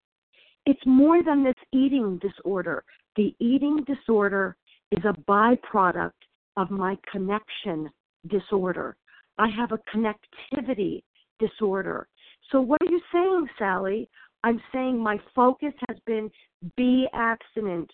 It's 0.67 0.85
more 0.85 1.23
than 1.25 1.43
this 1.43 1.55
eating 1.73 2.19
disorder. 2.19 2.85
The 3.17 3.35
eating 3.41 3.85
disorder 3.87 4.57
is 4.91 5.03
a 5.05 5.19
byproduct 5.29 6.11
of 6.57 6.71
my 6.71 6.97
connection 7.11 7.91
disorder. 8.29 8.97
I 9.39 9.49
have 9.49 9.73
a 9.73 9.79
connectivity 9.95 11.03
disorder. 11.39 12.09
So, 12.51 12.61
what 12.61 12.81
are 12.83 12.91
you 12.91 13.01
saying, 13.13 13.49
Sally? 13.59 14.09
I'm 14.45 14.61
saying 14.73 14.99
my 14.99 15.19
focus 15.35 15.73
has 15.89 15.99
been 16.07 16.31
be 16.77 17.07
abstinent. 17.13 17.91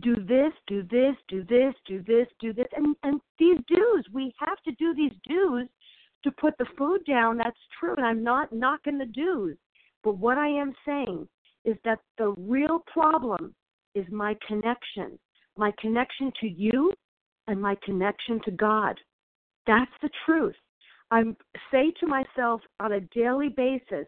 Do 0.00 0.14
this, 0.16 0.52
do 0.66 0.82
this, 0.82 1.16
do 1.28 1.42
this, 1.44 1.74
do 1.86 2.02
this, 2.06 2.26
do 2.38 2.52
this. 2.52 2.66
And, 2.76 2.94
and 3.02 3.20
these 3.38 3.58
dues, 3.66 4.06
we 4.12 4.34
have 4.38 4.58
to 4.66 4.72
do 4.72 4.94
these 4.94 5.18
dues 5.26 5.68
to 6.22 6.30
put 6.32 6.56
the 6.58 6.66
food 6.76 7.00
down. 7.06 7.38
That's 7.38 7.56
true. 7.80 7.94
And 7.96 8.04
I'm 8.04 8.22
not 8.22 8.52
knocking 8.52 8.98
the 8.98 9.06
dues. 9.06 9.56
But 10.04 10.18
what 10.18 10.36
I 10.36 10.48
am 10.48 10.74
saying 10.84 11.26
is 11.64 11.76
that 11.84 12.00
the 12.18 12.34
real 12.36 12.80
problem 12.92 13.54
is 13.94 14.04
my 14.10 14.36
connection 14.46 15.18
my 15.56 15.72
connection 15.80 16.32
to 16.40 16.48
you 16.48 16.92
and 17.46 17.60
my 17.60 17.76
connection 17.84 18.40
to 18.44 18.50
God. 18.50 18.98
That's 19.66 19.90
the 20.02 20.10
truth. 20.24 20.54
I 21.10 21.22
say 21.70 21.92
to 22.00 22.06
myself 22.06 22.60
on 22.80 22.92
a 22.92 23.00
daily 23.00 23.48
basis, 23.48 24.06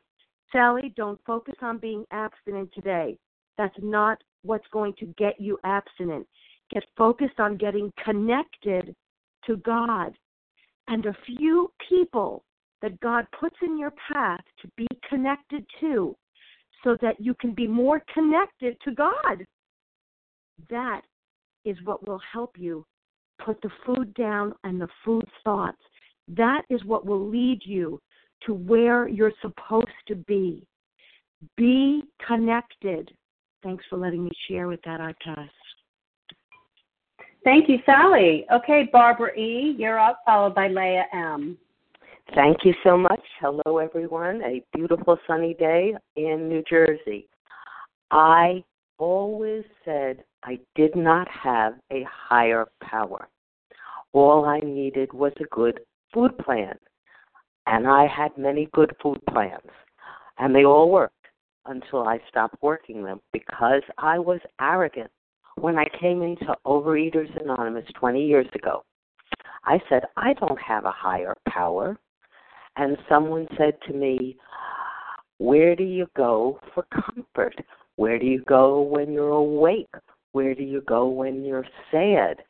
Sally, 0.52 0.92
don't 0.96 1.20
focus 1.26 1.54
on 1.62 1.78
being 1.78 2.04
abstinent 2.10 2.70
today. 2.74 3.18
That's 3.56 3.76
not 3.80 4.18
what's 4.42 4.66
going 4.72 4.94
to 4.98 5.06
get 5.18 5.40
you 5.40 5.58
abstinent. 5.64 6.26
Get 6.72 6.84
focused 6.96 7.38
on 7.38 7.56
getting 7.56 7.92
connected 8.04 8.94
to 9.46 9.56
God. 9.58 10.16
And 10.88 11.04
a 11.06 11.16
few 11.26 11.70
people 11.88 12.44
that 12.82 12.98
God 13.00 13.26
puts 13.38 13.56
in 13.62 13.78
your 13.78 13.92
path 14.12 14.40
to 14.62 14.68
be 14.76 14.86
connected 15.08 15.64
to 15.80 16.16
so 16.84 16.96
that 17.02 17.20
you 17.20 17.34
can 17.34 17.52
be 17.54 17.66
more 17.66 18.02
connected 18.14 18.76
to 18.84 18.92
God. 18.92 19.44
That 20.70 21.02
is 21.64 21.76
what 21.84 22.06
will 22.06 22.20
help 22.32 22.52
you 22.56 22.84
put 23.44 23.60
the 23.62 23.70
food 23.84 24.12
down 24.14 24.52
and 24.64 24.80
the 24.80 24.88
food 25.04 25.26
thoughts. 25.44 25.78
That 26.28 26.62
is 26.68 26.84
what 26.84 27.06
will 27.06 27.26
lead 27.26 27.60
you 27.64 28.00
to 28.46 28.54
where 28.54 29.08
you're 29.08 29.32
supposed 29.40 29.88
to 30.08 30.14
be. 30.14 30.66
Be 31.56 32.02
connected. 32.26 33.10
Thanks 33.62 33.84
for 33.88 33.96
letting 33.96 34.24
me 34.24 34.30
share 34.48 34.68
with 34.68 34.80
that, 34.84 35.00
Artas. 35.00 35.48
Thank 37.44 37.68
you, 37.68 37.78
Sally. 37.86 38.44
Okay, 38.52 38.88
Barbara 38.92 39.34
E., 39.36 39.74
you're 39.78 39.98
up, 39.98 40.20
followed 40.26 40.54
by 40.54 40.68
Leah 40.68 41.06
M. 41.12 41.56
Thank 42.34 42.58
you 42.64 42.74
so 42.84 42.96
much. 42.96 43.22
Hello, 43.40 43.78
everyone. 43.78 44.42
A 44.42 44.62
beautiful 44.74 45.18
sunny 45.26 45.54
day 45.54 45.94
in 46.16 46.48
New 46.48 46.62
Jersey. 46.68 47.26
I 48.10 48.62
always 48.98 49.64
said 49.84 50.24
I 50.44 50.58
did 50.74 50.94
not 50.94 51.28
have 51.28 51.74
a 51.92 52.04
higher 52.10 52.66
power. 52.82 53.28
All 54.12 54.44
I 54.44 54.60
needed 54.60 55.12
was 55.12 55.32
a 55.40 55.54
good 55.54 55.80
food 56.12 56.36
plan. 56.38 56.76
And 57.66 57.86
I 57.86 58.06
had 58.06 58.36
many 58.38 58.68
good 58.72 58.94
food 59.02 59.20
plans. 59.30 59.70
And 60.38 60.54
they 60.54 60.64
all 60.64 60.90
worked 60.90 61.14
until 61.66 62.06
I 62.06 62.20
stopped 62.28 62.56
working 62.62 63.02
them 63.04 63.20
because 63.32 63.82
I 63.98 64.18
was 64.18 64.40
arrogant. 64.60 65.10
When 65.56 65.76
I 65.76 65.86
came 66.00 66.22
into 66.22 66.56
Overeaters 66.64 67.42
Anonymous 67.42 67.84
20 67.98 68.24
years 68.24 68.46
ago, 68.54 68.84
I 69.64 69.80
said, 69.88 70.04
I 70.16 70.34
don't 70.34 70.60
have 70.60 70.84
a 70.84 70.92
higher 70.92 71.34
power. 71.48 71.98
And 72.76 72.96
someone 73.08 73.48
said 73.58 73.74
to 73.88 73.92
me, 73.92 74.36
Where 75.38 75.74
do 75.74 75.82
you 75.82 76.06
go 76.16 76.60
for 76.72 76.86
comfort? 76.94 77.56
Where 77.96 78.18
do 78.18 78.26
you 78.26 78.42
go 78.44 78.80
when 78.80 79.12
you're 79.12 79.30
awake? 79.30 79.90
Where 80.32 80.54
do 80.54 80.62
you 80.62 80.82
go 80.82 81.08
when 81.08 81.44
you're 81.44 81.66
sad? 81.90 82.42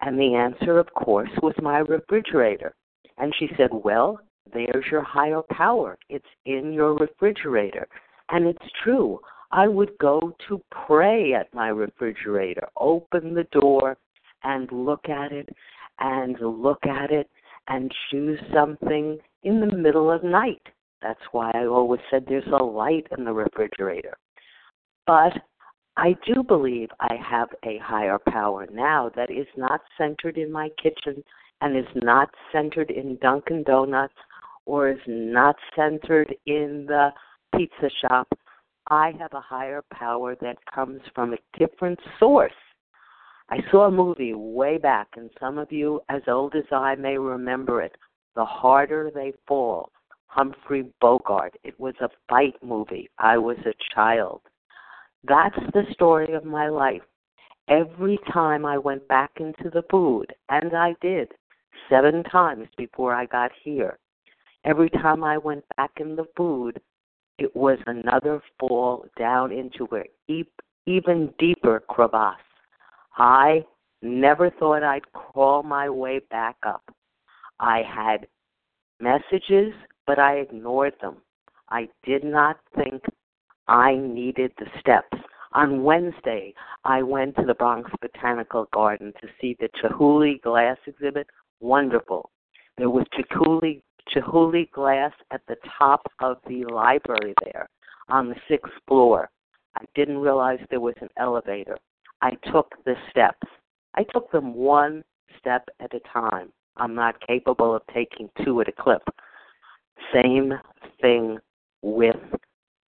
And 0.00 0.18
the 0.18 0.34
answer, 0.34 0.78
of 0.78 0.92
course, 0.94 1.30
was 1.42 1.54
my 1.62 1.78
refrigerator. 1.78 2.74
And 3.18 3.32
she 3.38 3.48
said, 3.56 3.70
Well, 3.72 4.20
there's 4.52 4.84
your 4.90 5.02
higher 5.02 5.42
power. 5.50 5.98
It's 6.08 6.24
in 6.46 6.72
your 6.72 6.94
refrigerator. 6.94 7.86
And 8.30 8.46
it's 8.46 8.72
true. 8.82 9.20
I 9.50 9.68
would 9.68 9.96
go 9.98 10.34
to 10.48 10.60
pray 10.86 11.32
at 11.34 11.52
my 11.54 11.68
refrigerator, 11.68 12.68
open 12.76 13.34
the 13.34 13.46
door 13.52 13.96
and 14.42 14.70
look 14.72 15.08
at 15.08 15.32
it 15.32 15.48
and 16.00 16.36
look 16.40 16.84
at 16.86 17.10
it 17.12 17.30
and 17.68 17.92
choose 18.10 18.38
something 18.52 19.18
in 19.44 19.60
the 19.60 19.76
middle 19.76 20.10
of 20.10 20.24
night. 20.24 20.62
That's 21.02 21.20
why 21.32 21.50
I 21.54 21.66
always 21.66 22.00
said 22.10 22.24
there's 22.26 22.46
a 22.46 22.62
light 22.62 23.06
in 23.16 23.24
the 23.24 23.32
refrigerator. 23.32 24.16
But 25.06 25.32
I 25.96 26.16
do 26.26 26.42
believe 26.42 26.88
I 26.98 27.14
have 27.14 27.48
a 27.64 27.78
higher 27.78 28.18
power 28.18 28.66
now 28.72 29.10
that 29.14 29.30
is 29.30 29.46
not 29.56 29.80
centered 29.96 30.36
in 30.36 30.50
my 30.50 30.70
kitchen 30.82 31.22
and 31.60 31.76
is 31.76 31.84
not 31.94 32.30
centered 32.50 32.90
in 32.90 33.16
Dunkin' 33.22 33.62
Donuts 33.62 34.14
or 34.66 34.88
is 34.88 34.98
not 35.06 35.54
centered 35.76 36.34
in 36.46 36.86
the 36.88 37.10
pizza 37.54 37.90
shop. 38.00 38.28
I 38.88 39.12
have 39.20 39.32
a 39.34 39.40
higher 39.40 39.84
power 39.92 40.34
that 40.40 40.58
comes 40.66 41.00
from 41.14 41.32
a 41.32 41.58
different 41.58 42.00
source. 42.18 42.52
I 43.48 43.58
saw 43.70 43.86
a 43.86 43.90
movie 43.90 44.34
way 44.34 44.78
back, 44.78 45.08
and 45.16 45.30
some 45.38 45.58
of 45.58 45.70
you, 45.70 46.00
as 46.08 46.22
old 46.26 46.54
as 46.56 46.64
I, 46.72 46.96
may 46.96 47.18
remember 47.18 47.80
it. 47.80 47.94
The 48.34 48.44
Harder 48.44 49.12
They 49.14 49.32
Fall, 49.46 49.92
Humphrey 50.26 50.92
Bogart. 51.00 51.54
It 51.62 51.78
was 51.78 51.94
a 52.00 52.08
fight 52.28 52.56
movie. 52.62 53.10
I 53.18 53.38
was 53.38 53.58
a 53.64 53.74
child. 53.94 54.40
That's 55.26 55.56
the 55.72 55.84
story 55.92 56.34
of 56.34 56.44
my 56.44 56.68
life. 56.68 57.02
Every 57.68 58.18
time 58.30 58.66
I 58.66 58.76
went 58.76 59.08
back 59.08 59.30
into 59.40 59.70
the 59.70 59.84
food, 59.90 60.26
and 60.50 60.76
I 60.76 60.94
did 61.00 61.32
seven 61.88 62.22
times 62.24 62.68
before 62.76 63.14
I 63.14 63.24
got 63.24 63.50
here, 63.62 63.98
every 64.64 64.90
time 64.90 65.24
I 65.24 65.38
went 65.38 65.64
back 65.76 65.92
in 65.98 66.14
the 66.14 66.26
food, 66.36 66.78
it 67.38 67.54
was 67.56 67.78
another 67.86 68.42
fall 68.60 69.06
down 69.18 69.50
into 69.50 69.88
an 69.92 70.44
even 70.86 71.32
deeper 71.38 71.82
crevasse. 71.88 72.36
I 73.16 73.64
never 74.02 74.50
thought 74.50 74.82
I'd 74.82 75.10
crawl 75.12 75.62
my 75.62 75.88
way 75.88 76.20
back 76.30 76.56
up. 76.66 76.82
I 77.58 77.82
had 77.82 78.26
messages, 79.00 79.72
but 80.06 80.18
I 80.18 80.36
ignored 80.36 80.94
them. 81.00 81.16
I 81.70 81.88
did 82.04 82.24
not 82.24 82.58
think 82.76 83.02
I 83.68 83.94
needed 83.96 84.52
the 84.58 84.66
steps. 84.80 85.16
On 85.52 85.84
Wednesday, 85.84 86.52
I 86.84 87.02
went 87.02 87.36
to 87.36 87.44
the 87.46 87.54
Bronx 87.54 87.90
Botanical 88.00 88.68
Garden 88.72 89.12
to 89.20 89.28
see 89.40 89.56
the 89.60 89.68
Chihuly 89.80 90.42
glass 90.42 90.76
exhibit. 90.86 91.28
Wonderful. 91.60 92.30
There 92.76 92.90
was 92.90 93.06
Chihuly, 93.16 93.82
Chihuly 94.14 94.70
glass 94.72 95.12
at 95.30 95.42
the 95.46 95.56
top 95.78 96.02
of 96.20 96.38
the 96.48 96.64
library 96.64 97.34
there 97.44 97.68
on 98.08 98.28
the 98.28 98.36
sixth 98.48 98.72
floor. 98.88 99.30
I 99.76 99.84
didn't 99.94 100.18
realize 100.18 100.58
there 100.70 100.80
was 100.80 100.94
an 101.00 101.08
elevator. 101.16 101.78
I 102.20 102.32
took 102.52 102.74
the 102.84 102.94
steps. 103.10 103.46
I 103.94 104.04
took 104.12 104.30
them 104.32 104.54
one 104.54 105.04
step 105.38 105.68
at 105.80 105.94
a 105.94 106.00
time. 106.12 106.52
I'm 106.76 106.94
not 106.94 107.24
capable 107.26 107.74
of 107.74 107.82
taking 107.94 108.28
two 108.44 108.60
at 108.60 108.68
a 108.68 108.72
clip. 108.72 109.02
Same 110.12 110.54
thing 111.00 111.38
with 111.82 112.16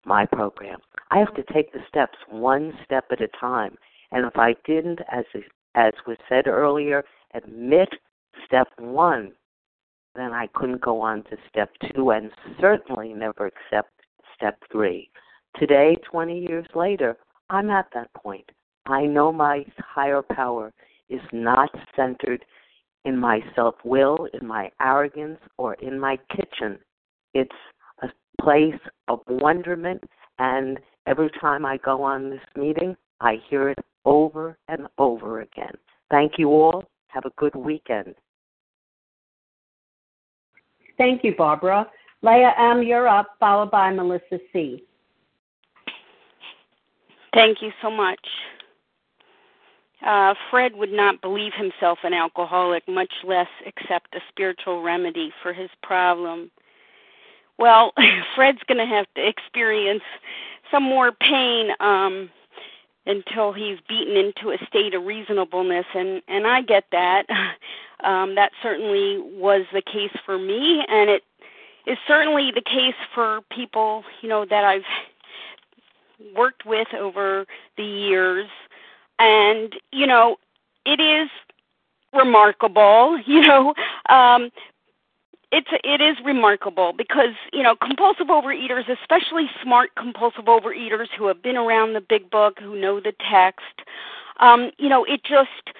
my 0.10 0.26
program. 0.26 0.80
I 1.12 1.20
have 1.20 1.34
to 1.36 1.53
take 1.53 1.72
the 1.72 1.80
steps 1.88 2.18
one 2.30 2.74
step 2.84 3.05
at 3.12 3.22
a 3.22 3.30
time. 3.39 3.76
And 4.12 4.26
if 4.26 4.36
I 4.36 4.55
didn't, 4.66 4.99
as 5.12 5.24
as 5.76 5.93
was 6.07 6.18
said 6.28 6.47
earlier, 6.47 7.03
admit 7.36 7.89
step 8.45 8.68
one, 8.80 9.32
then 10.16 10.34
I 10.34 10.47
couldn't 10.55 10.82
go 10.82 10.99
on 10.99 11.24
to 11.26 11.38
step 11.47 11.70
two 11.93 12.10
and 12.10 12.32
certainly 12.60 13.14
never 13.14 13.45
accept 13.45 13.91
step 14.36 14.57
three. 14.72 15.12
Today, 15.57 15.95
20 16.12 16.39
years 16.39 16.66
later, 16.74 17.16
I'm 17.51 17.70
at 17.70 17.86
that 17.93 18.12
point. 18.16 18.49
I 18.88 19.05
know 19.05 19.32
my 19.32 19.64
higher 19.78 20.24
power 20.24 20.74
is 21.10 21.22
not 21.32 21.70
centered 21.95 22.43
in 23.05 23.16
my 23.16 23.41
self 23.55 23.76
will, 23.84 24.28
in 24.34 24.47
my 24.47 24.72
arrogance, 24.82 25.39
or 25.57 25.76
in 25.76 25.99
my 25.99 26.18
kitchen. 26.36 26.80
It's 27.36 27.51
place 28.40 28.80
of 29.08 29.20
wonderment, 29.28 30.04
and 30.40 30.80
every 31.08 31.30
time 31.40 31.66
I 31.66 31.78
go 31.78 32.04
on 32.04 32.30
this 32.30 32.40
meeting, 32.56 32.96
I 33.22 33.38
hear 33.50 33.70
it 33.70 33.80
over 34.06 34.58
and 34.68 34.88
over 34.98 35.42
again. 35.42 35.74
Thank 36.10 36.34
you 36.38 36.50
all. 36.50 36.86
Have 37.08 37.26
a 37.26 37.32
good 37.38 37.56
weekend. 37.56 38.16
Thank 40.98 41.24
you, 41.24 41.34
Barbara. 41.36 41.88
Leah 42.22 42.54
M., 42.58 42.84
you're 42.84 43.08
up, 43.08 43.36
followed 43.40 43.72
by 43.72 43.92
Melissa 43.92 44.40
C. 44.52 44.84
Thank 47.34 47.62
you 47.62 47.72
so 47.82 47.90
much. 47.90 48.20
Uh, 50.06 50.34
Fred 50.50 50.74
would 50.76 50.92
not 50.92 51.22
believe 51.22 51.52
himself 51.58 52.00
an 52.04 52.14
alcoholic, 52.14 52.88
much 52.88 53.12
less 53.26 53.48
accept 53.68 54.16
a 54.16 54.20
spiritual 54.30 54.82
remedy 54.82 55.32
for 55.44 55.54
his 55.54 55.70
problem. 55.84 56.50
Well, 57.60 57.93
Fred's 58.36 58.64
going 58.68 58.80
to 58.80 58.88
have 58.88 59.07
to 59.18 59.28
experience 59.28 60.03
some 60.72 60.84
more 60.84 61.14
pain 61.14 61.72
um, 61.82 62.32
until 63.07 63.53
he's 63.53 63.80
beaten 63.89 64.18
into 64.18 64.51
a 64.51 64.68
state 64.68 64.95
of 64.95 65.05
reasonableness, 65.05 65.88
and 65.95 66.24
and 66.30 66.47
I 66.47 66.64
get 66.64 66.86
that. 66.93 67.26
Um, 68.03 68.36
that 68.36 68.53
certainly 68.64 69.20
was 69.20 69.66
the 69.74 69.82
case 69.82 70.18
for 70.26 70.39
me, 70.39 70.86
and 70.89 71.10
it 71.10 71.24
is 71.88 71.97
certainly 72.07 72.51
the 72.51 72.62
case 72.62 72.95
for 73.16 73.41
people 73.51 74.05
you 74.22 74.30
know 74.30 74.45
that 74.45 74.64
I've 74.64 74.84
worked 76.36 76.66
with 76.66 76.88
over 76.93 77.45
the 77.78 77.84
years 77.84 78.47
and 79.20 79.74
you 79.91 80.07
know 80.07 80.38
it 80.86 80.99
is 80.99 81.30
remarkable 82.14 83.20
you 83.28 83.41
know 83.41 83.74
um 84.10 84.51
it's 85.72 85.82
it 85.84 86.01
is 86.01 86.17
remarkable 86.26 86.93
because 86.93 87.34
you 87.53 87.63
know 87.63 87.76
compulsive 87.76 88.28
overeaters 88.28 88.89
especially 88.89 89.49
smart 89.63 89.95
compulsive 89.95 90.45
overeaters 90.45 91.07
who 91.17 91.28
have 91.28 91.41
been 91.41 91.57
around 91.57 91.93
the 91.93 92.01
big 92.01 92.30
book 92.30 92.59
who 92.59 92.80
know 92.80 92.99
the 92.99 93.13
text 93.30 93.82
um 94.39 94.72
you 94.78 94.89
know 94.89 95.03
it 95.05 95.24
just 95.24 95.76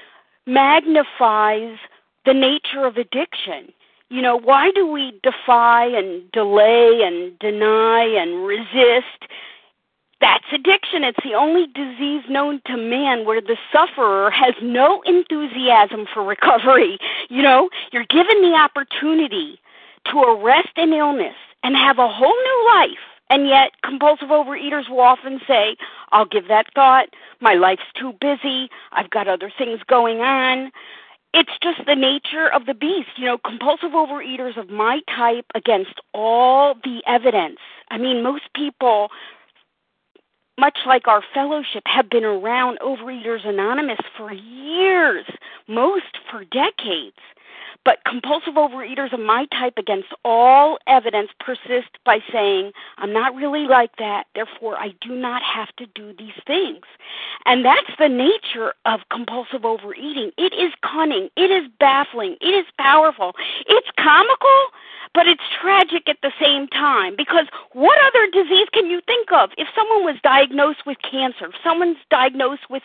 magnifies 0.46 1.78
the 2.26 2.34
nature 2.34 2.86
of 2.86 2.98
addiction 2.98 3.72
You 4.10 4.22
know, 4.22 4.40
why 4.40 4.72
do 4.72 4.88
we 4.88 5.20
defy 5.22 5.86
and 5.86 6.32
delay 6.32 7.02
and 7.04 7.38
deny 7.40 8.04
and 8.04 8.46
resist? 8.46 9.32
That's 10.20 10.46
addiction. 10.52 11.04
It's 11.04 11.24
the 11.24 11.36
only 11.36 11.68
disease 11.68 12.24
known 12.30 12.62
to 12.66 12.76
man 12.76 13.26
where 13.26 13.40
the 13.40 13.56
sufferer 13.72 14.32
has 14.32 14.56
no 14.62 15.02
enthusiasm 15.04 16.08
for 16.14 16.24
recovery. 16.24 16.98
You 17.30 17.44
know, 17.44 17.70
you're 17.92 18.06
given 18.06 18.42
the 18.42 18.56
opportunity 18.56 19.60
to 20.12 20.20
arrest 20.20 20.70
an 20.76 20.94
illness 20.94 21.36
and 21.64 21.76
have 21.76 22.00
a 22.00 22.08
whole 22.08 22.36
new 22.36 22.66
life. 22.68 22.98
And 23.30 23.48
yet, 23.48 23.72
compulsive 23.84 24.30
overeaters 24.30 24.90
will 24.90 25.02
often 25.02 25.40
say, 25.48 25.78
I'll 26.12 26.26
give 26.26 26.48
that 26.48 26.66
thought. 26.74 27.10
My 27.40 27.54
life's 27.54 27.84
too 28.00 28.14
busy. 28.20 28.70
I've 28.92 29.12
got 29.12 29.28
other 29.28 29.52
things 29.56 29.80
going 29.88 30.20
on. 30.22 30.72
It's 31.32 31.52
just 31.62 31.86
the 31.86 31.96
nature 31.96 32.52
of 32.52 32.66
the 32.66 32.74
beast. 32.74 33.10
You 33.18 33.26
know, 33.26 33.38
compulsive 33.38 33.92
overeaters 33.92 34.58
of 34.58 34.70
my 34.70 35.02
type 35.16 35.46
against 35.54 36.02
all 36.14 36.74
the 36.84 37.04
evidence. 37.06 37.60
I 37.92 38.00
mean, 38.00 38.24
most 38.24 38.46
people 38.56 39.10
much 40.60 40.80
like 40.86 41.08
our 41.08 41.24
fellowship, 41.34 41.84
have 41.86 42.10
been 42.10 42.26
around 42.26 42.80
Overeaters 42.80 43.48
Anonymous 43.48 44.00
for 44.18 44.34
years, 44.34 45.26
most 45.68 46.18
for 46.30 46.44
decades. 46.44 47.16
But 47.86 48.04
compulsive 48.06 48.56
overeaters 48.56 49.14
of 49.14 49.20
my 49.20 49.46
type, 49.52 49.78
against 49.78 50.10
all 50.26 50.78
evidence, 50.86 51.30
persist 51.40 51.90
by 52.06 52.20
saying, 52.32 52.72
I'm 52.98 53.14
not 53.14 53.36
really 53.36 53.68
like 53.68 53.96
that, 53.98 54.26
therefore 54.36 54.78
I 54.78 54.94
do 55.02 55.16
not 55.16 55.42
have 55.44 55.70
to 55.78 55.86
do 55.96 56.14
these 56.18 56.38
things. 56.46 56.86
And 57.46 57.64
that's 57.64 57.92
the 57.98 58.10
nature 58.10 58.74
of 58.86 59.02
compulsive 59.10 59.66
overeating. 59.66 60.32
It 60.38 60.54
is 60.54 60.74
cunning, 60.84 61.30
it 61.36 61.52
is 61.52 61.70
baffling, 61.80 62.36
it 62.42 62.54
is 62.54 62.66
powerful, 62.78 63.34
it's 63.66 63.88
comical, 63.98 64.62
but 65.14 65.28
it's 65.28 65.42
tragic 65.60 66.08
at 66.08 66.18
the 66.22 66.32
same 66.40 66.68
time 66.68 67.16
because 67.18 67.48
what 67.72 67.98
other 68.06 68.28
disease 68.32 68.68
can 68.74 68.90
you 68.90 69.02
think 69.06 69.32
of? 69.32 69.50
If 69.58 69.68
someone 69.76 70.04
was 70.04 70.18
diagnosed 70.22 70.86
with 70.86 70.98
cancer, 71.10 71.48
if 71.48 71.56
someone's 71.64 71.98
diagnosed 72.12 72.70
with 72.70 72.84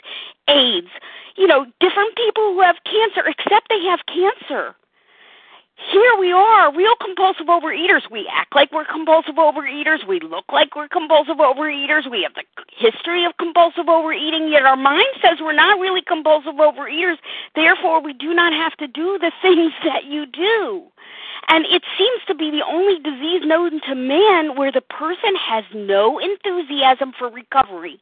AIDS, 0.49 0.89
you 1.37 1.47
know, 1.47 1.67
different 1.81 2.17
people 2.17 2.55
who 2.55 2.61
have 2.63 2.77
cancer 2.85 3.29
except 3.29 3.69
they 3.69 3.83
have 3.85 4.01
cancer 4.07 4.75
here 5.77 6.15
we 6.19 6.33
are, 6.33 6.75
real 6.75 6.95
compulsive 7.01 7.47
overeaters. 7.47 8.09
We 8.11 8.29
act 8.33 8.55
like 8.55 8.71
we're 8.73 8.85
compulsive 8.85 9.35
overeaters. 9.35 10.07
We 10.07 10.21
look 10.21 10.45
like 10.53 10.77
we're 10.77 10.89
compulsive 10.89 11.39
overeaters. 11.39 12.09
We 12.11 12.23
have 12.23 12.35
the 12.35 12.45
history 12.77 13.25
of 13.25 13.37
compulsive 13.39 13.89
overeating, 13.89 14.49
yet 14.49 14.63
our 14.63 14.77
mind 14.77 15.09
says 15.21 15.39
we're 15.41 15.53
not 15.53 15.81
really 15.81 16.03
compulsive 16.03 16.55
overeaters. 16.55 17.17
Therefore, 17.55 18.01
we 18.03 18.13
do 18.13 18.33
not 18.33 18.53
have 18.53 18.77
to 18.79 18.87
do 18.87 19.19
the 19.19 19.33
things 19.43 19.73
that 19.85 20.05
you 20.05 20.27
do. 20.27 20.85
And 21.49 21.67
it 21.67 21.83
seems 21.99 22.23
to 22.29 22.35
be 22.35 22.51
the 22.51 22.65
only 22.67 22.99
disease 23.01 23.43
known 23.45 23.81
to 23.89 23.95
man 23.95 24.57
where 24.57 24.73
the 24.73 24.81
person 24.81 25.35
has 25.37 25.65
no 25.75 26.19
enthusiasm 26.19 27.13
for 27.19 27.29
recovery. 27.29 28.01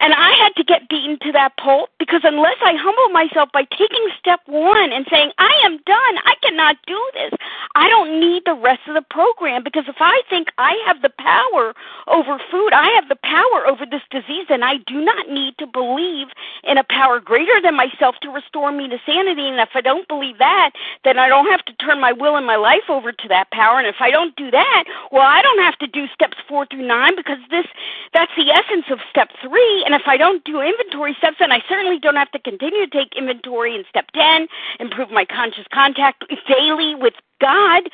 And 0.00 0.12
I 0.12 0.30
had 0.36 0.54
to 0.56 0.64
get 0.64 0.88
beaten 0.88 1.18
to 1.22 1.32
that 1.32 1.56
pulp 1.56 1.90
because 1.98 2.20
unless 2.24 2.56
I 2.62 2.74
humble 2.76 3.12
myself 3.12 3.48
by 3.52 3.64
taking 3.64 4.08
step 4.18 4.40
one 4.46 4.92
and 4.92 5.06
saying, 5.10 5.32
I 5.38 5.52
am 5.64 5.78
done, 5.86 6.14
I 6.24 6.34
cannot 6.42 6.76
do 6.86 7.00
this, 7.14 7.32
I 7.74 7.88
don't 7.88 8.20
need 8.20 8.42
the 8.44 8.54
rest 8.54 8.80
of 8.88 8.94
the 8.94 9.02
program 9.02 9.64
because 9.64 9.84
if 9.88 9.96
I 10.00 10.22
think 10.28 10.48
I 10.58 10.80
have 10.86 11.02
the 11.02 11.12
power 11.18 11.74
over 12.08 12.38
food, 12.50 12.72
I 12.72 12.88
have 12.94 13.08
the 13.08 13.16
power 13.22 13.66
over 13.66 13.84
this 13.86 14.02
disease, 14.10 14.46
and 14.48 14.64
I 14.64 14.78
do 14.86 15.00
not 15.04 15.28
need 15.28 15.56
to 15.58 15.66
believe 15.66 16.28
in 16.64 16.78
a 16.78 16.84
power 16.84 17.20
greater 17.20 17.60
than 17.62 17.74
myself 17.74 18.16
to 18.22 18.30
restore 18.30 18.72
me 18.72 18.88
to 18.88 18.98
sanity. 19.06 19.48
And 19.48 19.60
if 19.60 19.70
I 19.74 19.80
don't 19.80 20.06
believe 20.08 20.38
that, 20.38 20.72
then 21.04 21.18
I 21.18 21.28
don't 21.28 21.50
have 21.50 21.64
to 21.66 21.72
turn 21.74 22.00
my 22.00 22.12
will 22.12 22.36
and 22.36 22.46
my 22.46 22.56
life 22.56 22.88
over 22.88 23.12
to 23.12 23.28
that 23.28 23.50
power. 23.50 23.78
And 23.78 23.86
if 23.86 23.96
I 24.00 24.10
don't 24.10 24.34
do 24.36 24.50
that, 24.50 24.84
well, 25.10 25.26
I 25.26 25.42
don't 25.42 25.62
have 25.62 25.78
to 25.78 25.86
do 25.86 26.06
steps 26.12 26.36
four 26.48 26.66
through 26.66 26.86
nine 26.86 27.16
because 27.16 27.38
this 27.50 27.66
that's 28.12 28.32
the 28.36 28.50
essence 28.50 28.86
of 28.90 28.98
step 29.10 29.30
three 29.42 29.84
and 29.86 29.94
if 29.94 30.02
I 30.06 30.16
don't 30.16 30.42
do 30.42 30.60
inventory 30.60 31.14
steps, 31.16 31.36
then 31.38 31.52
I 31.52 31.62
certainly 31.68 32.00
don't 32.00 32.16
have 32.16 32.32
to 32.32 32.40
continue 32.40 32.86
to 32.86 32.90
take 32.90 33.14
inventory 33.16 33.76
in 33.76 33.84
step 33.88 34.06
10, 34.14 34.48
improve 34.80 35.12
my 35.12 35.24
conscious 35.24 35.64
contact 35.72 36.24
daily 36.48 36.96
with 36.96 37.14
God, 37.40 37.84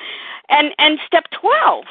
and, 0.48 0.74
and 0.78 0.98
step 1.06 1.24
12. 1.38 1.84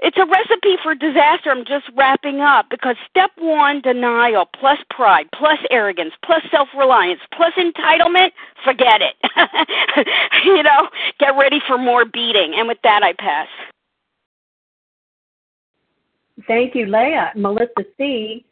It's 0.00 0.18
a 0.18 0.26
recipe 0.26 0.76
for 0.82 0.94
disaster. 0.94 1.50
I'm 1.50 1.64
just 1.64 1.86
wrapping 1.96 2.40
up 2.40 2.66
because 2.68 2.96
step 3.08 3.30
one, 3.38 3.80
denial, 3.80 4.44
plus 4.44 4.78
pride, 4.90 5.26
plus 5.34 5.58
arrogance, 5.70 6.12
plus 6.22 6.42
self 6.50 6.68
reliance, 6.76 7.20
plus 7.32 7.54
entitlement, 7.56 8.32
forget 8.62 9.00
it. 9.00 9.16
you 10.44 10.62
know, 10.62 10.88
get 11.18 11.30
ready 11.40 11.60
for 11.66 11.78
more 11.78 12.04
beating. 12.04 12.52
And 12.58 12.68
with 12.68 12.78
that, 12.82 13.02
I 13.02 13.14
pass. 13.14 13.48
Thank 16.46 16.74
you, 16.74 16.84
Leah. 16.84 17.32
Melissa 17.36 17.86
C 17.96 18.44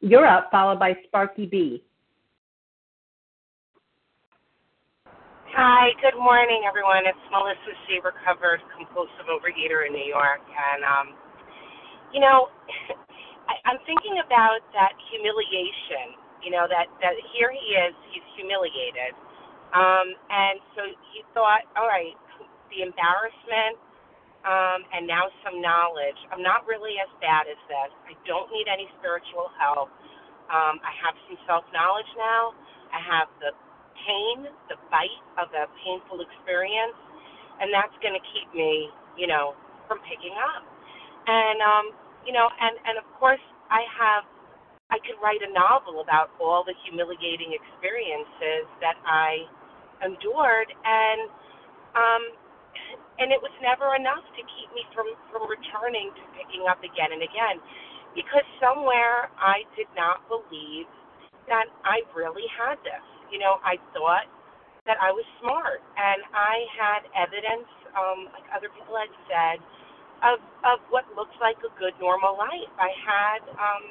you're 0.00 0.26
up, 0.26 0.50
followed 0.50 0.78
by 0.78 0.96
Sparky 1.06 1.46
B. 1.46 1.84
Hi, 5.56 5.90
good 5.98 6.14
morning, 6.14 6.62
everyone. 6.68 7.02
It's 7.02 7.18
Melissa 7.34 7.74
C., 7.88 7.98
recovered 7.98 8.62
compulsive 8.78 9.26
overeater 9.26 9.88
in 9.88 9.92
New 9.96 10.06
York. 10.06 10.44
And, 10.46 10.86
um, 10.86 11.06
you 12.14 12.20
know, 12.22 12.46
I, 13.50 13.58
I'm 13.66 13.80
thinking 13.82 14.22
about 14.22 14.62
that 14.76 14.94
humiliation, 15.10 16.14
you 16.46 16.54
know, 16.54 16.70
that, 16.70 16.86
that 17.02 17.18
here 17.34 17.50
he 17.50 17.74
is, 17.74 17.90
he's 18.14 18.22
humiliated. 18.38 19.18
Um, 19.74 20.14
and 20.30 20.62
so 20.78 20.86
he 21.10 21.26
thought, 21.34 21.66
all 21.74 21.90
right, 21.90 22.14
the 22.70 22.86
embarrassment, 22.86 23.80
um, 24.46 24.86
and 24.94 25.06
now 25.06 25.26
some 25.42 25.58
knowledge. 25.58 26.18
I'm 26.30 26.42
not 26.44 26.66
really 26.68 26.94
as 27.02 27.10
bad 27.18 27.50
as 27.50 27.58
this. 27.66 27.90
I 28.06 28.14
don't 28.28 28.50
need 28.54 28.70
any 28.70 28.86
spiritual 29.00 29.50
help. 29.58 29.90
Um, 30.50 30.78
I 30.80 30.92
have 31.02 31.14
some 31.26 31.38
self 31.48 31.64
knowledge 31.74 32.08
now. 32.16 32.54
I 32.94 33.00
have 33.02 33.28
the 33.42 33.52
pain, 34.06 34.46
the 34.70 34.78
bite 34.88 35.22
of 35.36 35.50
a 35.52 35.66
painful 35.84 36.22
experience, 36.22 36.96
and 37.60 37.68
that's 37.74 37.94
going 38.00 38.14
to 38.14 38.24
keep 38.32 38.48
me, 38.54 38.88
you 39.18 39.26
know, 39.26 39.58
from 39.90 39.98
picking 40.06 40.34
up. 40.38 40.62
And 41.26 41.58
um, 41.60 41.86
you 42.24 42.32
know, 42.32 42.46
and 42.48 42.74
and 42.86 42.96
of 42.98 43.06
course, 43.18 43.42
I 43.70 43.82
have. 43.98 44.24
I 44.88 44.96
could 45.04 45.20
write 45.20 45.44
a 45.44 45.52
novel 45.52 46.00
about 46.00 46.32
all 46.40 46.64
the 46.64 46.72
humiliating 46.88 47.52
experiences 47.52 48.64
that 48.80 48.96
I 49.04 49.44
endured, 50.00 50.72
and 50.72 51.28
um, 51.92 52.22
and 53.18 53.34
it 53.34 53.40
was 53.42 53.52
never 53.60 53.94
enough 53.98 54.24
to 54.38 54.42
keep 54.56 54.70
me 54.74 54.86
from 54.94 55.10
from 55.30 55.46
returning 55.50 56.10
to 56.14 56.22
picking 56.38 56.66
up 56.70 56.80
again 56.82 57.12
and 57.14 57.22
again 57.22 57.58
because 58.14 58.46
somewhere 58.62 59.30
I 59.38 59.62
did 59.76 59.90
not 59.94 60.24
believe 60.30 60.88
that 61.50 61.68
I 61.84 62.02
really 62.16 62.46
had 62.56 62.78
this. 62.84 63.04
You 63.32 63.38
know, 63.38 63.60
I 63.64 63.76
thought 63.92 64.28
that 64.86 64.96
I 65.02 65.12
was 65.12 65.24
smart 65.40 65.84
and 65.96 66.20
I 66.32 66.56
had 66.74 67.00
evidence, 67.12 67.68
um, 67.92 68.32
like 68.32 68.46
other 68.54 68.72
people 68.72 68.96
had 68.96 69.12
said, 69.28 69.58
of 70.24 70.40
of 70.66 70.78
what 70.90 71.04
looks 71.14 71.34
like 71.40 71.58
a 71.62 71.72
good 71.78 71.94
normal 72.00 72.34
life. 72.38 72.72
I 72.80 72.90
had 73.04 73.40
um 73.54 73.84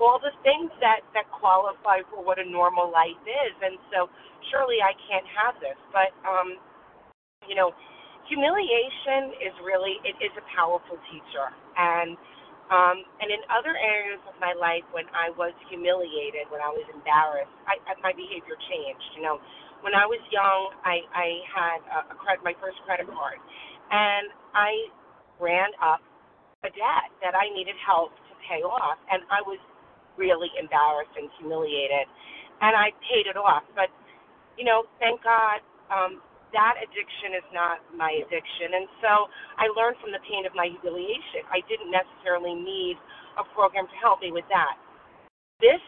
all 0.00 0.18
the 0.18 0.34
things 0.42 0.70
that 0.82 1.06
that 1.14 1.28
qualify 1.30 2.02
for 2.10 2.20
what 2.24 2.38
a 2.38 2.44
normal 2.46 2.90
life 2.90 3.20
is 3.24 3.54
and 3.62 3.78
so 3.94 4.10
surely 4.50 4.82
I 4.82 4.92
can't 5.06 5.26
have 5.30 5.54
this. 5.62 5.78
But 5.94 6.10
um 6.26 6.58
you 7.48 7.54
know, 7.54 7.72
humiliation 8.28 9.36
is 9.42 9.54
really 9.64 10.00
it 10.04 10.16
is 10.22 10.32
a 10.38 10.44
powerful 10.56 10.98
teacher 11.12 11.48
and 11.78 12.16
um, 12.72 13.04
and 13.20 13.28
in 13.28 13.42
other 13.52 13.76
areas 13.76 14.22
of 14.24 14.34
my 14.40 14.56
life 14.56 14.86
when 14.96 15.04
I 15.12 15.30
was 15.36 15.52
humiliated, 15.68 16.48
when 16.48 16.64
I 16.64 16.72
was 16.72 16.88
embarrassed, 16.90 17.52
I, 17.68 17.76
I, 17.84 17.92
my 18.00 18.16
behavior 18.16 18.56
changed. 18.72 19.04
You 19.18 19.22
know, 19.22 19.36
when 19.84 19.92
I 19.92 20.08
was 20.08 20.22
young, 20.32 20.72
I, 20.80 21.04
I 21.12 21.28
had 21.52 21.78
a, 21.92 21.98
a 22.10 22.16
credit, 22.16 22.40
my 22.40 22.56
first 22.64 22.80
credit 22.88 23.04
card, 23.12 23.36
and 23.92 24.32
I 24.56 24.72
ran 25.38 25.70
up 25.84 26.00
a 26.64 26.70
debt 26.72 27.08
that 27.22 27.36
I 27.36 27.52
needed 27.52 27.76
help 27.84 28.16
to 28.16 28.34
pay 28.48 28.64
off, 28.64 28.98
and 29.12 29.22
I 29.28 29.44
was 29.44 29.60
really 30.16 30.50
embarrassed 30.56 31.12
and 31.20 31.28
humiliated, 31.38 32.08
and 32.64 32.72
I 32.74 32.96
paid 33.06 33.28
it 33.28 33.36
off. 33.36 33.64
But 33.76 33.92
you 34.58 34.64
know, 34.64 34.84
thank 35.00 35.22
God, 35.24 35.60
um, 35.92 36.20
that 36.54 36.78
addiction 36.80 37.34
is 37.36 37.46
not 37.50 37.82
my 37.98 38.14
addiction. 38.22 38.78
And 38.78 38.86
so 39.02 39.28
I 39.58 39.66
learned 39.74 39.98
from 39.98 40.14
the 40.14 40.22
pain 40.24 40.46
of 40.46 40.54
my 40.54 40.70
humiliation. 40.70 41.44
I 41.50 41.60
didn't 41.66 41.90
necessarily 41.90 42.54
need 42.54 42.96
a 43.36 43.44
program 43.52 43.90
to 43.90 43.96
help 43.98 44.22
me 44.22 44.30
with 44.30 44.46
that. 44.54 44.78
This 45.58 45.82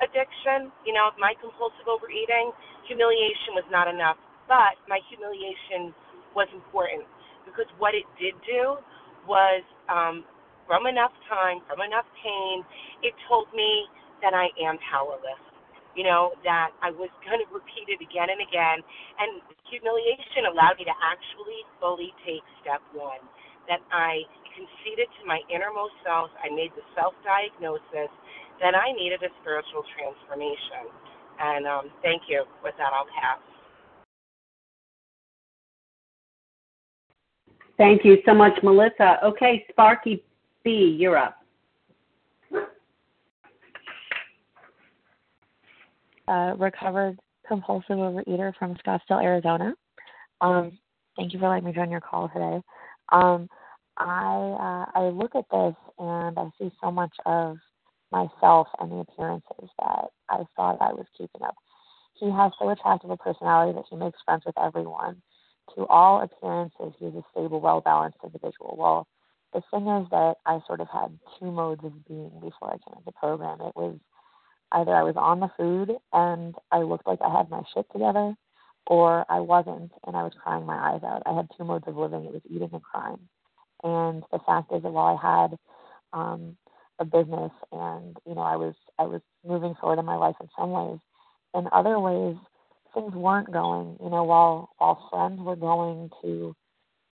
addiction, 0.00 0.70
you 0.86 0.94
know, 0.94 1.10
my 1.18 1.34
compulsive 1.42 1.86
overeating, 1.90 2.54
humiliation 2.86 3.58
was 3.58 3.66
not 3.70 3.90
enough. 3.90 4.16
But 4.46 4.78
my 4.86 5.00
humiliation 5.10 5.94
was 6.36 6.48
important 6.52 7.06
because 7.46 7.68
what 7.78 7.94
it 7.94 8.04
did 8.20 8.34
do 8.44 8.78
was 9.26 9.62
um, 9.88 10.24
from 10.66 10.86
enough 10.86 11.12
time, 11.28 11.64
from 11.68 11.80
enough 11.80 12.06
pain, 12.20 12.64
it 13.02 13.14
told 13.28 13.48
me 13.56 13.88
that 14.22 14.32
I 14.36 14.52
am 14.60 14.76
powerless. 14.90 15.53
You 15.94 16.02
know, 16.02 16.34
that 16.42 16.74
I 16.82 16.90
was 16.90 17.10
going 17.22 17.38
to 17.38 17.48
repeat 17.54 17.88
it 17.88 18.02
again 18.02 18.30
and 18.30 18.42
again. 18.42 18.82
And 19.18 19.42
humiliation 19.70 20.50
allowed 20.50 20.78
me 20.78 20.84
to 20.86 20.96
actually 21.02 21.62
fully 21.78 22.10
take 22.26 22.42
step 22.62 22.82
one 22.94 23.22
that 23.66 23.80
I 23.90 24.22
conceded 24.54 25.08
to 25.20 25.22
my 25.26 25.40
innermost 25.50 25.94
self, 26.04 26.30
I 26.42 26.52
made 26.54 26.70
the 26.76 26.84
self 26.94 27.14
diagnosis 27.24 28.10
that 28.60 28.74
I 28.74 28.92
needed 28.92 29.22
a 29.22 29.30
spiritual 29.42 29.82
transformation. 29.96 30.90
And 31.40 31.66
um, 31.66 31.90
thank 32.02 32.22
you. 32.28 32.44
With 32.62 32.74
that, 32.78 32.92
I'll 32.94 33.10
pass. 33.10 33.42
Thank 37.76 38.04
you 38.04 38.18
so 38.24 38.34
much, 38.34 38.54
Melissa. 38.62 39.18
Okay, 39.24 39.66
Sparky 39.70 40.22
B, 40.62 40.96
you're 40.98 41.18
up. 41.18 41.43
Uh, 46.26 46.54
recovered 46.58 47.18
compulsive 47.46 47.96
overeater 47.96 48.52
from 48.58 48.74
Scottsdale, 48.76 49.22
Arizona. 49.22 49.74
Um, 50.40 50.78
thank 51.16 51.34
you 51.34 51.38
for 51.38 51.48
letting 51.50 51.64
me 51.64 51.72
join 51.72 51.90
your 51.90 52.00
call 52.00 52.28
today. 52.28 52.62
Um, 53.10 53.48
I 53.98 54.86
uh, 54.94 54.98
I 54.98 55.08
look 55.10 55.34
at 55.34 55.44
this 55.50 55.74
and 55.98 56.38
I 56.38 56.48
see 56.58 56.72
so 56.82 56.90
much 56.90 57.14
of 57.26 57.58
myself 58.10 58.68
and 58.80 58.90
the 58.90 59.04
appearances 59.08 59.68
that 59.78 60.06
I 60.30 60.44
thought 60.56 60.80
I 60.80 60.92
was 60.92 61.06
keeping 61.16 61.42
up. 61.42 61.56
He 62.14 62.30
has 62.30 62.52
so 62.58 62.70
attractive 62.70 63.10
a 63.10 63.16
personality 63.16 63.76
that 63.76 63.84
he 63.90 63.96
makes 63.96 64.18
friends 64.24 64.44
with 64.46 64.58
everyone. 64.58 65.20
To 65.76 65.86
all 65.86 66.22
appearances, 66.22 66.94
he's 66.98 67.14
a 67.14 67.22
stable, 67.32 67.60
well 67.60 67.80
balanced 67.80 68.18
individual. 68.24 68.76
Well, 68.78 69.06
the 69.52 69.62
thing 69.70 69.86
is 69.88 70.08
that 70.10 70.36
I 70.46 70.60
sort 70.66 70.80
of 70.80 70.88
had 70.88 71.18
two 71.38 71.50
modes 71.50 71.84
of 71.84 71.92
being 72.06 72.30
before 72.40 72.68
I 72.68 72.78
came 72.78 72.92
into 72.92 73.04
the 73.04 73.12
program. 73.12 73.60
It 73.60 73.76
was 73.76 73.98
either 74.72 74.94
I 74.94 75.02
was 75.02 75.16
on 75.16 75.40
the 75.40 75.50
food 75.56 75.96
and 76.12 76.54
I 76.70 76.78
looked 76.78 77.06
like 77.06 77.20
I 77.22 77.36
had 77.36 77.50
my 77.50 77.62
shit 77.74 77.86
together, 77.92 78.34
or 78.86 79.24
I 79.28 79.40
wasn't 79.40 79.92
and 80.06 80.16
I 80.16 80.22
was 80.22 80.32
crying 80.42 80.66
my 80.66 80.76
eyes 80.76 81.02
out. 81.02 81.22
I 81.26 81.34
had 81.34 81.48
two 81.56 81.64
modes 81.64 81.84
of 81.86 81.96
living. 81.96 82.24
It 82.24 82.32
was 82.32 82.42
eating 82.48 82.70
and 82.72 82.82
crying. 82.82 83.28
And 83.82 84.22
the 84.32 84.38
fact 84.46 84.72
is 84.72 84.82
that 84.82 84.92
while 84.92 85.18
I 85.22 85.42
had 85.42 85.58
um, 86.12 86.56
a 86.98 87.04
business 87.04 87.52
and 87.72 88.16
you 88.26 88.34
know 88.34 88.42
I 88.42 88.56
was 88.56 88.74
I 88.98 89.04
was 89.04 89.20
moving 89.46 89.74
forward 89.80 89.98
in 89.98 90.06
my 90.06 90.16
life 90.16 90.36
in 90.40 90.48
some 90.58 90.70
ways, 90.70 90.98
in 91.54 91.68
other 91.72 91.98
ways 91.98 92.36
things 92.94 93.14
weren't 93.14 93.52
going. 93.52 93.96
You 94.02 94.10
know, 94.10 94.24
while 94.24 94.70
while 94.78 95.08
friends 95.10 95.40
were 95.40 95.56
going 95.56 96.10
to 96.22 96.54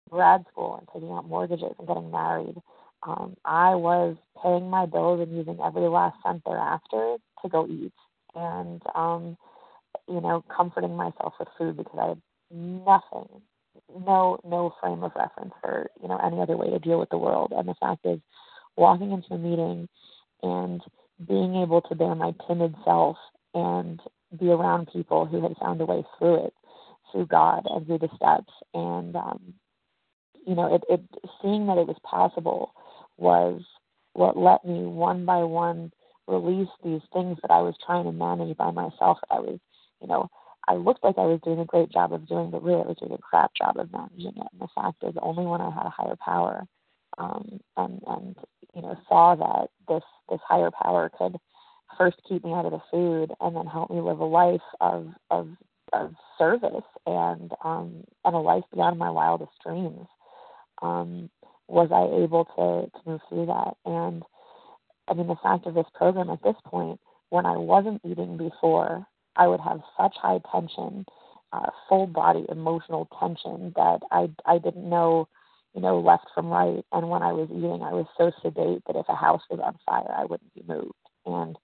grad 0.09 0.45
school 0.51 0.77
and 0.77 0.87
taking 0.93 1.11
out 1.11 1.27
mortgages 1.27 1.73
and 1.77 1.87
getting 1.87 2.11
married, 2.11 2.55
um, 3.03 3.35
I 3.43 3.75
was 3.75 4.15
paying 4.41 4.69
my 4.69 4.85
bills 4.85 5.21
and 5.21 5.35
using 5.35 5.59
every 5.63 5.87
last 5.87 6.17
cent 6.23 6.43
thereafter 6.45 7.17
to 7.41 7.49
go 7.49 7.67
eat 7.67 7.93
and 8.35 8.81
um, 8.95 9.37
you 10.07 10.21
know 10.21 10.43
comforting 10.55 10.95
myself 10.95 11.33
with 11.39 11.49
food 11.57 11.77
because 11.77 11.99
I 11.99 12.07
had 12.09 12.21
nothing 12.51 13.27
no 14.05 14.39
no 14.43 14.73
frame 14.81 15.03
of 15.03 15.11
reference 15.15 15.53
for 15.61 15.89
you 16.01 16.07
know 16.07 16.17
any 16.17 16.39
other 16.41 16.57
way 16.57 16.69
to 16.69 16.79
deal 16.79 16.99
with 16.99 17.09
the 17.09 17.17
world. 17.17 17.53
And 17.55 17.67
the 17.67 17.75
fact 17.79 18.05
is 18.05 18.19
walking 18.77 19.11
into 19.11 19.33
a 19.33 19.37
meeting 19.37 19.87
and 20.43 20.81
being 21.27 21.55
able 21.55 21.81
to 21.81 21.95
bear 21.95 22.15
my 22.15 22.33
timid 22.47 22.75
self 22.85 23.17
and 23.53 23.99
be 24.39 24.49
around 24.49 24.89
people 24.91 25.25
who 25.25 25.41
had 25.41 25.57
found 25.57 25.81
a 25.81 25.85
way 25.85 26.03
through 26.17 26.45
it 26.45 26.53
through 27.11 27.25
god 27.27 27.63
and 27.69 27.85
through 27.85 27.99
the 27.99 28.09
steps 28.15 28.53
and 28.73 29.15
um 29.15 29.53
you 30.47 30.55
know 30.55 30.73
it, 30.73 30.83
it 30.89 31.01
seeing 31.41 31.67
that 31.67 31.77
it 31.77 31.87
was 31.87 31.97
possible 32.03 32.73
was 33.17 33.61
what 34.13 34.37
let 34.37 34.65
me 34.65 34.83
one 34.85 35.25
by 35.25 35.43
one 35.43 35.91
release 36.31 36.69
these 36.83 37.01
things 37.13 37.37
that 37.41 37.51
i 37.51 37.61
was 37.61 37.75
trying 37.85 38.05
to 38.05 38.11
manage 38.11 38.55
by 38.57 38.71
myself 38.71 39.17
i 39.29 39.39
was 39.39 39.59
you 40.01 40.07
know 40.07 40.29
I 40.67 40.75
looked 40.75 41.03
like 41.03 41.17
I 41.17 41.25
was 41.25 41.39
doing 41.43 41.59
a 41.59 41.65
great 41.65 41.89
job 41.91 42.13
of 42.13 42.27
doing, 42.27 42.51
but 42.51 42.63
really 42.63 42.81
I 42.83 42.87
was 42.87 42.97
doing 42.97 43.13
a 43.13 43.17
crap 43.17 43.51
job 43.55 43.77
of 43.77 43.91
managing 43.91 44.37
it. 44.37 44.47
And 44.51 44.61
the 44.61 44.67
fact 44.75 45.03
is, 45.03 45.15
only 45.21 45.45
when 45.45 45.59
I 45.59 45.71
had 45.71 45.87
a 45.87 45.89
higher 45.89 46.15
power, 46.23 46.67
um, 47.17 47.59
and 47.77 48.01
and 48.07 48.35
you 48.75 48.81
know 48.81 48.95
saw 49.09 49.35
that 49.35 49.69
this 49.87 50.03
this 50.29 50.39
higher 50.47 50.71
power 50.71 51.09
could 51.17 51.37
first 51.97 52.21
keep 52.27 52.43
me 52.43 52.53
out 52.53 52.65
of 52.65 52.71
the 52.71 52.81
food 52.89 53.31
and 53.41 53.55
then 53.55 53.65
help 53.65 53.89
me 53.89 53.99
live 54.01 54.19
a 54.19 54.25
life 54.25 54.61
of 54.79 55.07
of 55.29 55.49
of 55.93 56.13
service 56.37 56.85
and 57.05 57.51
um 57.63 58.03
and 58.23 58.35
a 58.35 58.39
life 58.39 58.63
beyond 58.73 58.97
my 58.97 59.09
wildest 59.09 59.51
dreams 59.65 60.07
um 60.81 61.29
was 61.67 61.89
I 61.91 62.23
able 62.23 62.45
to 62.45 62.89
to 62.97 63.09
move 63.09 63.21
through 63.27 63.47
that 63.47 63.75
and 63.85 64.23
I 65.11 65.13
mean 65.13 65.27
the 65.27 65.35
fact 65.43 65.67
of 65.67 65.73
this 65.73 65.87
program 65.93 66.29
at 66.29 66.41
this 66.41 66.55
point 66.65 66.97
when 67.31 67.45
I 67.45 67.57
wasn't 67.57 68.01
eating 68.05 68.37
before 68.37 69.05
I 69.35 69.47
would 69.47 69.59
have 69.59 69.81
such 69.99 70.15
high 70.15 70.39
tension, 70.49 71.05
uh, 71.51 71.69
full 71.89 72.07
body 72.07 72.45
emotional 72.47 73.09
tension 73.19 73.73
that 73.75 73.99
I 74.09 74.29
I 74.45 74.57
didn't 74.57 74.89
know, 74.89 75.27
you 75.75 75.81
know, 75.81 75.99
left 75.99 76.27
from 76.33 76.47
right. 76.47 76.85
And 76.93 77.09
when 77.09 77.23
I 77.23 77.33
was 77.33 77.49
eating, 77.51 77.83
I 77.83 77.91
was 77.91 78.05
so 78.17 78.31
sedate 78.41 78.83
that 78.87 78.95
if 78.95 79.05
a 79.09 79.15
house 79.15 79.41
was 79.49 79.59
on 79.59 79.77
fire, 79.85 80.15
I 80.17 80.23
wouldn't 80.23 80.53
be 80.53 80.63
moved. 80.65 80.93
And 81.25 81.57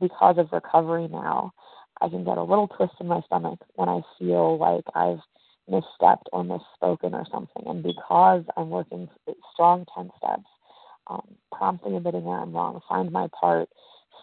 because 0.00 0.38
of 0.38 0.52
recovery 0.52 1.08
now, 1.08 1.52
I 2.00 2.08
can 2.08 2.24
get 2.24 2.38
a 2.38 2.42
little 2.42 2.68
twist 2.68 2.94
in 3.00 3.08
my 3.08 3.20
stomach 3.22 3.58
when 3.74 3.88
I 3.88 4.00
feel 4.16 4.58
like 4.58 4.84
I've 4.94 5.20
misstepped 5.68 6.26
or 6.32 6.44
misspoken 6.44 7.14
or 7.14 7.26
something. 7.32 7.64
And 7.66 7.82
because 7.82 8.44
I'm 8.56 8.70
working 8.70 9.08
strong 9.52 9.86
10 9.96 10.10
steps, 10.18 10.48
um, 11.06 11.36
promptly 11.52 11.96
admitting 11.96 12.26
I'm 12.28 12.52
wrong, 12.52 12.80
find 12.88 13.10
my 13.10 13.28
part, 13.38 13.68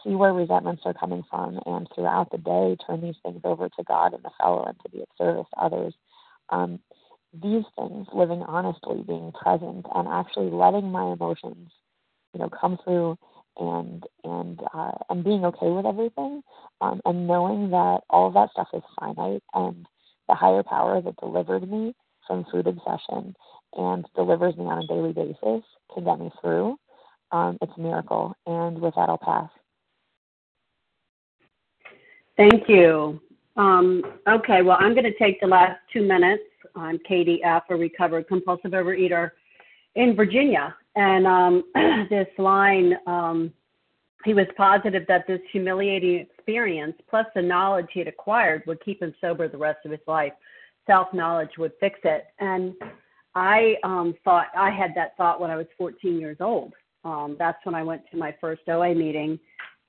see 0.03 0.15
where 0.15 0.33
resentments 0.33 0.83
are 0.85 0.93
coming 0.93 1.23
from, 1.29 1.59
and 1.65 1.87
throughout 1.93 2.31
the 2.31 2.37
day, 2.37 2.77
turn 2.85 3.01
these 3.01 3.15
things 3.23 3.41
over 3.43 3.69
to 3.69 3.83
God 3.83 4.13
and 4.13 4.23
the 4.23 4.31
fellow 4.39 4.65
and 4.65 4.77
to 4.83 4.89
be 4.89 5.01
of 5.01 5.07
service 5.17 5.45
to 5.53 5.63
others. 5.63 5.93
Um, 6.49 6.79
these 7.33 7.63
things, 7.77 8.07
living 8.13 8.41
honestly, 8.41 9.03
being 9.05 9.31
present, 9.31 9.85
and 9.93 10.07
actually 10.07 10.49
letting 10.49 10.91
my 10.91 11.13
emotions, 11.13 11.69
you 12.33 12.39
know, 12.39 12.49
come 12.49 12.77
through, 12.83 13.17
and 13.57 14.03
and 14.23 14.61
uh, 14.73 14.91
and 15.09 15.23
being 15.23 15.45
okay 15.45 15.69
with 15.69 15.85
everything, 15.85 16.41
um, 16.81 17.01
and 17.05 17.27
knowing 17.27 17.69
that 17.71 18.01
all 18.09 18.27
of 18.27 18.33
that 18.33 18.49
stuff 18.51 18.69
is 18.73 18.81
finite, 18.99 19.43
and 19.53 19.85
the 20.27 20.35
higher 20.35 20.63
power 20.63 21.01
that 21.01 21.17
delivered 21.17 21.69
me 21.69 21.93
from 22.25 22.45
food 22.51 22.67
obsession 22.67 23.35
and 23.73 24.05
delivers 24.15 24.55
me 24.57 24.65
on 24.65 24.83
a 24.83 24.87
daily 24.87 25.13
basis 25.13 25.63
can 25.93 26.03
get 26.03 26.19
me 26.19 26.31
through. 26.41 26.77
Um, 27.31 27.57
it's 27.61 27.71
a 27.77 27.81
miracle. 27.81 28.35
And 28.45 28.79
with 28.79 28.95
that, 28.95 29.09
I'll 29.09 29.17
pass. 29.17 29.49
Thank 32.37 32.69
you. 32.69 33.19
Um, 33.57 34.03
okay, 34.27 34.61
well, 34.61 34.77
I'm 34.79 34.93
going 34.93 35.03
to 35.03 35.17
take 35.17 35.41
the 35.41 35.47
last 35.47 35.79
two 35.91 36.01
minutes 36.01 36.43
on 36.75 36.99
Katie 37.07 37.43
F., 37.43 37.63
a 37.69 37.75
recovered 37.75 38.27
compulsive 38.27 38.71
overeater 38.71 39.31
in 39.95 40.15
Virginia. 40.15 40.75
And 40.95 41.27
um, 41.27 41.63
this 42.09 42.27
line, 42.37 42.95
um, 43.05 43.53
he 44.25 44.33
was 44.33 44.47
positive 44.57 45.03
that 45.07 45.27
this 45.27 45.41
humiliating 45.51 46.19
experience, 46.19 46.95
plus 47.09 47.25
the 47.35 47.41
knowledge 47.41 47.87
he 47.93 47.99
had 47.99 48.07
acquired, 48.07 48.63
would 48.67 48.83
keep 48.83 49.01
him 49.01 49.13
sober 49.21 49.47
the 49.47 49.57
rest 49.57 49.79
of 49.85 49.91
his 49.91 50.01
life. 50.07 50.33
Self 50.87 51.13
knowledge 51.13 51.51
would 51.57 51.73
fix 51.79 51.99
it. 52.03 52.27
And 52.39 52.73
I 53.35 53.75
um, 53.83 54.15
thought, 54.23 54.47
I 54.57 54.71
had 54.71 54.91
that 54.95 55.15
thought 55.17 55.39
when 55.39 55.51
I 55.51 55.55
was 55.55 55.67
14 55.77 56.19
years 56.19 56.37
old. 56.39 56.73
Um, 57.05 57.35
that's 57.39 57.63
when 57.65 57.75
I 57.75 57.83
went 57.83 58.01
to 58.11 58.17
my 58.17 58.35
first 58.41 58.61
OA 58.67 58.93
meeting 58.93 59.39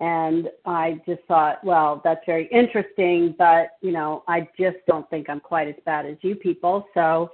and 0.00 0.48
I 0.64 1.00
just 1.06 1.22
thought, 1.28 1.62
well, 1.62 2.00
that's 2.02 2.24
very 2.24 2.46
interesting, 2.46 3.34
but 3.36 3.72
you 3.82 3.92
know, 3.92 4.24
I 4.26 4.48
just 4.58 4.78
don't 4.86 5.08
think 5.10 5.28
I'm 5.28 5.40
quite 5.40 5.68
as 5.68 5.74
bad 5.84 6.06
as 6.06 6.16
you 6.22 6.34
people. 6.34 6.86
So, 6.94 7.30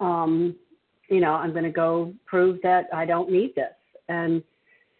um, 0.00 0.56
you 1.08 1.20
know, 1.20 1.32
I'm 1.32 1.52
going 1.52 1.64
to 1.64 1.70
go 1.70 2.12
prove 2.26 2.58
that 2.62 2.86
I 2.92 3.04
don't 3.04 3.30
need 3.30 3.54
this. 3.54 3.74
And, 4.08 4.42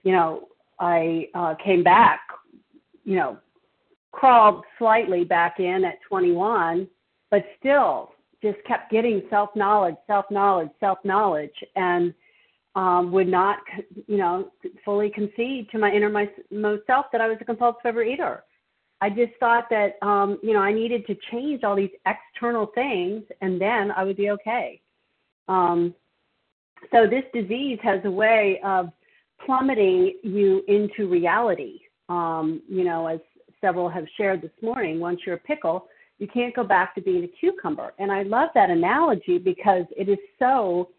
you 0.04 0.12
know, 0.12 0.48
I 0.78 1.28
uh, 1.34 1.54
came 1.56 1.82
back, 1.82 2.20
you 3.04 3.16
know, 3.16 3.38
crawled 4.12 4.64
slightly 4.78 5.24
back 5.24 5.58
in 5.58 5.84
at 5.84 5.98
21, 6.08 6.86
but 7.30 7.44
still 7.58 8.12
just 8.42 8.58
kept 8.66 8.90
getting 8.90 9.22
self 9.30 9.50
knowledge, 9.54 9.96
self 10.06 10.26
knowledge, 10.30 10.70
self 10.80 10.98
knowledge. 11.04 11.54
And 11.76 12.14
um, 12.76 13.10
would 13.12 13.28
not, 13.28 13.58
you 14.06 14.16
know, 14.16 14.50
fully 14.84 15.10
concede 15.10 15.68
to 15.70 15.78
my 15.78 15.90
innermost 15.90 16.30
self 16.86 17.06
that 17.12 17.20
I 17.20 17.28
was 17.28 17.38
a 17.40 17.44
compulsive 17.44 17.82
overeater. 17.84 18.40
I 19.00 19.08
just 19.08 19.32
thought 19.40 19.64
that, 19.70 19.96
um, 20.02 20.38
you 20.42 20.52
know, 20.52 20.60
I 20.60 20.72
needed 20.72 21.06
to 21.06 21.16
change 21.32 21.64
all 21.64 21.74
these 21.74 21.90
external 22.06 22.66
things, 22.74 23.24
and 23.40 23.60
then 23.60 23.90
I 23.90 24.04
would 24.04 24.16
be 24.16 24.30
okay. 24.30 24.80
Um, 25.48 25.94
so 26.92 27.06
this 27.06 27.24
disease 27.34 27.78
has 27.82 28.00
a 28.04 28.10
way 28.10 28.60
of 28.64 28.90
plummeting 29.44 30.14
you 30.22 30.62
into 30.68 31.08
reality. 31.08 31.80
Um, 32.08 32.62
you 32.68 32.84
know, 32.84 33.06
as 33.06 33.20
several 33.60 33.88
have 33.88 34.04
shared 34.16 34.42
this 34.42 34.50
morning, 34.62 35.00
once 35.00 35.20
you're 35.24 35.36
a 35.36 35.38
pickle, 35.38 35.86
you 36.20 36.28
can't 36.28 36.54
go 36.54 36.62
back 36.62 36.94
to 36.94 37.00
being 37.00 37.24
a 37.24 37.28
cucumber. 37.28 37.92
And 37.98 38.12
I 38.12 38.22
love 38.22 38.50
that 38.54 38.70
analogy 38.70 39.38
because 39.38 39.86
it 39.96 40.08
is 40.08 40.18
so 40.38 40.90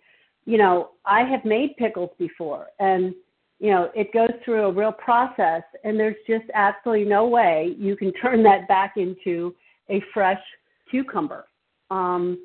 you 0.45 0.57
know, 0.57 0.91
I 1.05 1.23
have 1.23 1.45
made 1.45 1.77
pickles 1.77 2.09
before, 2.17 2.67
and 2.79 3.13
you 3.59 3.69
know, 3.69 3.91
it 3.93 4.11
goes 4.11 4.31
through 4.43 4.65
a 4.65 4.71
real 4.71 4.91
process, 4.91 5.61
and 5.83 5.99
there's 5.99 6.15
just 6.27 6.45
absolutely 6.53 7.05
no 7.05 7.27
way 7.27 7.75
you 7.77 7.95
can 7.95 8.11
turn 8.21 8.43
that 8.43 8.67
back 8.67 8.93
into 8.97 9.55
a 9.89 10.01
fresh 10.13 10.41
cucumber. 10.89 11.45
Um, 11.91 12.39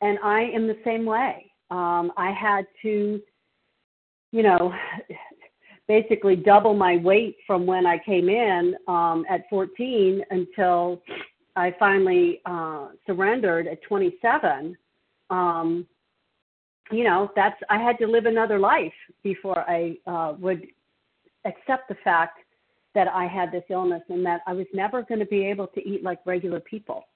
and 0.00 0.18
I 0.22 0.42
am 0.42 0.66
the 0.66 0.78
same 0.84 1.04
way. 1.04 1.50
Um, 1.70 2.12
I 2.16 2.30
had 2.30 2.66
to, 2.82 3.20
you 4.32 4.42
know, 4.42 4.72
basically 5.88 6.36
double 6.36 6.74
my 6.74 6.96
weight 6.96 7.36
from 7.46 7.64
when 7.64 7.86
I 7.86 7.98
came 7.98 8.28
in 8.28 8.74
um, 8.88 9.24
at 9.30 9.42
14 9.48 10.22
until 10.30 11.00
I 11.56 11.74
finally 11.78 12.40
uh, 12.44 12.88
surrendered 13.06 13.66
at 13.66 13.82
27. 13.82 14.76
Um, 15.30 15.86
you 16.92 17.04
know, 17.04 17.30
that's 17.34 17.56
I 17.68 17.78
had 17.78 17.98
to 17.98 18.06
live 18.06 18.26
another 18.26 18.58
life 18.58 18.92
before 19.22 19.68
I 19.68 19.96
uh, 20.06 20.34
would 20.38 20.66
accept 21.44 21.88
the 21.88 21.96
fact 22.04 22.38
that 22.94 23.08
I 23.08 23.26
had 23.26 23.50
this 23.52 23.64
illness 23.70 24.02
and 24.08 24.24
that 24.24 24.42
I 24.46 24.52
was 24.52 24.66
never 24.72 25.02
going 25.02 25.18
to 25.20 25.26
be 25.26 25.44
able 25.46 25.66
to 25.68 25.88
eat 25.88 26.02
like 26.02 26.20
regular 26.24 26.60
people. 26.60 27.06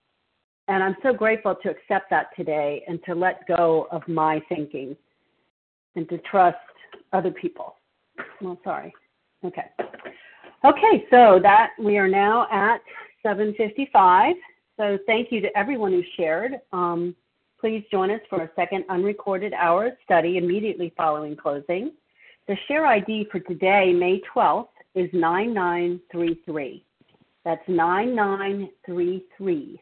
And 0.68 0.82
I'm 0.82 0.97
so 1.03 1.12
grateful 1.12 1.57
to 1.62 1.70
accept 1.70 2.11
that 2.11 2.28
today 2.36 2.84
and 2.86 3.01
to 3.07 3.14
let 3.14 3.47
go 3.47 3.88
of 3.91 4.07
my 4.07 4.43
thinking 4.49 4.97
and 5.97 6.09
to 6.09 6.18
trust 6.18 6.59
other 7.12 7.30
people. 7.30 7.74
Well, 8.41 8.59
sorry. 8.62 8.93
Okay. 9.45 9.66
Okay, 10.64 11.07
so 11.11 11.41
that 11.43 11.70
we 11.78 11.97
are 11.97 12.09
now 12.09 12.47
at 12.53 12.82
7:55. 13.25 14.35
So 14.77 14.99
thank 15.07 15.31
you 15.31 15.41
to 15.41 15.57
everyone 15.57 15.93
who 15.93 16.03
shared. 16.16 16.61
Um, 16.73 17.14
please 17.61 17.85
join 17.91 18.11
us 18.11 18.21
for 18.29 18.43
a 18.43 18.51
second 18.57 18.85
unrecorded 18.89 19.53
hour 19.53 19.97
study 20.05 20.39
immediately 20.39 20.93
following 20.97 21.37
closing. 21.37 21.93
The 22.49 22.57
share 22.66 22.87
ID 22.87 23.27
for 23.31 23.39
today, 23.41 23.93
May 23.93 24.23
12th, 24.35 24.71
is 24.95 25.11
9933. 25.12 26.83
That's 27.45 27.68
9933. 27.68 29.81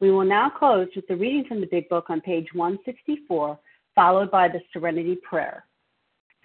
We 0.00 0.10
will 0.10 0.24
now 0.24 0.50
close 0.50 0.88
with 0.94 1.06
the 1.08 1.16
reading 1.16 1.44
from 1.44 1.60
the 1.60 1.66
Big 1.66 1.88
Book 1.88 2.06
on 2.08 2.20
page 2.20 2.48
164, 2.54 3.58
followed 3.94 4.30
by 4.30 4.48
the 4.48 4.60
Serenity 4.72 5.16
Prayer. 5.16 5.64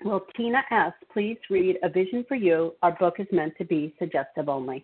Will 0.04 0.26
Tina 0.36 0.64
S. 0.72 0.94
please 1.12 1.38
read 1.50 1.78
A 1.84 1.90
Vision 1.90 2.26
for 2.28 2.36
You? 2.36 2.74
Our 2.82 2.94
book 2.94 3.20
is 3.20 3.28
meant 3.32 3.56
to 3.58 3.66
be 3.66 3.94
suggestive 4.00 4.50
only. 4.50 4.84